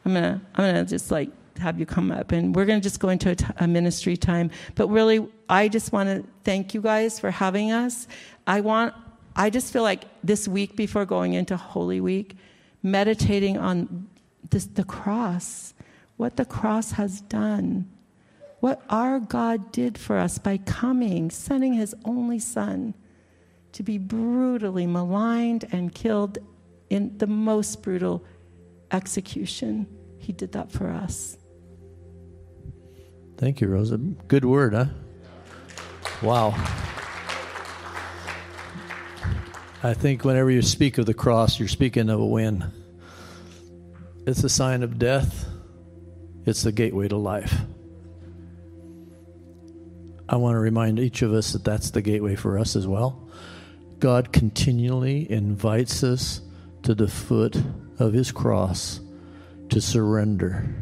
I'm 0.05 0.13
gonna, 0.13 0.41
I'm 0.55 0.65
gonna 0.65 0.85
just 0.85 1.11
like 1.11 1.31
have 1.59 1.79
you 1.79 1.87
come 1.87 2.11
up. 2.11 2.33
And 2.33 2.55
we're 2.55 2.65
going 2.65 2.81
to 2.81 2.83
just 2.83 3.01
go 3.01 3.09
into 3.09 3.31
a, 3.31 3.35
t- 3.35 3.47
a 3.57 3.67
ministry 3.67 4.17
time. 4.17 4.51
But 4.75 4.89
really 4.89 5.27
i 5.49 5.69
just 5.69 5.93
want 5.93 6.09
to 6.09 6.29
thank 6.45 6.75
you 6.75 6.81
guys 6.81 7.19
for 7.19 7.31
having 7.31 7.73
us. 7.73 8.07
I 8.47 8.61
want 8.61 8.95
i 9.37 9.51
just 9.51 9.73
feel 9.73 9.83
like 9.83 10.05
this 10.23 10.49
week 10.49 10.77
before 10.77 11.05
going 11.05 11.35
into 11.35 11.57
holy 11.57 12.01
week 12.01 12.37
meditating 12.83 13.57
on 13.59 14.09
this, 14.51 14.67
the 14.67 14.85
cross 14.85 15.75
what 16.17 16.37
the 16.37 16.45
cross 16.45 16.93
has 16.93 17.21
done 17.23 17.89
what 18.61 18.83
our 18.89 19.21
god 19.21 19.71
did 19.73 19.97
for 19.97 20.19
us 20.19 20.39
by 20.39 20.57
coming 20.59 21.31
sending 21.31 21.73
his 21.75 21.95
only 22.05 22.39
son 22.39 22.95
to 23.73 23.83
be 23.83 23.99
brutally 23.99 24.87
maligned 24.87 25.65
and 25.73 25.95
killed 25.95 26.39
in 26.91 27.17
the 27.19 27.27
most 27.27 27.83
brutal 27.83 28.25
execution. 28.91 29.87
He 30.19 30.33
did 30.33 30.53
that 30.53 30.71
for 30.71 30.89
us 30.89 31.38
Thank 33.39 33.61
you, 33.61 33.69
Rosa. 33.69 33.99
Good 33.99 34.45
word, 34.45 34.75
huh? 34.75 34.87
Wow. 36.23 36.51
I 39.81 39.95
think 39.95 40.25
whenever 40.25 40.51
you 40.51 40.61
speak 40.61 40.99
of 40.99 41.07
the 41.07 41.15
cross, 41.15 41.61
you're 41.61 41.69
speaking 41.69 42.11
of 42.11 42.19
a 42.19 42.27
win. 42.27 42.73
It's 44.27 44.43
a 44.43 44.49
sign 44.49 44.83
of 44.83 44.99
death, 44.99 45.47
it's 46.47 46.65
the 46.65 46.73
gateway 46.73 47.07
to 47.07 47.17
life. 47.17 47.55
I 50.29 50.35
want 50.35 50.57
to 50.57 50.59
remind 50.59 50.99
each 50.99 51.23
of 51.23 51.33
us 51.33 51.53
that 51.53 51.63
that's 51.63 51.91
the 51.91 52.03
gateway 52.03 52.35
for 52.35 52.59
us 52.59 52.75
as 52.75 52.89
well. 52.89 53.31
God 54.01 54.33
continually 54.33 55.31
invites 55.31 56.03
us 56.03 56.41
to 56.83 56.93
the 56.93 57.09
foot 57.09 57.57
of 58.01 58.13
his 58.13 58.33
cross 58.33 58.99
to 59.69 59.81
surrender, 59.81 60.75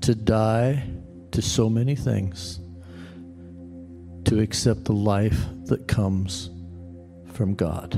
to 0.00 0.14
die 0.14 0.97
to 1.32 1.42
so 1.42 1.68
many 1.68 1.94
things 1.94 2.60
to 4.24 4.40
accept 4.40 4.84
the 4.84 4.92
life 4.92 5.46
that 5.66 5.88
comes 5.88 6.50
from 7.32 7.54
God. 7.54 7.94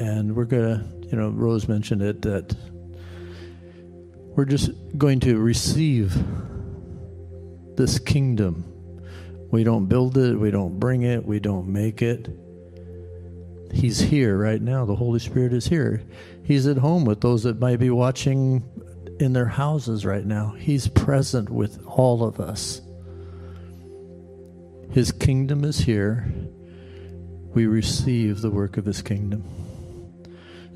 And 0.00 0.34
we're 0.34 0.44
going 0.44 0.78
to, 0.78 1.08
you 1.08 1.16
know, 1.18 1.28
Rose 1.28 1.68
mentioned 1.68 2.02
it 2.02 2.22
that 2.22 2.56
we're 4.36 4.46
just 4.46 4.70
going 4.96 5.20
to 5.20 5.38
receive 5.38 6.16
this 7.76 7.98
kingdom. 7.98 8.64
We 9.50 9.64
don't 9.64 9.86
build 9.86 10.16
it, 10.16 10.36
we 10.36 10.50
don't 10.50 10.78
bring 10.78 11.02
it, 11.02 11.24
we 11.24 11.40
don't 11.40 11.68
make 11.68 12.02
it. 12.02 12.28
He's 13.72 14.00
here 14.00 14.36
right 14.36 14.60
now. 14.60 14.84
The 14.84 14.94
Holy 14.94 15.18
Spirit 15.18 15.52
is 15.52 15.66
here. 15.66 16.02
He's 16.44 16.66
at 16.66 16.78
home 16.78 17.04
with 17.04 17.20
those 17.20 17.42
that 17.44 17.60
might 17.60 17.78
be 17.78 17.90
watching 17.90 18.64
in 19.20 19.32
their 19.34 19.46
houses 19.46 20.06
right 20.06 20.24
now. 20.24 20.54
He's 20.58 20.88
present 20.88 21.50
with 21.50 21.84
all 21.86 22.24
of 22.24 22.40
us. 22.40 22.80
His 24.90 25.12
kingdom 25.12 25.64
is 25.64 25.78
here. 25.78 26.32
We 27.54 27.66
receive 27.66 28.40
the 28.40 28.50
work 28.50 28.76
of 28.76 28.86
His 28.86 29.02
kingdom. 29.02 29.44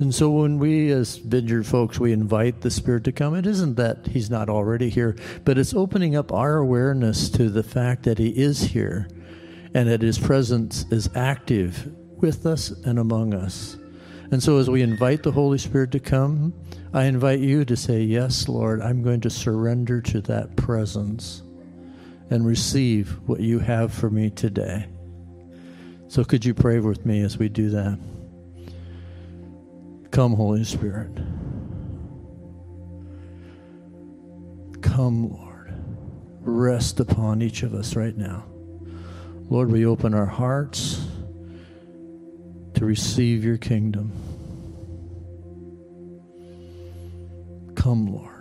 And 0.00 0.14
so 0.14 0.28
when 0.30 0.58
we, 0.58 0.90
as 0.90 1.16
vineyard 1.16 1.66
folks, 1.66 2.00
we 2.00 2.12
invite 2.12 2.60
the 2.60 2.70
Spirit 2.70 3.04
to 3.04 3.12
come, 3.12 3.34
it 3.34 3.46
isn't 3.46 3.76
that 3.76 4.08
He's 4.08 4.28
not 4.28 4.48
already 4.48 4.90
here, 4.90 5.16
but 5.44 5.56
it's 5.56 5.72
opening 5.72 6.16
up 6.16 6.32
our 6.32 6.56
awareness 6.56 7.28
to 7.30 7.48
the 7.48 7.62
fact 7.62 8.02
that 8.02 8.18
He 8.18 8.28
is 8.28 8.60
here 8.62 9.08
and 9.72 9.88
that 9.88 10.02
His 10.02 10.18
presence 10.18 10.84
is 10.90 11.08
active 11.14 11.92
with 12.20 12.44
us 12.44 12.70
and 12.70 12.98
among 12.98 13.34
us. 13.34 13.76
And 14.30 14.42
so 14.42 14.58
as 14.58 14.68
we 14.68 14.82
invite 14.82 15.22
the 15.22 15.32
Holy 15.32 15.58
Spirit 15.58 15.92
to 15.92 16.00
come, 16.00 16.54
I 16.92 17.04
invite 17.04 17.40
you 17.40 17.64
to 17.64 17.76
say, 17.76 18.02
Yes, 18.02 18.48
Lord, 18.48 18.80
I'm 18.80 19.02
going 19.02 19.20
to 19.22 19.30
surrender 19.30 20.00
to 20.02 20.20
that 20.22 20.56
presence 20.56 21.42
and 22.30 22.46
receive 22.46 23.18
what 23.26 23.40
you 23.40 23.58
have 23.58 23.92
for 23.92 24.10
me 24.10 24.30
today. 24.30 24.86
So, 26.08 26.24
could 26.24 26.44
you 26.44 26.54
pray 26.54 26.78
with 26.78 27.04
me 27.04 27.20
as 27.22 27.38
we 27.38 27.48
do 27.48 27.70
that? 27.70 27.98
Come, 30.10 30.34
Holy 30.34 30.64
Spirit. 30.64 31.10
Come, 34.80 35.30
Lord. 35.30 35.74
Rest 36.40 37.00
upon 37.00 37.42
each 37.42 37.62
of 37.62 37.74
us 37.74 37.96
right 37.96 38.16
now. 38.16 38.44
Lord, 39.50 39.72
we 39.72 39.84
open 39.84 40.14
our 40.14 40.26
hearts 40.26 41.03
receive 42.84 43.44
your 43.44 43.56
kingdom. 43.56 44.12
Come, 47.74 48.06
Lord. 48.06 48.34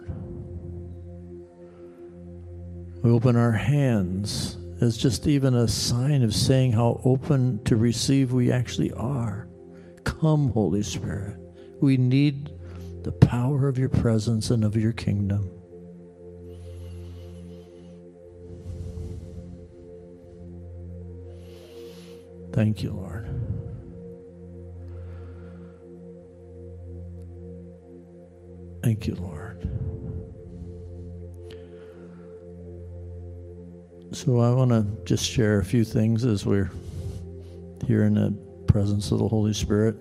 We 3.03 3.11
open 3.11 3.35
our 3.35 3.51
hands 3.51 4.57
as 4.81 4.97
just 4.97 5.27
even 5.27 5.53
a 5.55 5.67
sign 5.67 6.23
of 6.23 6.33
saying 6.33 6.71
how 6.71 7.01
open 7.03 7.63
to 7.65 7.75
receive 7.75 8.31
we 8.31 8.51
actually 8.51 8.91
are. 8.93 9.47
Come, 10.03 10.49
Holy 10.51 10.83
Spirit. 10.83 11.37
We 11.81 11.97
need 11.97 12.51
the 13.03 13.11
power 13.11 13.67
of 13.67 13.77
your 13.77 13.89
presence 13.89 14.49
and 14.49 14.63
of 14.63 14.75
your 14.77 14.93
kingdom. 14.93 15.49
Thank 22.53 22.83
you, 22.83 22.91
Lord. 22.91 23.22
Thank 28.83 29.07
you, 29.07 29.15
Lord. 29.15 29.69
So 34.11 34.41
I 34.41 34.51
want 34.51 34.71
to 34.71 34.85
just 35.05 35.23
share 35.25 35.59
a 35.59 35.65
few 35.65 35.85
things 35.85 36.25
as 36.25 36.45
we're 36.45 36.69
here 37.87 38.03
in 38.03 38.15
the 38.15 38.31
presence 38.67 39.11
of 39.11 39.19
the 39.19 39.27
Holy 39.27 39.53
Spirit. 39.53 39.95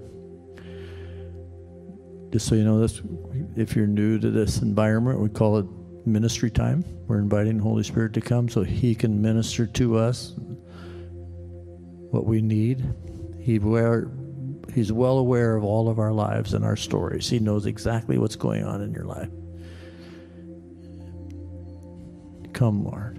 Just 2.33 2.49
so 2.49 2.57
you 2.57 2.65
know, 2.65 2.81
this 2.81 3.01
if 3.57 3.77
you're 3.77 3.87
new 3.87 4.19
to 4.19 4.31
this 4.31 4.63
environment, 4.63 5.21
we 5.21 5.29
call 5.29 5.59
it 5.59 5.67
ministry 6.05 6.51
time. 6.51 6.85
We're 7.07 7.21
inviting 7.21 7.59
the 7.59 7.63
Holy 7.63 7.85
Spirit 7.85 8.13
to 8.15 8.21
come 8.21 8.49
so 8.49 8.65
He 8.65 8.97
can 8.97 9.23
minister 9.23 9.65
to 9.67 9.97
us 9.97 10.35
what 12.11 12.27
we 12.27 12.43
need. 12.43 12.85
He 13.39 13.59
He's 14.75 14.91
well 14.91 15.19
aware 15.19 15.55
of 15.57 15.65
all 15.65 15.89
of 15.89 15.99
our 15.99 16.13
lives 16.13 16.55
and 16.55 16.65
our 16.65 16.77
stories. 16.77 17.29
He 17.29 17.39
knows 17.39 17.67
exactly 17.67 18.17
what's 18.17 18.37
going 18.37 18.65
on 18.65 18.81
in 18.81 18.93
your 18.93 19.05
life. 19.05 19.29
Come, 22.55 22.85
Lord. 22.85 23.19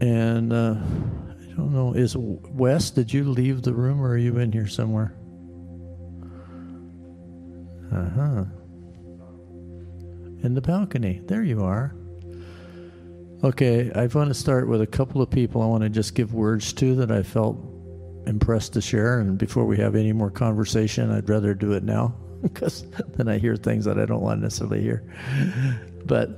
And 0.00 0.52
uh, 0.52 0.76
I 0.76 1.56
don't 1.56 1.72
know, 1.72 1.92
is 1.92 2.16
Wes, 2.16 2.90
did 2.90 3.12
you 3.12 3.24
leave 3.24 3.62
the 3.62 3.74
room 3.74 4.00
or 4.00 4.12
are 4.12 4.16
you 4.16 4.38
in 4.38 4.50
here 4.50 4.66
somewhere? 4.66 5.14
Uh 7.92 8.08
huh. 8.10 8.44
In 10.42 10.54
the 10.54 10.62
balcony. 10.62 11.20
There 11.24 11.42
you 11.42 11.62
are. 11.62 11.94
Okay, 13.42 13.90
I 13.94 14.04
want 14.06 14.28
to 14.28 14.34
start 14.34 14.68
with 14.68 14.82
a 14.82 14.86
couple 14.86 15.22
of 15.22 15.30
people 15.30 15.62
I 15.62 15.66
want 15.66 15.82
to 15.82 15.88
just 15.88 16.14
give 16.14 16.34
words 16.34 16.74
to 16.74 16.94
that 16.96 17.10
I 17.10 17.22
felt 17.22 17.56
impressed 18.26 18.74
to 18.74 18.82
share. 18.82 19.20
And 19.20 19.38
before 19.38 19.64
we 19.64 19.78
have 19.78 19.96
any 19.96 20.12
more 20.12 20.30
conversation, 20.30 21.10
I'd 21.10 21.26
rather 21.26 21.54
do 21.54 21.72
it 21.72 21.82
now 21.82 22.14
because 22.42 22.84
then 23.16 23.28
I 23.28 23.38
hear 23.38 23.56
things 23.56 23.86
that 23.86 23.98
I 23.98 24.04
don't 24.04 24.20
want 24.20 24.40
to 24.40 24.42
necessarily 24.42 24.82
hear. 24.82 25.04
But 26.04 26.30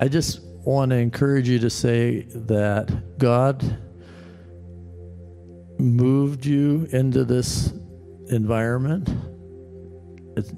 I 0.00 0.08
just 0.08 0.40
want 0.42 0.90
to 0.90 0.96
encourage 0.96 1.48
you 1.48 1.60
to 1.60 1.70
say 1.70 2.22
that 2.34 3.18
God 3.18 3.62
moved 5.78 6.44
you 6.44 6.88
into 6.90 7.24
this 7.24 7.72
environment. 8.28 9.08
It's, 10.36 10.52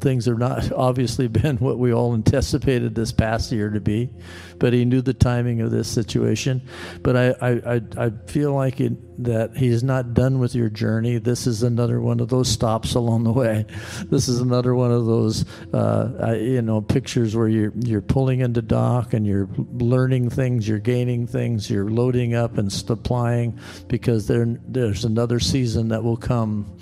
things 0.00 0.26
have 0.26 0.38
not 0.38 0.72
obviously 0.76 1.28
been 1.28 1.56
what 1.58 1.78
we 1.78 1.92
all 1.92 2.14
anticipated 2.14 2.94
this 2.94 3.12
past 3.12 3.52
year 3.52 3.70
to 3.70 3.80
be, 3.80 4.10
but 4.58 4.72
he 4.72 4.84
knew 4.84 5.02
the 5.02 5.14
timing 5.14 5.60
of 5.60 5.70
this 5.70 5.88
situation. 5.88 6.62
But 7.02 7.16
I, 7.16 7.34
I, 7.40 7.80
I 7.96 8.10
feel 8.26 8.54
like 8.54 8.80
it, 8.80 9.24
that 9.24 9.56
he's 9.56 9.82
not 9.82 10.14
done 10.14 10.38
with 10.38 10.54
your 10.54 10.68
journey. 10.68 11.18
This 11.18 11.46
is 11.46 11.62
another 11.62 12.00
one 12.00 12.20
of 12.20 12.28
those 12.28 12.48
stops 12.48 12.94
along 12.94 13.24
the 13.24 13.32
way. 13.32 13.66
This 14.10 14.28
is 14.28 14.40
another 14.40 14.74
one 14.74 14.90
of 14.90 15.06
those, 15.06 15.44
uh, 15.72 16.34
you 16.40 16.62
know, 16.62 16.80
pictures 16.80 17.36
where 17.36 17.48
you're 17.48 17.72
you're 17.76 18.00
pulling 18.00 18.40
into 18.40 18.62
dock 18.62 19.14
and 19.14 19.26
you're 19.26 19.48
learning 19.74 20.30
things, 20.30 20.66
you're 20.66 20.78
gaining 20.78 21.26
things, 21.26 21.70
you're 21.70 21.88
loading 21.88 22.34
up 22.34 22.58
and 22.58 22.72
supplying 22.72 23.58
because 23.88 24.26
there 24.26 24.46
there's 24.66 25.04
another 25.04 25.38
season 25.38 25.88
that 25.88 26.02
will 26.02 26.16
come 26.16 26.76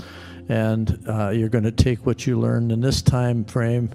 and 0.49 1.05
uh, 1.07 1.28
you're 1.28 1.51
going 1.51 1.64
to 1.64 1.72
take 1.72 2.07
what 2.07 2.26
you 2.26 2.38
learned 2.38 2.72
in 2.72 2.80
this 2.80 3.03
time 3.03 3.44
frame 3.44 3.90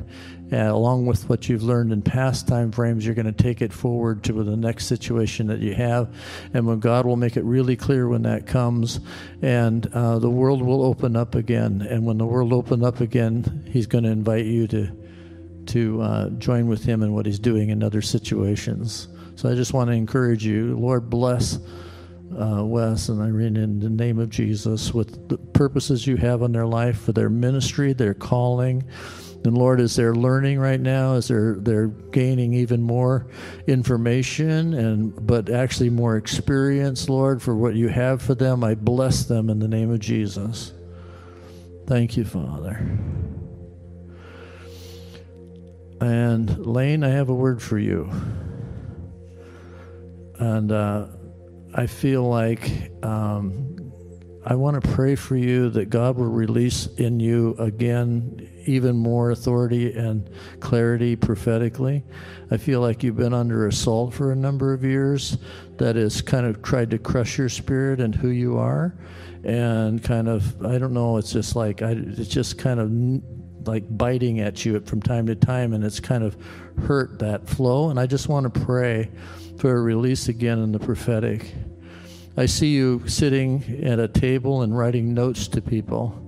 uh, 0.51 0.57
along 0.57 1.05
with 1.05 1.27
what 1.27 1.49
you've 1.49 1.63
learned 1.63 1.91
in 1.91 2.01
past 2.01 2.47
time 2.47 2.71
frames 2.71 3.05
you're 3.05 3.15
going 3.15 3.25
to 3.25 3.31
take 3.31 3.61
it 3.61 3.73
forward 3.73 4.23
to 4.23 4.43
the 4.43 4.55
next 4.55 4.85
situation 4.85 5.47
that 5.47 5.59
you 5.59 5.73
have. 5.73 6.13
And 6.53 6.67
when 6.67 6.79
god 6.79 7.05
will 7.05 7.15
make 7.15 7.37
it 7.37 7.43
really 7.43 7.75
clear 7.75 8.07
when 8.07 8.21
that 8.23 8.45
comes 8.45 8.99
and 9.41 9.87
uh, 9.93 10.19
the 10.19 10.29
world 10.29 10.61
will 10.61 10.83
open 10.83 11.15
up 11.15 11.33
again. 11.35 11.85
And 11.89 12.05
when 12.05 12.19
the 12.19 12.25
world 12.25 12.53
open 12.53 12.83
up 12.83 13.01
again 13.01 13.67
he's 13.71 13.87
going 13.87 14.03
to 14.03 14.11
invite 14.11 14.45
you 14.45 14.67
to 14.67 14.91
to 15.65 16.01
uh, 16.01 16.29
join 16.31 16.67
with 16.67 16.83
him 16.83 17.01
in 17.01 17.13
what 17.13 17.25
he's 17.25 17.39
doing 17.39 17.69
in 17.69 17.81
other 17.81 18.01
situations. 18.01 19.07
So 19.35 19.49
i 19.49 19.55
just 19.55 19.73
want 19.73 19.89
to 19.89 19.93
encourage 19.93 20.45
you 20.45 20.77
lord 20.77 21.09
bless 21.09 21.57
uh, 22.39 22.63
Wes 22.63 23.09
and 23.09 23.21
Irene 23.21 23.57
in 23.57 23.79
the 23.79 23.89
name 23.89 24.19
of 24.19 24.29
Jesus 24.29 24.93
with 24.93 25.29
the 25.29 25.37
purposes 25.37 26.07
you 26.07 26.17
have 26.17 26.43
on 26.43 26.51
their 26.51 26.65
life 26.65 27.01
for 27.01 27.11
their 27.11 27.29
ministry, 27.29 27.93
their 27.93 28.13
calling. 28.13 28.83
And 29.45 29.57
Lord, 29.57 29.81
as 29.81 29.95
they're 29.95 30.15
learning 30.15 30.59
right 30.59 30.79
now, 30.79 31.15
as 31.15 31.27
they're 31.27 31.55
they're 31.55 31.87
gaining 31.87 32.53
even 32.53 32.81
more 32.81 33.27
information 33.67 34.73
and 34.73 35.27
but 35.27 35.49
actually 35.49 35.89
more 35.89 36.15
experience, 36.15 37.09
Lord, 37.09 37.41
for 37.41 37.55
what 37.55 37.75
you 37.75 37.89
have 37.89 38.21
for 38.21 38.35
them, 38.35 38.63
I 38.63 38.75
bless 38.75 39.23
them 39.25 39.49
in 39.49 39.59
the 39.59 39.67
name 39.67 39.91
of 39.91 39.99
Jesus. 39.99 40.73
Thank 41.87 42.15
you, 42.15 42.23
Father. 42.23 42.77
And 45.99 46.65
Lane, 46.65 47.03
I 47.03 47.09
have 47.09 47.29
a 47.29 47.33
word 47.33 47.61
for 47.61 47.77
you. 47.77 48.09
And 50.39 50.71
uh, 50.71 51.07
I 51.75 51.87
feel 51.87 52.23
like 52.23 52.91
um, 53.03 53.91
I 54.45 54.55
want 54.55 54.81
to 54.81 54.89
pray 54.91 55.15
for 55.15 55.35
you 55.35 55.69
that 55.71 55.89
God 55.89 56.17
will 56.17 56.27
release 56.27 56.87
in 56.97 57.19
you 57.19 57.55
again 57.57 58.49
even 58.65 58.95
more 58.95 59.31
authority 59.31 59.93
and 59.93 60.29
clarity 60.59 61.15
prophetically. 61.15 62.03
I 62.51 62.57
feel 62.57 62.81
like 62.81 63.03
you've 63.03 63.15
been 63.15 63.33
under 63.33 63.67
assault 63.67 64.13
for 64.13 64.31
a 64.31 64.35
number 64.35 64.73
of 64.73 64.83
years 64.83 65.37
that 65.77 65.95
has 65.95 66.21
kind 66.21 66.45
of 66.45 66.61
tried 66.61 66.91
to 66.91 66.97
crush 66.97 67.37
your 67.37 67.49
spirit 67.49 67.99
and 67.99 68.13
who 68.13 68.29
you 68.29 68.57
are. 68.57 68.95
And 69.43 70.01
kind 70.01 70.29
of, 70.29 70.65
I 70.65 70.77
don't 70.77 70.93
know, 70.93 71.17
it's 71.17 71.33
just 71.33 71.55
like, 71.55 71.81
I, 71.81 71.91
it's 71.91 72.29
just 72.29 72.57
kind 72.57 72.79
of 72.79 72.89
like 73.67 73.85
biting 73.89 74.39
at 74.39 74.65
you 74.65 74.79
from 74.81 75.01
time 75.01 75.27
to 75.27 75.35
time, 75.35 75.73
and 75.73 75.83
it's 75.83 75.99
kind 75.99 76.23
of 76.23 76.37
hurt 76.85 77.19
that 77.19 77.47
flow. 77.47 77.89
And 77.89 77.99
I 77.99 78.05
just 78.05 78.27
want 78.27 78.53
to 78.53 78.59
pray 78.61 79.09
for 79.57 79.75
a 79.75 79.81
release 79.81 80.27
again 80.27 80.59
in 80.59 80.71
the 80.71 80.79
prophetic. 80.79 81.53
I 82.35 82.47
see 82.47 82.69
you 82.69 83.07
sitting 83.07 83.83
at 83.83 83.99
a 83.99 84.07
table 84.07 84.63
and 84.63 84.77
writing 84.77 85.13
notes 85.13 85.47
to 85.49 85.61
people 85.61 86.19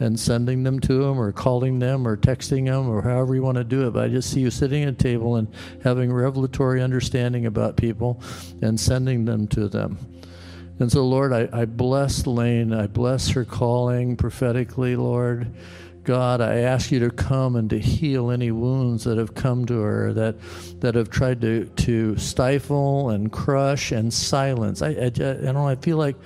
and 0.00 0.18
sending 0.18 0.64
them 0.64 0.80
to 0.80 1.04
them 1.04 1.20
or 1.20 1.30
calling 1.32 1.78
them 1.78 2.06
or 2.06 2.16
texting 2.16 2.66
them 2.66 2.88
or 2.88 3.02
however 3.02 3.34
you 3.34 3.42
want 3.42 3.58
to 3.58 3.64
do 3.64 3.86
it. 3.86 3.92
But 3.92 4.04
I 4.04 4.08
just 4.08 4.30
see 4.30 4.40
you 4.40 4.50
sitting 4.50 4.82
at 4.82 4.88
a 4.88 4.92
table 4.92 5.36
and 5.36 5.48
having 5.82 6.12
revelatory 6.12 6.82
understanding 6.82 7.46
about 7.46 7.76
people 7.76 8.20
and 8.60 8.78
sending 8.78 9.24
them 9.24 9.46
to 9.48 9.68
them. 9.68 9.98
And 10.80 10.90
so, 10.90 11.06
Lord, 11.06 11.32
I, 11.32 11.48
I 11.52 11.66
bless 11.66 12.26
Lane. 12.26 12.72
I 12.72 12.88
bless 12.88 13.28
her 13.30 13.44
calling 13.44 14.16
prophetically, 14.16 14.96
Lord. 14.96 15.54
God, 16.04 16.42
I 16.42 16.56
ask 16.58 16.92
you 16.92 17.00
to 17.00 17.10
come 17.10 17.56
and 17.56 17.70
to 17.70 17.78
heal 17.78 18.30
any 18.30 18.50
wounds 18.50 19.04
that 19.04 19.16
have 19.16 19.34
come 19.34 19.64
to 19.66 19.80
her 19.80 20.12
that 20.12 20.36
that 20.80 20.94
have 20.94 21.08
tried 21.08 21.40
to 21.40 21.64
to 21.64 22.16
stifle 22.18 23.08
and 23.08 23.32
crush 23.32 23.90
and 23.90 24.12
silence. 24.12 24.82
I, 24.82 24.90
I, 24.90 25.06
I 25.16 25.52
know 25.52 25.66
I 25.66 25.76
feel 25.76 25.96
like 25.96 26.16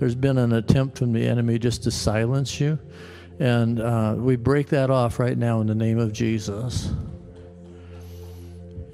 there's 0.00 0.16
been 0.16 0.36
an 0.36 0.52
attempt 0.52 0.98
from 0.98 1.12
the 1.12 1.26
enemy 1.26 1.60
just 1.60 1.84
to 1.84 1.92
silence 1.92 2.60
you, 2.60 2.78
and 3.38 3.80
uh, 3.80 4.16
we 4.18 4.34
break 4.34 4.68
that 4.70 4.90
off 4.90 5.20
right 5.20 5.38
now 5.38 5.60
in 5.60 5.68
the 5.68 5.74
name 5.76 5.98
of 5.98 6.12
Jesus. 6.12 6.92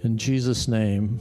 In 0.03 0.19
Jesus' 0.19 0.69
name, 0.69 1.19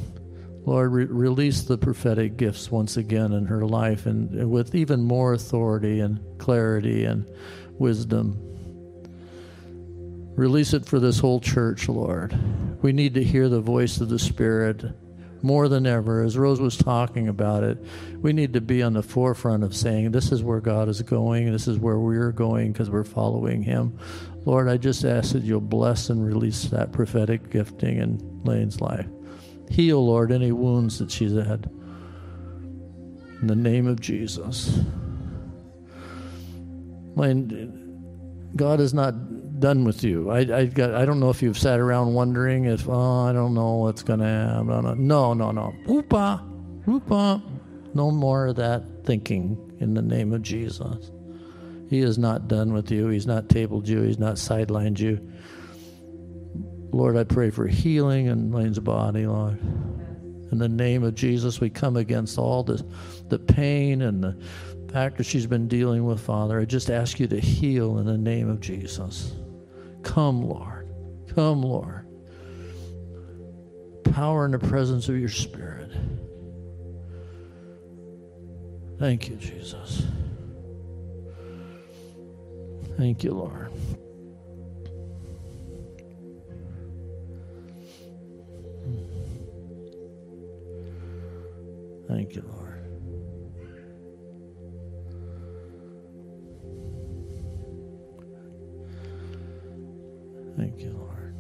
Lord, 0.66 0.92
re- 0.92 1.06
release 1.06 1.62
the 1.62 1.78
prophetic 1.78 2.36
gifts 2.36 2.70
once 2.70 2.98
again 2.98 3.32
in 3.32 3.46
her 3.46 3.66
life, 3.66 4.08
and, 4.08 4.30
and 4.32 4.52
with 4.52 4.76
even 4.76 5.02
more 5.02 5.34
authority 5.34 6.02
and 6.02 6.20
clarity 6.38 7.06
and 7.06 7.26
wisdom. 7.80 8.55
Release 10.36 10.74
it 10.74 10.86
for 10.86 11.00
this 11.00 11.20
whole 11.20 11.40
church, 11.40 11.88
Lord. 11.88 12.38
We 12.82 12.92
need 12.92 13.14
to 13.14 13.24
hear 13.24 13.48
the 13.48 13.62
voice 13.62 14.02
of 14.02 14.10
the 14.10 14.20
Spirit 14.20 14.84
more 15.42 15.70
than 15.70 15.86
ever. 15.86 16.24
As 16.24 16.38
Rose 16.38 16.60
was 16.60 16.76
talking 16.76 17.28
about 17.28 17.64
it, 17.64 17.78
we 18.20 18.34
need 18.34 18.54
to 18.54 18.62
be 18.62 18.84
on 18.84 18.94
the 18.94 19.04
forefront 19.04 19.64
of 19.64 19.76
saying, 19.76 20.12
This 20.12 20.32
is 20.32 20.44
where 20.44 20.60
God 20.60 20.90
is 20.90 21.02
going, 21.02 21.52
this 21.52 21.68
is 21.68 21.80
where 21.80 22.00
we're 22.00 22.32
going 22.32 22.74
because 22.74 22.90
we're 22.90 23.04
following 23.04 23.64
Him. 23.64 23.98
Lord, 24.44 24.68
I 24.68 24.78
just 24.78 25.06
ask 25.06 25.34
that 25.34 25.44
you'll 25.44 25.62
bless 25.62 26.10
and 26.10 26.26
release 26.26 26.66
that 26.66 26.92
prophetic 26.92 27.50
gifting 27.50 27.98
in 27.98 28.42
Lane's 28.44 28.82
life. 28.82 29.08
Heal, 29.70 30.06
Lord, 30.06 30.32
any 30.32 30.52
wounds 30.52 31.00
that 31.00 31.12
she's 31.12 31.34
had. 31.34 31.70
In 33.42 33.48
the 33.48 33.56
name 33.56 33.88
of 33.88 34.00
Jesus. 34.00 34.80
Lane, 37.16 38.52
God 38.56 38.80
is 38.80 38.94
not 38.94 39.14
done 39.60 39.84
with 39.84 40.04
you. 40.04 40.30
I, 40.30 40.40
I 40.40 40.66
got. 40.66 40.94
I 40.94 41.06
don't 41.06 41.20
know 41.20 41.30
if 41.30 41.42
you've 41.42 41.58
sat 41.58 41.80
around 41.80 42.14
wondering 42.14 42.66
if. 42.66 42.88
Oh, 42.88 43.26
I 43.26 43.34
don't 43.34 43.54
know 43.54 43.76
what's 43.76 44.04
gonna 44.04 44.54
happen. 44.54 45.08
No, 45.08 45.34
no, 45.34 45.52
no. 45.52 45.74
Whoopa, 45.86 46.42
whoopa. 46.86 47.42
No 47.94 48.12
more 48.12 48.48
of 48.48 48.58
that 48.58 48.84
thinking 49.06 49.78
in 49.80 49.94
the 49.94 50.02
name 50.02 50.34
of 50.34 50.42
Jesus. 50.42 51.12
He 51.90 52.00
is 52.00 52.18
not 52.18 52.48
done 52.48 52.74
with 52.74 52.92
you. 52.92 53.08
He's 53.08 53.28
not 53.28 53.48
tabled 53.48 53.88
you. 53.88 54.02
He's 54.02 54.20
not 54.20 54.36
sidelined 54.36 55.00
you. 55.00 55.20
Lord, 56.92 57.16
I 57.18 57.24
pray 57.24 57.50
for 57.52 57.68
healing 57.68 58.28
in 58.28 58.52
Lane's 58.52 58.80
body, 58.80 59.28
Lord. 59.28 59.60
In 60.52 60.58
the 60.58 60.70
name 60.70 61.04
of 61.04 61.16
Jesus, 61.16 61.60
we 61.60 61.70
come 61.70 61.98
against 61.98 62.38
all 62.38 62.64
the, 62.64 62.86
the 63.30 63.40
pain 63.40 64.02
and 64.02 64.24
the 64.24 64.38
fact 64.92 65.18
that 65.18 65.26
she's 65.26 65.48
been 65.48 65.68
dealing 65.68 66.06
with, 66.06 66.22
Father. 66.22 66.60
I 66.60 66.66
just 66.66 66.90
ask 66.90 67.20
you 67.20 67.28
to 67.28 67.40
heal 67.40 67.98
in 67.98 68.06
the 68.06 68.18
name 68.18 68.50
of 68.50 68.62
Jesus. 68.62 69.34
Come, 70.06 70.44
Lord. 70.48 70.88
Come, 71.36 71.64
Lord. 71.64 72.06
power 74.04 74.46
in 74.46 74.52
the 74.52 74.60
presence 74.60 75.10
of 75.10 75.20
your 75.20 75.30
Spirit. 75.30 75.92
Thank 79.00 79.30
you, 79.30 79.36
Jesus. 79.36 80.04
Thank 82.98 83.24
you, 83.24 83.32
Lord. 83.34 83.72
Thank 92.08 92.36
you, 92.36 92.44
Lord. 92.48 92.65
Thank 100.58 100.80
you, 100.80 100.92
Lord. 100.92 101.36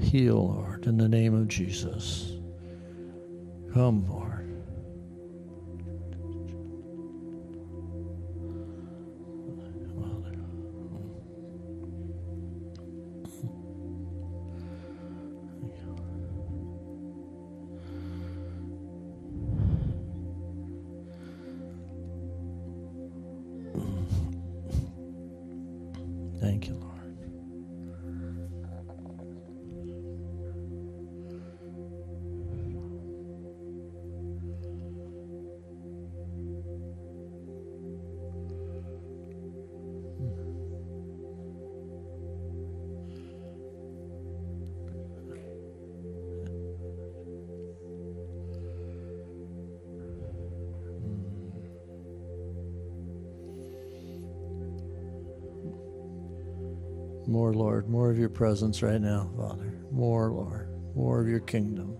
Heal, 0.00 0.48
Lord, 0.54 0.86
in 0.86 0.96
the 0.96 1.08
name 1.08 1.34
of 1.34 1.48
Jesus. 1.48 2.38
Come, 3.72 4.08
Lord. 4.08 4.47
More, 57.28 57.52
Lord, 57.52 57.90
more 57.90 58.10
of 58.10 58.18
your 58.18 58.30
presence 58.30 58.82
right 58.82 59.00
now, 59.00 59.30
Father. 59.36 59.74
More, 59.92 60.30
Lord, 60.32 60.70
more 60.96 61.20
of 61.20 61.28
your 61.28 61.40
kingdom. 61.40 61.94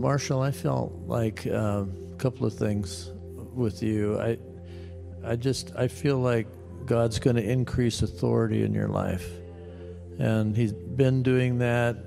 Marshall, 0.00 0.40
I 0.40 0.50
felt 0.50 0.92
like 1.06 1.46
uh, 1.46 1.84
a 1.84 2.16
couple 2.16 2.46
of 2.46 2.54
things 2.54 3.10
with 3.54 3.82
you. 3.82 4.18
I, 4.18 4.38
I 5.22 5.36
just 5.36 5.72
I 5.76 5.88
feel 5.88 6.16
like 6.16 6.46
God's 6.86 7.18
going 7.18 7.36
to 7.36 7.42
increase 7.42 8.00
authority 8.00 8.64
in 8.64 8.72
your 8.72 8.88
life, 8.88 9.28
and 10.18 10.56
He's 10.56 10.72
been 10.72 11.22
doing 11.22 11.58
that. 11.58 11.98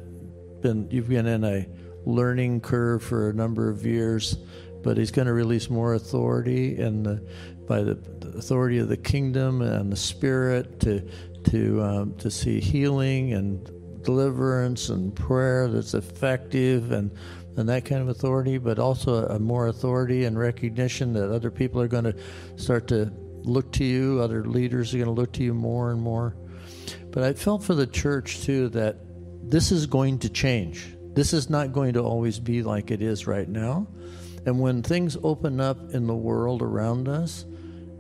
Been 0.64 0.90
you've 0.90 1.08
been 1.08 1.28
in 1.28 1.44
a 1.44 1.68
learning 2.06 2.62
curve 2.62 3.04
for 3.04 3.30
a 3.30 3.34
number 3.34 3.70
of 3.70 3.86
years, 3.86 4.38
but 4.82 4.98
He's 4.98 5.12
going 5.12 5.28
to 5.28 5.34
release 5.34 5.70
more 5.70 5.94
authority 5.94 6.82
and 6.82 7.22
by 7.68 7.84
the, 7.84 7.94
the 7.94 8.40
authority 8.40 8.80
of 8.80 8.90
the 8.90 8.98
kingdom 8.98 9.62
and 9.62 9.92
the 9.92 9.98
Spirit 9.98 10.80
to 10.80 11.08
to 11.52 11.84
um, 11.84 12.16
to 12.16 12.32
see 12.32 12.60
healing 12.60 13.34
and 13.34 13.70
deliverance 14.04 14.90
and 14.90 15.16
prayer 15.16 15.68
that's 15.68 15.94
effective 15.94 16.92
and 16.92 17.12
and 17.56 17.70
that 17.70 17.86
kind 17.86 18.02
of 18.02 18.10
authority, 18.10 18.58
but 18.58 18.80
also 18.80 19.26
a, 19.28 19.40
more 19.40 19.68
authority 19.68 20.26
and 20.26 20.38
recognition 20.38 21.14
that 21.14 21.32
other 21.32 21.52
people 21.52 21.82
are 21.82 21.88
going 21.88 22.06
to 22.06 22.16
start 22.56 22.88
to 22.88 23.12
look 23.44 23.72
to 23.74 23.84
you. 23.84 24.22
Other 24.22 24.44
leaders 24.46 24.94
are 24.94 24.98
going 24.98 25.14
to 25.14 25.14
look 25.14 25.34
to 25.34 25.44
you 25.44 25.54
more 25.54 25.92
and 25.92 26.02
more. 26.02 26.36
But 27.12 27.24
I 27.24 27.34
felt 27.34 27.64
for 27.64 27.76
the 27.76 27.88
church 27.88 28.42
too 28.42 28.70
that 28.70 28.98
this 29.44 29.72
is 29.72 29.86
going 29.86 30.20
to 30.20 30.30
change. 30.30 30.96
This 31.14 31.34
is 31.34 31.50
not 31.50 31.74
going 31.74 31.94
to 31.94 32.02
always 32.02 32.40
be 32.40 32.64
like 32.64 32.90
it 32.90 33.02
is 33.02 33.28
right 33.28 33.48
now. 33.48 33.88
And 34.46 34.60
when 34.60 34.82
things 34.82 35.16
open 35.24 35.62
up 35.62 35.94
in 35.94 36.08
the 36.08 36.16
world 36.16 36.62
around 36.62 37.08
us, 37.08 37.46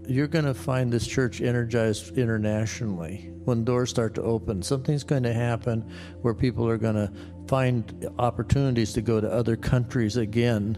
you're 0.07 0.27
going 0.27 0.45
to 0.45 0.53
find 0.53 0.91
this 0.91 1.07
church 1.07 1.41
energized 1.41 2.17
internationally. 2.17 3.29
When 3.45 3.63
doors 3.63 3.89
start 3.89 4.15
to 4.15 4.21
open, 4.21 4.61
something's 4.61 5.03
going 5.03 5.23
to 5.23 5.33
happen 5.33 5.89
where 6.21 6.33
people 6.33 6.67
are 6.67 6.77
going 6.77 6.95
to 6.95 7.11
find 7.47 8.09
opportunities 8.19 8.93
to 8.93 9.01
go 9.01 9.19
to 9.19 9.31
other 9.31 9.55
countries 9.55 10.17
again. 10.17 10.77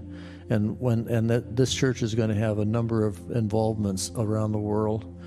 And 0.49 0.79
when 0.79 1.07
and 1.07 1.29
that 1.29 1.55
this 1.55 1.73
church 1.73 2.03
is 2.03 2.13
going 2.13 2.29
to 2.29 2.35
have 2.35 2.59
a 2.59 2.65
number 2.65 3.05
of 3.05 3.31
involvements 3.31 4.11
around 4.15 4.51
the 4.51 4.59
world, 4.59 5.19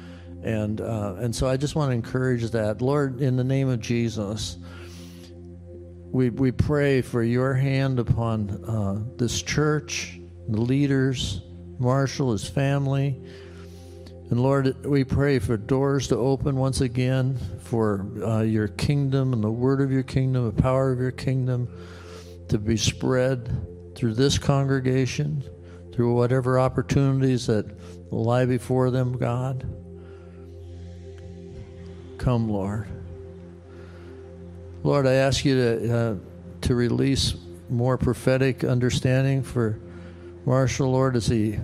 and 0.45 0.81
uh, 0.81 1.17
and 1.19 1.35
so 1.35 1.49
I 1.49 1.57
just 1.57 1.75
want 1.75 1.91
to 1.91 1.95
encourage 1.95 2.49
that, 2.51 2.81
Lord, 2.81 3.21
in 3.21 3.37
the 3.37 3.43
name 3.43 3.69
of 3.69 3.81
Jesus, 3.81 4.59
we 6.13 6.31
we 6.31 6.53
pray 6.53 7.03
for 7.03 7.25
Your 7.25 7.55
hand 7.55 7.99
upon 7.99 8.51
uh, 8.65 9.17
this 9.17 9.43
church, 9.43 10.21
the 10.49 10.61
leaders, 10.61 11.43
Marshall, 11.81 12.31
his 12.31 12.49
family. 12.49 13.21
And 14.31 14.43
Lord, 14.43 14.85
we 14.85 15.05
pray 15.05 15.39
for 15.39 15.57
doors 15.57 16.09
to 16.09 16.17
open 16.17 16.57
once 16.57 16.83
again 16.83 17.39
for 17.63 18.07
uh, 18.23 18.43
your 18.43 18.69
kingdom 18.69 19.33
and 19.33 19.43
the 19.43 19.51
word 19.51 19.81
of 19.81 19.91
your 19.91 20.03
kingdom, 20.03 20.45
the 20.45 20.63
power 20.63 20.93
of 20.93 21.01
your 21.01 21.13
kingdom 21.13 21.69
to 22.49 22.59
be 22.59 22.77
spread 22.77 23.49
through 23.95 24.15
this 24.15 24.39
congregation, 24.39 25.43
through 25.95 26.15
whatever 26.15 26.59
opportunities 26.59 27.47
that 27.47 27.67
lie 28.11 28.45
before 28.45 28.91
them, 28.91 29.17
God. 29.17 29.67
Come, 32.19 32.51
Lord. 32.51 32.87
Lord, 34.83 35.07
I 35.07 35.15
ask 35.15 35.45
you 35.45 35.57
to, 35.57 35.97
uh, 35.97 36.15
to 36.63 36.75
release 36.75 37.35
more 37.71 37.97
prophetic 37.97 38.63
understanding 38.63 39.43
for 39.43 39.79
Marshall, 40.45 40.91
Lord, 40.91 41.17
as 41.17 41.27
he 41.27 41.59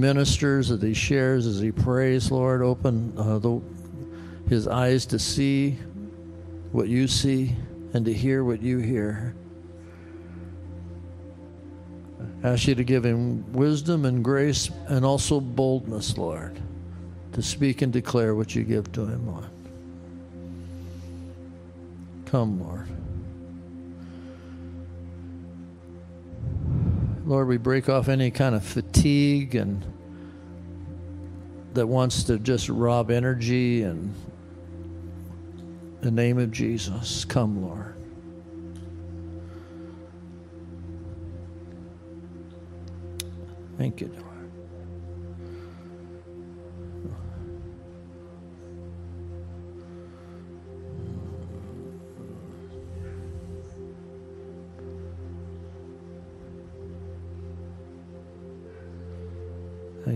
ministers, 0.00 0.70
as 0.70 0.82
he 0.82 0.94
shares, 0.94 1.46
as 1.46 1.60
he 1.60 1.72
prays, 1.72 2.30
Lord. 2.30 2.62
Open 2.62 3.12
uh, 3.16 3.38
the, 3.38 3.60
his 4.48 4.68
eyes 4.68 5.06
to 5.06 5.18
see 5.18 5.78
what 6.72 6.88
you 6.88 7.08
see 7.08 7.54
and 7.94 8.04
to 8.04 8.12
hear 8.12 8.44
what 8.44 8.62
you 8.62 8.78
hear. 8.78 9.34
Ask 12.44 12.68
you 12.68 12.74
to 12.74 12.84
give 12.84 13.04
him 13.04 13.52
wisdom 13.52 14.04
and 14.04 14.22
grace 14.22 14.70
and 14.88 15.04
also 15.04 15.40
boldness, 15.40 16.16
Lord, 16.18 16.60
to 17.32 17.42
speak 17.42 17.82
and 17.82 17.92
declare 17.92 18.34
what 18.34 18.54
you 18.54 18.62
give 18.62 18.92
to 18.92 19.06
him, 19.06 19.26
Lord. 19.26 19.50
Come, 22.26 22.62
Lord. 22.62 22.95
Lord, 27.26 27.48
we 27.48 27.56
break 27.56 27.88
off 27.88 28.08
any 28.08 28.30
kind 28.30 28.54
of 28.54 28.64
fatigue 28.64 29.56
and 29.56 29.84
that 31.74 31.88
wants 31.88 32.22
to 32.24 32.38
just 32.38 32.68
rob 32.68 33.10
energy 33.10 33.82
and 33.82 34.14
the 36.02 36.12
name 36.12 36.38
of 36.38 36.52
Jesus, 36.52 37.24
come, 37.24 37.62
Lord. 37.62 37.94
Thank 43.76 44.00
you, 44.00 44.25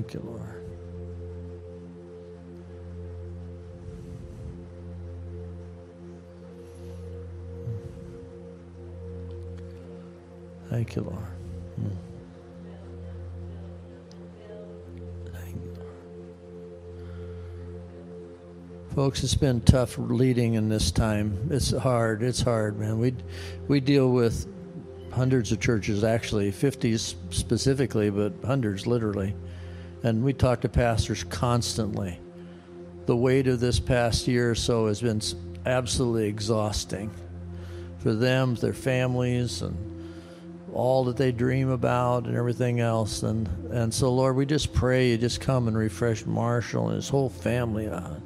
Thank 0.00 0.14
you, 0.14 0.20
Lord. 0.20 0.40
Thank 10.70 10.96
you, 10.96 11.02
Lord. 11.02 11.18
Thank 15.34 15.56
you, 15.56 15.74
Lord. 15.76 15.88
Folks, 18.94 19.22
it's 19.22 19.34
been 19.34 19.60
tough 19.60 19.98
leading 19.98 20.54
in 20.54 20.70
this 20.70 20.90
time. 20.90 21.48
It's 21.50 21.76
hard. 21.76 22.22
It's 22.22 22.40
hard, 22.40 22.78
man. 22.78 22.98
We 22.98 23.14
we 23.68 23.80
deal 23.80 24.10
with 24.12 24.46
hundreds 25.12 25.52
of 25.52 25.60
churches, 25.60 26.04
actually, 26.04 26.50
50s 26.52 27.16
specifically, 27.28 28.08
but 28.08 28.32
hundreds 28.42 28.86
literally. 28.86 29.34
And 30.02 30.24
we 30.24 30.32
talk 30.32 30.62
to 30.62 30.68
pastors 30.68 31.24
constantly. 31.24 32.18
The 33.06 33.16
weight 33.16 33.46
of 33.48 33.60
this 33.60 33.80
past 33.80 34.28
year 34.28 34.50
or 34.50 34.54
so 34.54 34.86
has 34.86 35.00
been 35.00 35.20
absolutely 35.66 36.28
exhausting 36.28 37.10
for 37.98 38.14
them, 38.14 38.54
their 38.54 38.72
families, 38.72 39.62
and 39.62 39.76
all 40.72 41.04
that 41.04 41.16
they 41.16 41.32
dream 41.32 41.68
about 41.68 42.26
and 42.26 42.36
everything 42.36 42.80
else. 42.80 43.22
And, 43.22 43.48
and 43.72 43.92
so, 43.92 44.12
Lord, 44.12 44.36
we 44.36 44.46
just 44.46 44.72
pray 44.72 45.10
you 45.10 45.18
just 45.18 45.40
come 45.40 45.68
and 45.68 45.76
refresh 45.76 46.24
Marshall 46.24 46.88
and 46.88 46.96
his 46.96 47.08
whole 47.08 47.28
family 47.28 47.88
on 47.88 48.22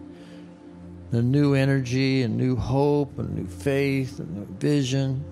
the 1.10 1.22
new 1.22 1.54
energy 1.54 2.22
and 2.22 2.36
new 2.36 2.56
hope 2.56 3.18
and 3.18 3.34
new 3.36 3.46
faith 3.46 4.18
and 4.18 4.30
new 4.34 4.46
vision. 4.58 5.24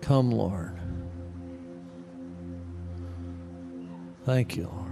Come, 0.00 0.32
Lord. 0.32 0.76
Thank 4.24 4.56
you, 4.56 4.64
Lord. 4.64 4.87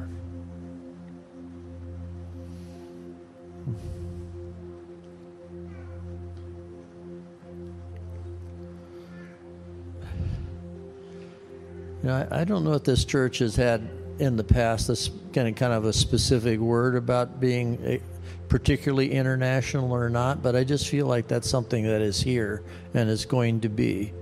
You 12.07 12.13
know, 12.13 12.29
I, 12.31 12.43
I 12.43 12.45
don't 12.45 12.63
know 12.63 12.75
if 12.75 12.85
this 12.85 13.05
church 13.05 13.41
has 13.41 13.57
had 13.57 13.83
in 14.21 14.37
the 14.37 14.45
past 14.45 14.87
this 14.87 15.11
kind 15.33 15.49
of 15.49 15.57
kind 15.57 15.73
of 15.73 15.87
a 15.87 15.93
specific 15.93 16.61
word 16.61 16.95
about 16.95 17.41
being 17.41 17.81
a, 17.85 18.01
particularly 18.49 19.11
international 19.11 19.91
or 19.91 20.09
not, 20.09 20.41
but 20.41 20.55
I 20.55 20.63
just 20.63 20.87
feel 20.87 21.09
like 21.09 21.27
that's 21.27 21.51
something 21.51 21.83
that 21.83 22.01
is 22.03 22.21
here 22.21 22.63
and 22.95 23.11
is 23.11 23.25
going 23.25 23.63
to 23.63 23.69
be. 23.69 24.13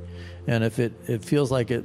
And 0.47 0.65
if 0.65 0.79
it, 0.79 0.95
it 1.09 1.23
feels 1.23 1.51
like 1.51 1.71
it 1.71 1.85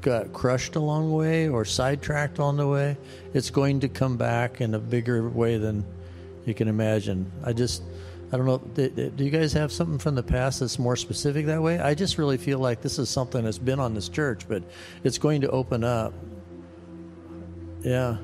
got 0.00 0.32
crushed 0.32 0.76
along 0.76 1.08
the 1.08 1.16
way 1.16 1.48
or 1.48 1.64
sidetracked 1.64 2.38
on 2.38 2.56
the 2.56 2.68
way, 2.68 2.96
it's 3.34 3.50
going 3.50 3.80
to 3.80 3.88
come 3.88 4.16
back 4.16 4.60
in 4.60 4.76
a 4.76 4.78
bigger 4.78 5.28
way 5.28 5.58
than 5.58 5.84
you 6.46 6.54
can 6.54 6.68
imagine. 6.68 7.32
I 7.42 7.52
just 7.52 7.82
I 8.32 8.38
don't 8.38 8.46
know. 8.46 8.58
Do 8.58 9.12
you 9.22 9.30
guys 9.30 9.52
have 9.52 9.70
something 9.70 9.98
from 9.98 10.14
the 10.14 10.22
past 10.22 10.60
that's 10.60 10.78
more 10.78 10.96
specific 10.96 11.44
that 11.46 11.60
way? 11.60 11.78
I 11.78 11.94
just 11.94 12.16
really 12.16 12.38
feel 12.38 12.58
like 12.58 12.80
this 12.80 12.98
is 12.98 13.10
something 13.10 13.44
that's 13.44 13.58
been 13.58 13.78
on 13.78 13.92
this 13.92 14.08
church, 14.08 14.48
but 14.48 14.62
it's 15.04 15.18
going 15.18 15.42
to 15.42 15.50
open 15.50 15.84
up. 15.84 16.14
Yeah. 17.82 18.16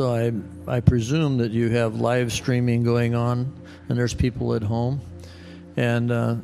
So 0.00 0.14
I 0.14 0.32
I 0.66 0.80
presume 0.80 1.36
that 1.38 1.50
you 1.50 1.68
have 1.68 1.96
live 1.96 2.32
streaming 2.32 2.84
going 2.84 3.14
on, 3.14 3.52
and 3.86 3.98
there's 3.98 4.14
people 4.14 4.54
at 4.54 4.62
home, 4.62 5.02
and 5.76 6.10
uh, 6.10 6.36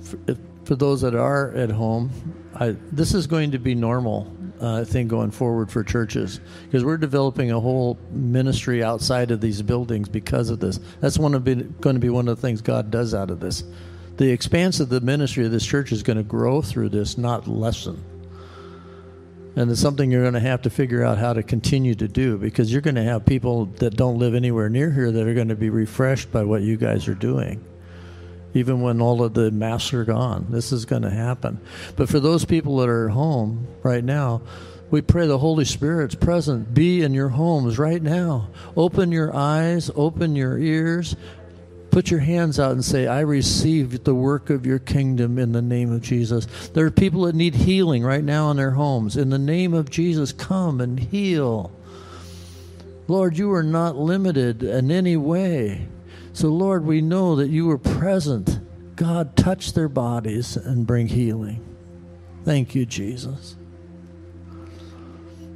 for, 0.00 0.16
if, 0.28 0.38
for 0.62 0.76
those 0.76 1.00
that 1.00 1.16
are 1.16 1.50
at 1.56 1.70
home, 1.70 2.12
I, 2.54 2.76
this 2.92 3.12
is 3.12 3.26
going 3.26 3.50
to 3.50 3.58
be 3.58 3.74
normal. 3.74 4.32
Uh, 4.60 4.82
I 4.82 4.84
think 4.84 5.08
going 5.08 5.32
forward 5.32 5.72
for 5.72 5.82
churches 5.82 6.38
because 6.66 6.84
we're 6.84 6.96
developing 6.96 7.50
a 7.50 7.58
whole 7.58 7.98
ministry 8.12 8.84
outside 8.84 9.32
of 9.32 9.40
these 9.40 9.60
buildings 9.60 10.08
because 10.08 10.48
of 10.48 10.60
this. 10.60 10.78
That's 11.00 11.18
one 11.18 11.34
of 11.34 11.44
going 11.44 11.96
to 11.96 12.00
be 12.00 12.10
one 12.10 12.28
of 12.28 12.36
the 12.36 12.42
things 12.42 12.62
God 12.62 12.92
does 12.92 13.12
out 13.12 13.28
of 13.28 13.40
this. 13.40 13.64
The 14.18 14.30
expanse 14.30 14.78
of 14.78 14.88
the 14.88 15.00
ministry 15.00 15.44
of 15.44 15.50
this 15.50 15.66
church 15.66 15.90
is 15.90 16.04
going 16.04 16.18
to 16.18 16.22
grow 16.22 16.62
through 16.62 16.90
this, 16.90 17.18
not 17.18 17.48
lessen. 17.48 18.13
And 19.56 19.70
it's 19.70 19.80
something 19.80 20.10
you're 20.10 20.22
going 20.22 20.34
to 20.34 20.40
have 20.40 20.62
to 20.62 20.70
figure 20.70 21.04
out 21.04 21.18
how 21.18 21.32
to 21.32 21.42
continue 21.42 21.94
to 21.94 22.08
do 22.08 22.38
because 22.38 22.72
you're 22.72 22.80
going 22.80 22.96
to 22.96 23.04
have 23.04 23.24
people 23.24 23.66
that 23.66 23.96
don't 23.96 24.18
live 24.18 24.34
anywhere 24.34 24.68
near 24.68 24.90
here 24.90 25.12
that 25.12 25.26
are 25.26 25.34
going 25.34 25.48
to 25.48 25.54
be 25.54 25.70
refreshed 25.70 26.32
by 26.32 26.42
what 26.42 26.62
you 26.62 26.76
guys 26.76 27.06
are 27.06 27.14
doing. 27.14 27.64
Even 28.52 28.80
when 28.80 29.00
all 29.00 29.22
of 29.22 29.34
the 29.34 29.50
masks 29.50 29.94
are 29.94 30.04
gone, 30.04 30.46
this 30.50 30.72
is 30.72 30.84
going 30.84 31.02
to 31.02 31.10
happen. 31.10 31.60
But 31.96 32.08
for 32.08 32.20
those 32.20 32.44
people 32.44 32.78
that 32.78 32.88
are 32.88 33.08
at 33.08 33.14
home 33.14 33.66
right 33.82 34.02
now, 34.02 34.42
we 34.90 35.02
pray 35.02 35.26
the 35.26 35.38
Holy 35.38 35.64
Spirit's 35.64 36.14
present 36.14 36.72
be 36.72 37.02
in 37.02 37.14
your 37.14 37.30
homes 37.30 37.78
right 37.78 38.02
now. 38.02 38.48
Open 38.76 39.10
your 39.10 39.34
eyes, 39.34 39.90
open 39.96 40.36
your 40.36 40.58
ears, 40.58 41.16
Put 41.94 42.10
your 42.10 42.18
hands 42.18 42.58
out 42.58 42.72
and 42.72 42.84
say, 42.84 43.06
I 43.06 43.20
receive 43.20 44.02
the 44.02 44.16
work 44.16 44.50
of 44.50 44.66
your 44.66 44.80
kingdom 44.80 45.38
in 45.38 45.52
the 45.52 45.62
name 45.62 45.92
of 45.92 46.02
Jesus. 46.02 46.46
There 46.70 46.84
are 46.84 46.90
people 46.90 47.22
that 47.22 47.36
need 47.36 47.54
healing 47.54 48.02
right 48.02 48.24
now 48.24 48.50
in 48.50 48.56
their 48.56 48.72
homes. 48.72 49.16
In 49.16 49.30
the 49.30 49.38
name 49.38 49.72
of 49.72 49.90
Jesus, 49.90 50.32
come 50.32 50.80
and 50.80 50.98
heal. 50.98 51.70
Lord, 53.06 53.38
you 53.38 53.52
are 53.52 53.62
not 53.62 53.94
limited 53.94 54.64
in 54.64 54.90
any 54.90 55.16
way. 55.16 55.86
So, 56.32 56.48
Lord, 56.48 56.84
we 56.84 57.00
know 57.00 57.36
that 57.36 57.50
you 57.50 57.70
are 57.70 57.78
present. 57.78 58.58
God, 58.96 59.36
touch 59.36 59.74
their 59.74 59.88
bodies 59.88 60.56
and 60.56 60.88
bring 60.88 61.06
healing. 61.06 61.64
Thank 62.44 62.74
you, 62.74 62.86
Jesus. 62.86 63.54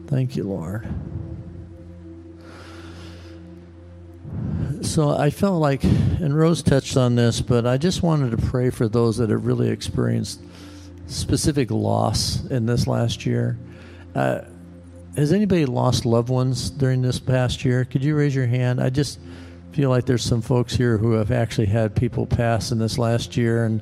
Thank 0.07 0.37
you, 0.37 0.45
Lord. 0.45 0.87
So 4.83 5.11
I 5.11 5.31
felt 5.31 5.61
like, 5.61 5.83
and 5.85 6.37
Rose 6.37 6.63
touched 6.63 6.97
on 6.97 7.17
this, 7.17 7.41
but 7.41 7.67
I 7.67 7.79
just 7.79 8.03
wanted 8.03 8.31
to 8.31 8.47
pray 8.47 8.71
for 8.71 8.89
those 8.89 9.17
that 9.19 9.31
have 9.31 9.45
really 9.45 9.71
experienced 9.71 10.41
specific 11.07 11.71
loss 11.71 12.45
in 12.47 12.67
this 12.67 12.87
last 12.87 13.27
year. 13.27 13.59
Uh, 14.15 14.43
has 15.17 15.33
anybody 15.33 15.67
lost 15.67 16.07
loved 16.07 16.29
ones 16.29 16.71
during 16.71 17.03
this 17.03 17.19
past 17.19 17.65
year? 17.65 17.85
Could 17.85 18.05
you 18.05 18.17
raise 18.17 18.35
your 18.35 18.47
hand? 18.47 18.81
I 18.81 18.91
just 18.91 19.19
feel 19.73 19.91
like 19.91 20.07
there's 20.07 20.23
some 20.23 20.43
folks 20.43 20.77
here 20.77 20.97
who 20.97 21.13
have 21.13 21.31
actually 21.31 21.67
had 21.67 21.95
people 21.95 22.27
pass 22.27 22.71
in 22.71 22.79
this 22.79 22.99
last 22.99 23.37
year, 23.37 23.65
and 23.65 23.81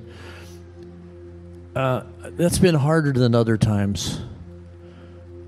uh, 1.75 2.03
that's 2.33 2.59
been 2.59 2.75
harder 2.75 3.13
than 3.13 3.35
other 3.35 3.59
times. 3.59 4.21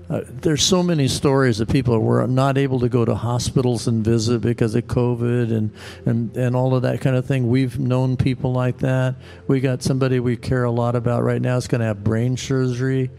Uh, 0.09 0.21
there's 0.27 0.63
so 0.63 0.81
many 0.81 1.07
stories 1.07 1.59
of 1.59 1.67
people 1.67 1.93
who 1.93 1.99
were 1.99 2.25
not 2.25 2.57
able 2.57 2.79
to 2.79 2.89
go 2.89 3.05
to 3.05 3.13
hospitals 3.13 3.87
and 3.87 4.03
visit 4.03 4.41
because 4.41 4.73
of 4.73 4.85
COVID 4.85 5.55
and, 5.55 5.71
and, 6.05 6.35
and 6.35 6.55
all 6.55 6.73
of 6.73 6.81
that 6.81 6.99
kind 6.99 7.15
of 7.15 7.27
thing. 7.27 7.47
We've 7.47 7.77
known 7.77 8.17
people 8.17 8.51
like 8.51 8.79
that. 8.79 9.15
We 9.47 9.59
got 9.59 9.83
somebody 9.83 10.19
we 10.19 10.35
care 10.35 10.63
a 10.63 10.71
lot 10.71 10.95
about 10.95 11.21
right 11.21 11.41
now 11.41 11.57
is 11.57 11.67
going 11.67 11.81
to 11.81 11.85
have 11.85 12.03
brain 12.03 12.37
surgery. 12.37 13.11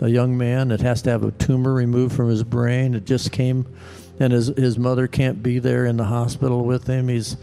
A 0.00 0.08
young 0.08 0.38
man 0.38 0.68
that 0.68 0.80
has 0.82 1.02
to 1.02 1.10
have 1.10 1.24
a 1.24 1.32
tumor 1.32 1.72
removed 1.72 2.14
from 2.14 2.28
his 2.28 2.44
brain. 2.44 2.94
It 2.94 3.06
just 3.06 3.32
came, 3.32 3.66
and 4.20 4.30
his 4.30 4.48
his 4.48 4.78
mother 4.78 5.08
can't 5.08 5.42
be 5.42 5.58
there 5.58 5.86
in 5.86 5.96
the 5.96 6.04
hospital 6.04 6.64
with 6.64 6.86
him. 6.86 7.08
He's, 7.08 7.38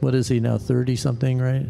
what 0.00 0.12
is 0.12 0.26
he 0.26 0.40
now, 0.40 0.58
thirty 0.58 0.96
something, 0.96 1.38
right? 1.38 1.64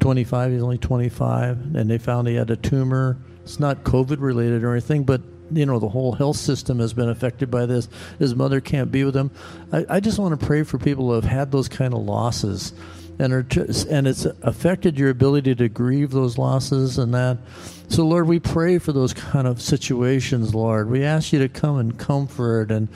25. 0.00 0.50
He's 0.50 0.62
only 0.62 0.78
25, 0.78 1.76
and 1.76 1.88
they 1.88 1.98
found 1.98 2.26
he 2.26 2.34
had 2.34 2.50
a 2.50 2.56
tumor. 2.56 3.16
It's 3.44 3.60
not 3.60 3.84
COVID 3.84 4.20
related 4.20 4.64
or 4.64 4.72
anything, 4.72 5.04
but 5.04 5.22
you 5.52 5.66
know 5.66 5.78
the 5.78 5.88
whole 5.88 6.12
health 6.12 6.36
system 6.36 6.78
has 6.78 6.92
been 6.92 7.08
affected 7.08 7.50
by 7.50 7.66
this. 7.66 7.88
His 8.18 8.34
mother 8.34 8.60
can't 8.60 8.90
be 8.90 9.04
with 9.04 9.16
him. 9.16 9.30
I, 9.72 9.86
I 9.88 10.00
just 10.00 10.18
want 10.18 10.38
to 10.38 10.46
pray 10.46 10.62
for 10.62 10.78
people 10.78 11.06
who 11.06 11.12
have 11.12 11.24
had 11.24 11.50
those 11.52 11.68
kind 11.68 11.94
of 11.94 12.00
losses, 12.00 12.72
and 13.18 13.32
are 13.32 13.42
just, 13.42 13.86
and 13.88 14.06
it's 14.06 14.24
affected 14.42 14.98
your 14.98 15.10
ability 15.10 15.54
to 15.56 15.68
grieve 15.68 16.10
those 16.10 16.38
losses 16.38 16.98
and 16.98 17.14
that. 17.14 17.38
So 17.88 18.04
Lord, 18.06 18.26
we 18.26 18.40
pray 18.40 18.78
for 18.78 18.92
those 18.92 19.12
kind 19.12 19.46
of 19.46 19.60
situations. 19.60 20.54
Lord, 20.54 20.88
we 20.90 21.04
ask 21.04 21.32
you 21.32 21.38
to 21.40 21.48
come 21.48 21.78
and 21.78 21.98
comfort 21.98 22.70
and 22.70 22.88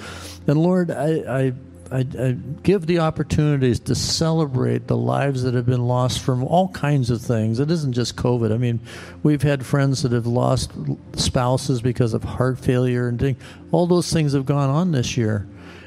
and 0.47 0.59
Lord, 0.63 0.91
I, 0.91 1.47
I 1.47 1.53
I, 1.93 1.99
I, 2.19 2.37
give 2.63 2.87
the 2.87 2.99
opportunities 2.99 3.81
to 3.81 3.95
celebrate 3.95 4.87
the 4.87 4.97
lives 4.97 5.43
that 5.43 5.55
have 5.55 5.67
been 5.67 5.87
lost 5.87 6.21
from 6.21 6.43
all 6.45 6.69
kinds 6.69 7.11
of 7.11 7.21
things. 7.21 7.61
It 7.61 7.71
isn't 7.71 7.93
just 7.93 8.17
COVID. 8.17 8.53
I 8.53 8.57
mean, 8.57 8.81
we've 9.23 9.43
had 9.43 9.65
friends 9.65 10.03
that 10.03 10.13
have 10.13 10.27
lost 10.27 10.73
spouses 11.15 11.81
because 11.81 12.15
of 12.15 12.25
heart 12.25 12.59
failure 12.59 13.09
and. 13.09 13.37
All 13.73 13.87
those 13.87 14.13
things 14.13 14.33
have 14.33 14.47
gone 14.47 14.71
on 14.71 14.93
this 14.93 15.17
year 15.17 15.47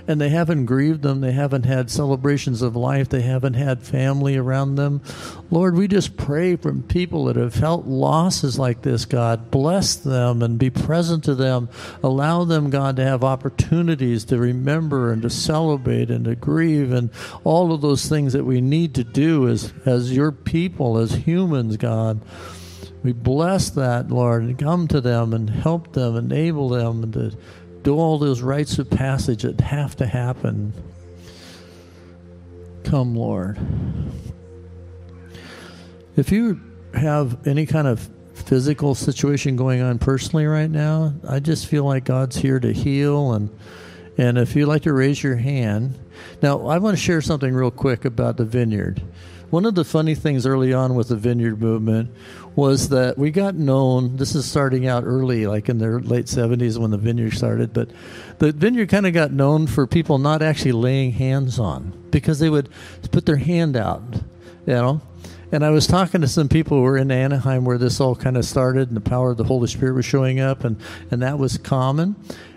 and 0.09 0.19
they 0.19 0.29
haven't 0.29 0.65
grieved 0.65 1.03
them. 1.03 1.21
They 1.21 1.33
haven't 1.33 1.67
had 1.67 1.91
celebrations 1.91 2.63
of 2.63 2.75
life. 2.75 3.09
They 3.09 3.21
haven't 3.21 3.53
had 3.53 3.83
family 3.83 4.35
around 4.35 4.73
them. 4.73 5.03
Lord, 5.51 5.75
we 5.75 5.87
just 5.87 6.17
pray 6.17 6.55
from 6.55 6.81
people 6.81 7.25
that 7.25 7.35
have 7.35 7.53
felt 7.53 7.85
losses 7.85 8.57
like 8.57 8.81
this, 8.81 9.05
God. 9.05 9.51
Bless 9.51 9.95
them 9.95 10.41
and 10.41 10.57
be 10.57 10.71
present 10.71 11.23
to 11.25 11.35
them. 11.35 11.69
Allow 12.01 12.43
them, 12.43 12.71
God, 12.71 12.95
to 12.95 13.05
have 13.05 13.23
opportunities 13.23 14.25
to 14.25 14.39
remember 14.39 15.11
and 15.11 15.21
to 15.21 15.29
celebrate 15.29 16.09
and 16.09 16.25
to 16.25 16.33
grieve 16.33 16.91
and 16.91 17.11
all 17.43 17.71
of 17.71 17.81
those 17.81 18.09
things 18.09 18.33
that 18.33 18.45
we 18.45 18.61
need 18.61 18.95
to 18.95 19.03
do 19.03 19.47
as, 19.47 19.71
as 19.85 20.11
your 20.11 20.31
people, 20.31 20.97
as 20.97 21.13
humans, 21.13 21.77
God. 21.77 22.19
We 23.03 23.13
bless 23.13 23.69
that, 23.71 24.09
Lord, 24.09 24.41
and 24.43 24.57
come 24.57 24.87
to 24.89 24.99
them 24.99 25.33
and 25.33 25.49
help 25.49 25.93
them, 25.93 26.17
enable 26.17 26.69
them 26.69 27.11
to 27.13 27.31
do 27.83 27.95
all 27.97 28.17
those 28.17 28.41
rites 28.41 28.79
of 28.79 28.89
passage 28.89 29.43
that 29.43 29.59
have 29.61 29.95
to 29.97 30.05
happen. 30.05 30.73
Come, 32.83 33.15
Lord. 33.15 33.57
If 36.15 36.31
you 36.31 36.59
have 36.93 37.47
any 37.47 37.65
kind 37.65 37.87
of 37.87 38.09
physical 38.33 38.95
situation 38.95 39.55
going 39.55 39.81
on 39.81 39.99
personally 39.99 40.45
right 40.45 40.69
now, 40.69 41.13
I 41.27 41.39
just 41.39 41.67
feel 41.67 41.83
like 41.83 42.05
God's 42.05 42.37
here 42.37 42.59
to 42.59 42.73
heal 42.73 43.33
and 43.33 43.49
and 44.17 44.37
if 44.37 44.53
you'd 44.53 44.65
like 44.65 44.81
to 44.81 44.91
raise 44.91 45.23
your 45.23 45.37
hand. 45.37 45.97
Now, 46.41 46.67
I 46.67 46.77
want 46.79 46.97
to 46.97 47.01
share 47.01 47.21
something 47.21 47.53
real 47.53 47.71
quick 47.71 48.03
about 48.03 48.35
the 48.35 48.43
vineyard. 48.43 49.01
One 49.49 49.65
of 49.65 49.75
the 49.75 49.83
funny 49.83 50.13
things 50.15 50.45
early 50.45 50.73
on 50.73 50.95
with 50.95 51.07
the 51.07 51.15
vineyard 51.15 51.59
movement 51.59 52.11
was 52.55 52.89
that 52.89 53.17
we 53.17 53.31
got 53.31 53.55
known. 53.55 54.17
This 54.17 54.35
is 54.35 54.49
starting 54.49 54.85
out 54.87 55.03
early, 55.05 55.47
like 55.47 55.69
in 55.69 55.79
the 55.79 55.99
late 55.99 56.25
70s 56.25 56.77
when 56.77 56.91
the 56.91 56.97
vineyard 56.97 57.31
started, 57.31 57.73
but 57.73 57.89
the 58.37 58.51
vineyard 58.51 58.89
kind 58.89 59.07
of 59.07 59.13
got 59.13 59.31
known 59.31 59.65
for 59.65 59.87
people 59.87 60.19
not 60.19 60.41
actually 60.41 60.73
laying 60.73 61.11
hands 61.13 61.57
on 61.57 61.93
because 62.11 62.39
they 62.39 62.49
would 62.49 62.69
put 63.11 63.25
their 63.25 63.37
hand 63.37 63.75
out, 63.75 64.03
you 64.65 64.73
know. 64.73 65.01
And 65.51 65.65
I 65.65 65.71
was 65.71 65.87
talking 65.87 66.21
to 66.21 66.27
some 66.27 66.47
people 66.47 66.77
who 66.77 66.83
were 66.83 66.97
in 66.97 67.09
Anaheim 67.09 67.65
where 67.65 67.79
this 67.79 67.99
all 67.99 68.15
kind 68.15 68.37
of 68.37 68.45
started 68.45 68.89
and 68.89 68.97
the 68.97 69.01
power 69.01 69.31
of 69.31 69.37
the 69.37 69.43
Holy 69.45 69.67
Spirit 69.67 69.93
was 69.93 70.05
showing 70.05 70.39
up, 70.39 70.63
and, 70.63 70.79
and 71.09 71.21
that 71.23 71.39
was 71.39 71.57
common. 71.57 72.15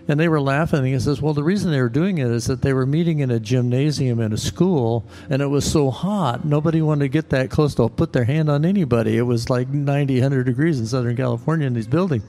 And 0.08 0.20
they 0.20 0.28
were 0.28 0.40
laughing. 0.40 0.80
And 0.80 0.88
he 0.88 0.98
says, 0.98 1.22
Well, 1.22 1.32
the 1.32 1.44
reason 1.44 1.70
they 1.70 1.80
were 1.80 1.88
doing 1.88 2.18
it 2.18 2.26
is 2.26 2.46
that 2.46 2.60
they 2.60 2.74
were 2.74 2.84
meeting 2.84 3.20
in 3.20 3.30
a 3.30 3.40
gymnasium 3.40 4.20
in 4.20 4.32
a 4.32 4.36
school, 4.36 5.06
and 5.30 5.40
it 5.40 5.46
was 5.46 5.70
so 5.70 5.90
hot, 5.90 6.44
nobody 6.44 6.82
wanted 6.82 7.04
to 7.04 7.08
get 7.08 7.30
that 7.30 7.50
close 7.50 7.74
to 7.76 7.88
put 7.88 8.12
their 8.12 8.24
hand 8.24 8.50
on 8.50 8.64
anybody. 8.64 9.16
It 9.16 9.22
was 9.22 9.48
like 9.48 9.68
90, 9.68 10.14
100 10.14 10.44
degrees 10.44 10.78
in 10.78 10.86
Southern 10.86 11.16
California 11.16 11.66
in 11.66 11.74
these 11.74 11.86
buildings. 11.86 12.24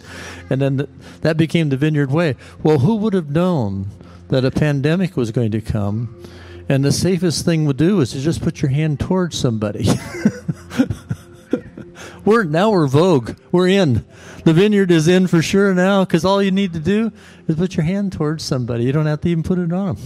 And 0.50 0.62
then 0.62 0.78
the, 0.78 0.90
that 1.22 1.36
became 1.36 1.70
the 1.70 1.78
Vineyard 1.78 2.12
Way. 2.12 2.36
Well, 2.62 2.80
who 2.80 2.96
would 2.98 3.14
have 3.14 3.32
known 3.32 3.88
that 4.30 4.46
a 4.46 4.52
pandemic 4.52 5.18
was 5.18 5.32
going 5.32 5.52
to 5.52 5.62
come? 5.62 6.24
And 6.70 6.84
the 6.84 6.92
safest 6.92 7.46
thing 7.46 7.68
to 7.68 7.74
do 7.74 8.00
is 8.02 8.12
to 8.12 8.20
just 8.20 8.42
put 8.42 8.62
your 8.62 8.72
hand 8.72 9.00
towards 9.00 9.38
somebody. 9.38 9.88
we're 12.26 12.44
now 12.44 12.72
we're 12.72 12.88
Vogue. 12.88 13.38
We're 13.52 13.68
in. 13.68 14.06
The 14.46 14.54
vineyard 14.54 14.92
is 14.92 15.08
in 15.08 15.28
for 15.28 15.42
sure 15.42 15.74
now 15.74 16.06
because 16.06 16.26
all 16.26 16.42
you 16.42 16.52
need 16.52 16.74
to 16.74 16.80
do 16.80 17.12
is 17.48 17.56
put 17.56 17.76
your 17.76 17.86
hand 17.86 18.14
towards 18.14 18.44
somebody. 18.44 18.84
You 18.84 18.92
don't 18.92 19.06
have 19.06 19.22
to 19.22 19.30
even 19.30 19.44
put 19.44 19.60
it 19.60 19.72
on 19.74 19.96
them. 19.96 19.98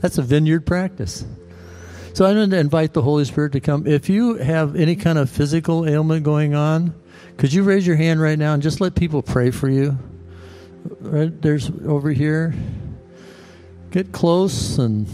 That's 0.00 0.18
a 0.18 0.22
vineyard 0.22 0.66
practice. 0.66 1.24
So 2.12 2.24
I'm 2.26 2.36
going 2.36 2.50
to 2.50 2.58
invite 2.58 2.92
the 2.92 3.02
Holy 3.02 3.24
Spirit 3.24 3.52
to 3.52 3.60
come. 3.60 3.86
If 3.86 4.08
you 4.08 4.34
have 4.34 4.76
any 4.76 4.96
kind 4.96 5.18
of 5.18 5.28
physical 5.30 5.88
ailment 5.88 6.24
going 6.24 6.54
on, 6.54 6.94
could 7.38 7.52
you 7.52 7.62
raise 7.62 7.86
your 7.86 7.96
hand 7.96 8.20
right 8.20 8.38
now 8.38 8.54
and 8.54 8.62
just 8.62 8.80
let 8.80 8.94
people 8.94 9.22
pray 9.22 9.50
for 9.50 9.68
you? 9.68 9.98
Right 11.00 11.40
there's 11.42 11.70
over 11.86 12.10
here. 12.10 12.54
Get 13.90 14.12
close 14.12 14.78
and 14.78 15.08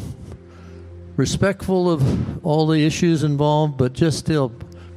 respectful 1.21 1.91
of 1.91 2.45
all 2.45 2.67
the 2.67 2.85
issues 2.87 3.23
involved, 3.23 3.77
but 3.77 3.93
just 3.93 4.19
still 4.19 4.51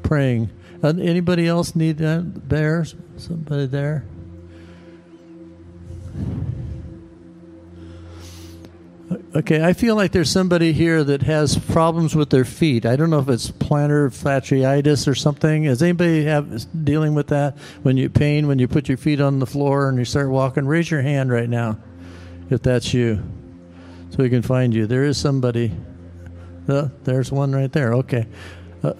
praying. 0.04 0.50
Uh, 0.82 0.94
anybody 1.02 1.46
else 1.46 1.76
need 1.76 1.98
that 1.98 2.50
there? 2.50 2.86
Somebody 3.18 3.68
there? 3.68 4.06
Okay, 9.36 9.64
I 9.64 9.74
feel 9.74 9.96
like 9.96 10.12
there's 10.12 10.30
somebody 10.30 10.72
here 10.72 11.04
that 11.04 11.24
has 11.24 11.58
problems 11.58 12.16
with 12.16 12.30
their 12.30 12.46
feet. 12.46 12.86
I 12.86 12.96
don't 12.96 13.10
know 13.10 13.20
if 13.20 13.28
it's 13.30 13.52
plantar 13.52 14.10
fasciitis 14.10 15.08
or 15.08 15.16
something. 15.16 15.66
Is 15.66 15.84
anybody 15.84 16.24
have 16.26 16.86
dealing 16.86 17.16
with 17.16 17.28
that 17.28 17.58
when 17.82 17.98
you 17.98 18.10
pain 18.10 18.48
when 18.48 18.60
you 18.60 18.68
put 18.68 18.88
your 18.88 18.98
feet 18.98 19.20
on 19.20 19.40
the 19.40 19.46
floor 19.46 19.90
and 19.90 19.98
you 19.98 20.06
start 20.06 20.30
walking? 20.30 20.66
Raise 20.68 20.90
your 20.90 21.02
hand 21.02 21.32
right 21.32 21.50
now, 21.50 21.80
if 22.50 22.62
that's 22.62 22.94
you, 22.94 23.24
so 24.12 24.18
we 24.20 24.30
can 24.30 24.42
find 24.42 24.74
you. 24.74 24.88
There 24.88 25.04
is 25.04 25.18
somebody. 25.18 25.74
Uh, 26.68 26.90
there's 27.04 27.32
one 27.32 27.54
right 27.54 27.72
there. 27.72 27.94
Okay. 27.96 28.26
Uh, 28.84 28.94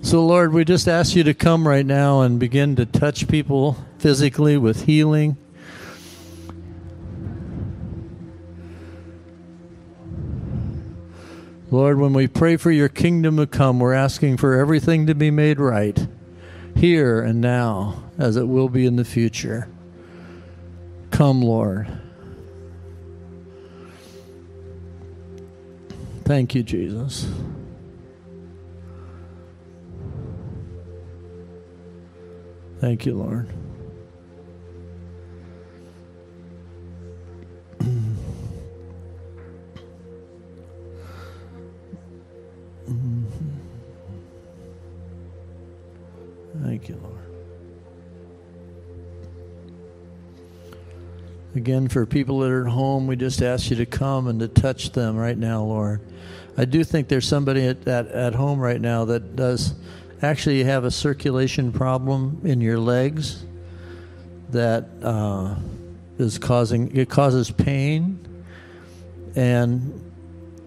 so, 0.00 0.24
Lord, 0.24 0.52
we 0.52 0.64
just 0.64 0.88
ask 0.88 1.14
you 1.14 1.24
to 1.24 1.34
come 1.34 1.66
right 1.66 1.84
now 1.84 2.22
and 2.22 2.38
begin 2.38 2.76
to 2.76 2.86
touch 2.86 3.28
people 3.28 3.76
physically 3.98 4.56
with 4.56 4.84
healing. 4.84 5.36
Lord, 11.70 11.98
when 11.98 12.14
we 12.14 12.26
pray 12.26 12.56
for 12.56 12.70
your 12.70 12.88
kingdom 12.88 13.36
to 13.36 13.46
come, 13.46 13.78
we're 13.78 13.92
asking 13.92 14.38
for 14.38 14.54
everything 14.54 15.06
to 15.06 15.14
be 15.14 15.30
made 15.30 15.60
right 15.60 16.08
here 16.74 17.20
and 17.20 17.42
now, 17.42 18.04
as 18.16 18.36
it 18.36 18.48
will 18.48 18.70
be 18.70 18.86
in 18.86 18.96
the 18.96 19.04
future. 19.04 19.68
Come, 21.10 21.42
Lord. 21.42 21.88
Thank 26.28 26.54
you, 26.54 26.62
Jesus. 26.62 27.26
Thank 32.80 33.06
you, 33.06 33.14
Lord. 33.14 33.48
Thank 46.62 46.90
you, 46.90 47.00
Lord. 47.02 47.14
Again, 51.54 51.88
for 51.88 52.04
people 52.04 52.40
that 52.40 52.50
are 52.50 52.66
at 52.66 52.72
home, 52.72 53.06
we 53.06 53.16
just 53.16 53.40
ask 53.40 53.70
you 53.70 53.76
to 53.76 53.86
come 53.86 54.26
and 54.26 54.38
to 54.40 54.48
touch 54.48 54.92
them 54.92 55.16
right 55.16 55.38
now, 55.38 55.62
Lord. 55.62 56.02
I 56.58 56.64
do 56.64 56.82
think 56.82 57.06
there's 57.06 57.28
somebody 57.28 57.64
at, 57.68 57.86
at, 57.86 58.08
at 58.08 58.34
home 58.34 58.58
right 58.58 58.80
now 58.80 59.04
that 59.04 59.36
does 59.36 59.74
actually 60.20 60.64
have 60.64 60.82
a 60.82 60.90
circulation 60.90 61.70
problem 61.70 62.40
in 62.42 62.60
your 62.60 62.80
legs 62.80 63.44
that 64.50 64.88
uh, 65.00 65.54
is 66.18 66.36
causing 66.36 66.96
it 66.96 67.08
causes 67.08 67.52
pain. 67.52 68.18
And 69.36 70.04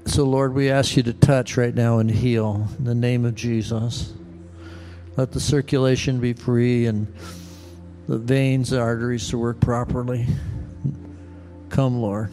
so 0.05 0.23
lord 0.23 0.53
we 0.53 0.69
ask 0.71 0.95
you 0.95 1.03
to 1.03 1.13
touch 1.13 1.57
right 1.57 1.75
now 1.75 1.99
and 1.99 2.09
heal 2.09 2.69
in 2.79 2.85
the 2.85 2.95
name 2.95 3.25
of 3.25 3.35
jesus. 3.35 4.13
Let 5.17 5.33
the 5.33 5.41
circulation 5.41 6.21
be 6.21 6.31
free 6.31 6.85
and 6.85 7.13
the 8.07 8.17
veins 8.17 8.69
the 8.69 8.79
arteries 8.79 9.27
to 9.31 9.37
work 9.37 9.59
properly. 9.59 10.25
Come 11.69 12.01
lord 12.01 12.31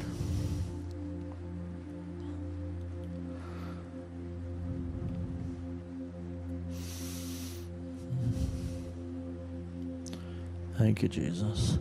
Thank 10.79 11.03
you, 11.03 11.09
Jesus. 11.09 11.79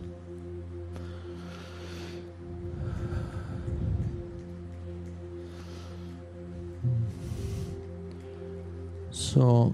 So, 9.12 9.72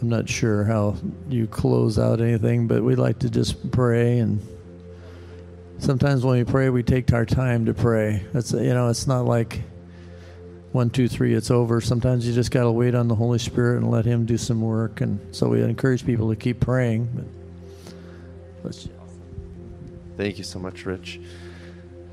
I'm 0.00 0.08
not 0.08 0.28
sure 0.28 0.64
how 0.64 0.96
you 1.28 1.46
close 1.46 2.00
out 2.00 2.20
anything, 2.20 2.66
but 2.66 2.82
we 2.82 2.96
like 2.96 3.20
to 3.20 3.30
just 3.30 3.70
pray. 3.70 4.18
And 4.18 4.44
sometimes 5.78 6.24
when 6.24 6.38
we 6.38 6.44
pray, 6.44 6.68
we 6.68 6.82
take 6.82 7.12
our 7.12 7.24
time 7.24 7.66
to 7.66 7.74
pray. 7.74 8.24
That's 8.32 8.50
you 8.52 8.74
know, 8.74 8.88
it's 8.88 9.06
not 9.06 9.24
like 9.24 9.62
one, 10.74 10.90
two, 10.90 11.06
three, 11.06 11.34
it's 11.34 11.52
over. 11.52 11.80
Sometimes 11.80 12.26
you 12.26 12.34
just 12.34 12.50
got 12.50 12.64
to 12.64 12.72
wait 12.72 12.96
on 12.96 13.06
the 13.06 13.14
Holy 13.14 13.38
Spirit 13.38 13.76
and 13.76 13.92
let 13.92 14.04
Him 14.04 14.26
do 14.26 14.36
some 14.36 14.60
work. 14.60 15.00
And 15.00 15.20
so 15.32 15.48
we 15.48 15.62
encourage 15.62 16.04
people 16.04 16.28
to 16.30 16.34
keep 16.34 16.58
praying. 16.58 17.08
But 17.14 17.94
let's. 18.64 18.88
Thank 20.16 20.36
you 20.36 20.42
so 20.42 20.58
much, 20.58 20.84
Rich. 20.84 21.20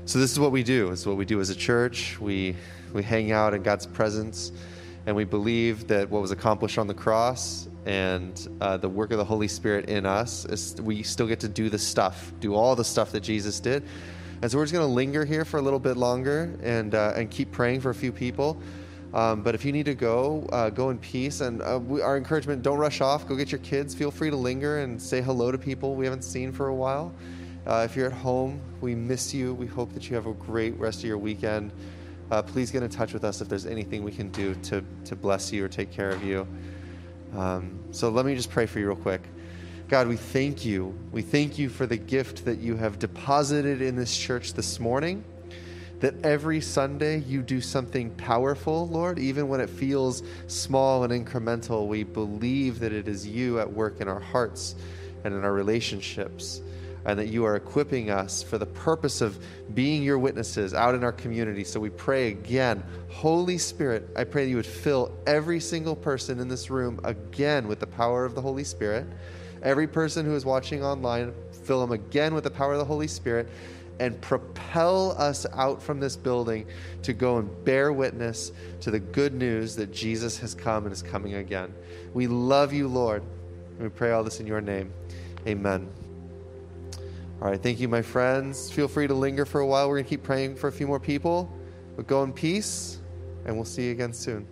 So 0.04 0.20
this 0.20 0.30
is 0.30 0.38
what 0.38 0.52
we 0.52 0.62
do. 0.62 0.92
It's 0.92 1.04
what 1.04 1.16
we 1.16 1.24
do 1.24 1.40
as 1.40 1.50
a 1.50 1.56
church. 1.56 2.20
We 2.20 2.54
we 2.92 3.02
hang 3.02 3.32
out 3.32 3.52
in 3.52 3.64
God's 3.64 3.86
presence, 3.86 4.52
and 5.06 5.16
we 5.16 5.24
believe 5.24 5.88
that 5.88 6.08
what 6.08 6.22
was 6.22 6.30
accomplished 6.30 6.78
on 6.78 6.86
the 6.86 6.94
cross 6.94 7.68
and 7.84 8.48
uh, 8.60 8.76
the 8.76 8.88
work 8.88 9.10
of 9.10 9.18
the 9.18 9.24
Holy 9.24 9.48
Spirit 9.48 9.88
in 9.88 10.06
us 10.06 10.44
is 10.44 10.80
we 10.80 11.02
still 11.02 11.26
get 11.26 11.40
to 11.40 11.48
do 11.48 11.68
the 11.68 11.78
stuff, 11.78 12.32
do 12.38 12.54
all 12.54 12.76
the 12.76 12.84
stuff 12.84 13.10
that 13.10 13.24
Jesus 13.24 13.58
did. 13.58 13.82
And 14.42 14.50
so 14.50 14.58
we're 14.58 14.64
just 14.64 14.72
going 14.72 14.86
to 14.86 14.92
linger 14.92 15.24
here 15.24 15.44
for 15.44 15.58
a 15.58 15.62
little 15.62 15.78
bit 15.78 15.96
longer 15.96 16.52
and 16.62 16.96
uh, 16.96 17.12
and 17.14 17.30
keep 17.30 17.52
praying 17.52 17.80
for 17.80 17.90
a 17.90 17.94
few 17.94 18.10
people. 18.10 18.60
Um, 19.14 19.42
but 19.42 19.54
if 19.54 19.64
you 19.64 19.72
need 19.72 19.84
to 19.84 19.94
go, 19.94 20.48
uh, 20.50 20.68
go 20.68 20.90
in 20.90 20.98
peace. 20.98 21.40
And 21.40 21.62
uh, 21.62 21.78
we, 21.78 22.02
our 22.02 22.16
encouragement: 22.16 22.62
don't 22.62 22.78
rush 22.78 23.00
off. 23.00 23.28
Go 23.28 23.36
get 23.36 23.52
your 23.52 23.60
kids. 23.60 23.94
Feel 23.94 24.10
free 24.10 24.30
to 24.30 24.36
linger 24.36 24.80
and 24.80 25.00
say 25.00 25.22
hello 25.22 25.52
to 25.52 25.58
people 25.58 25.94
we 25.94 26.04
haven't 26.04 26.22
seen 26.22 26.50
for 26.50 26.68
a 26.68 26.74
while. 26.74 27.14
Uh, 27.66 27.86
if 27.88 27.94
you're 27.94 28.06
at 28.06 28.12
home, 28.12 28.60
we 28.80 28.96
miss 28.96 29.32
you. 29.32 29.54
We 29.54 29.66
hope 29.66 29.92
that 29.94 30.10
you 30.10 30.16
have 30.16 30.26
a 30.26 30.32
great 30.32 30.76
rest 30.76 30.98
of 30.98 31.04
your 31.04 31.18
weekend. 31.18 31.70
Uh, 32.32 32.42
please 32.42 32.72
get 32.72 32.82
in 32.82 32.88
touch 32.88 33.12
with 33.12 33.22
us 33.22 33.40
if 33.40 33.48
there's 33.48 33.66
anything 33.66 34.02
we 34.02 34.10
can 34.10 34.30
do 34.30 34.54
to, 34.56 34.82
to 35.04 35.14
bless 35.14 35.52
you 35.52 35.64
or 35.64 35.68
take 35.68 35.92
care 35.92 36.10
of 36.10 36.24
you. 36.24 36.46
Um, 37.36 37.78
so 37.92 38.08
let 38.08 38.26
me 38.26 38.34
just 38.34 38.50
pray 38.50 38.66
for 38.66 38.80
you 38.80 38.86
real 38.88 38.96
quick. 38.96 39.22
God, 39.88 40.08
we 40.08 40.16
thank 40.16 40.64
you. 40.64 40.98
We 41.10 41.22
thank 41.22 41.58
you 41.58 41.68
for 41.68 41.86
the 41.86 41.96
gift 41.96 42.44
that 42.46 42.58
you 42.58 42.76
have 42.76 42.98
deposited 42.98 43.82
in 43.82 43.96
this 43.96 44.16
church 44.16 44.54
this 44.54 44.80
morning. 44.80 45.24
That 46.00 46.24
every 46.24 46.60
Sunday 46.60 47.18
you 47.18 47.42
do 47.42 47.60
something 47.60 48.10
powerful, 48.10 48.88
Lord, 48.88 49.18
even 49.18 49.48
when 49.48 49.60
it 49.60 49.70
feels 49.70 50.22
small 50.46 51.04
and 51.04 51.12
incremental. 51.12 51.86
We 51.86 52.02
believe 52.02 52.80
that 52.80 52.92
it 52.92 53.06
is 53.06 53.26
you 53.26 53.60
at 53.60 53.70
work 53.70 54.00
in 54.00 54.08
our 54.08 54.18
hearts 54.18 54.74
and 55.24 55.34
in 55.34 55.44
our 55.44 55.52
relationships 55.52 56.62
and 57.04 57.18
that 57.18 57.28
you 57.28 57.44
are 57.44 57.56
equipping 57.56 58.10
us 58.10 58.42
for 58.42 58.58
the 58.58 58.66
purpose 58.66 59.20
of 59.20 59.38
being 59.74 60.02
your 60.02 60.18
witnesses 60.18 60.72
out 60.74 60.94
in 60.94 61.02
our 61.02 61.12
community. 61.12 61.64
So 61.64 61.80
we 61.80 61.90
pray 61.90 62.28
again, 62.28 62.82
Holy 63.10 63.58
Spirit, 63.58 64.08
I 64.16 64.24
pray 64.24 64.44
that 64.44 64.50
you 64.50 64.56
would 64.56 64.66
fill 64.66 65.12
every 65.26 65.60
single 65.60 65.96
person 65.96 66.38
in 66.38 66.48
this 66.48 66.70
room 66.70 67.00
again 67.04 67.66
with 67.66 67.80
the 67.80 67.86
power 67.86 68.24
of 68.24 68.34
the 68.34 68.40
Holy 68.40 68.64
Spirit. 68.64 69.06
Every 69.62 69.86
person 69.86 70.26
who 70.26 70.34
is 70.34 70.44
watching 70.44 70.84
online, 70.84 71.32
fill 71.64 71.80
them 71.80 71.92
again 71.92 72.34
with 72.34 72.44
the 72.44 72.50
power 72.50 72.72
of 72.72 72.78
the 72.78 72.84
Holy 72.84 73.06
Spirit 73.06 73.48
and 74.00 74.20
propel 74.20 75.12
us 75.12 75.46
out 75.52 75.80
from 75.80 76.00
this 76.00 76.16
building 76.16 76.66
to 77.02 77.12
go 77.12 77.38
and 77.38 77.64
bear 77.64 77.92
witness 77.92 78.50
to 78.80 78.90
the 78.90 78.98
good 78.98 79.34
news 79.34 79.76
that 79.76 79.92
Jesus 79.92 80.38
has 80.38 80.54
come 80.54 80.84
and 80.84 80.92
is 80.92 81.02
coming 81.02 81.34
again. 81.34 81.72
We 82.12 82.26
love 82.26 82.72
you, 82.72 82.88
Lord. 82.88 83.22
And 83.22 83.82
we 83.82 83.88
pray 83.88 84.10
all 84.10 84.24
this 84.24 84.40
in 84.40 84.46
your 84.46 84.60
name. 84.60 84.92
Amen. 85.46 85.88
All 87.40 87.48
right, 87.48 87.62
thank 87.62 87.80
you, 87.80 87.88
my 87.88 88.02
friends. 88.02 88.70
Feel 88.70 88.88
free 88.88 89.06
to 89.06 89.14
linger 89.14 89.44
for 89.44 89.60
a 89.60 89.66
while. 89.66 89.88
We're 89.88 89.96
going 89.96 90.04
to 90.04 90.10
keep 90.10 90.22
praying 90.22 90.56
for 90.56 90.68
a 90.68 90.72
few 90.72 90.86
more 90.86 91.00
people, 91.00 91.52
but 91.96 92.06
go 92.06 92.22
in 92.22 92.32
peace, 92.32 93.00
and 93.44 93.56
we'll 93.56 93.64
see 93.64 93.86
you 93.86 93.92
again 93.92 94.12
soon. 94.12 94.46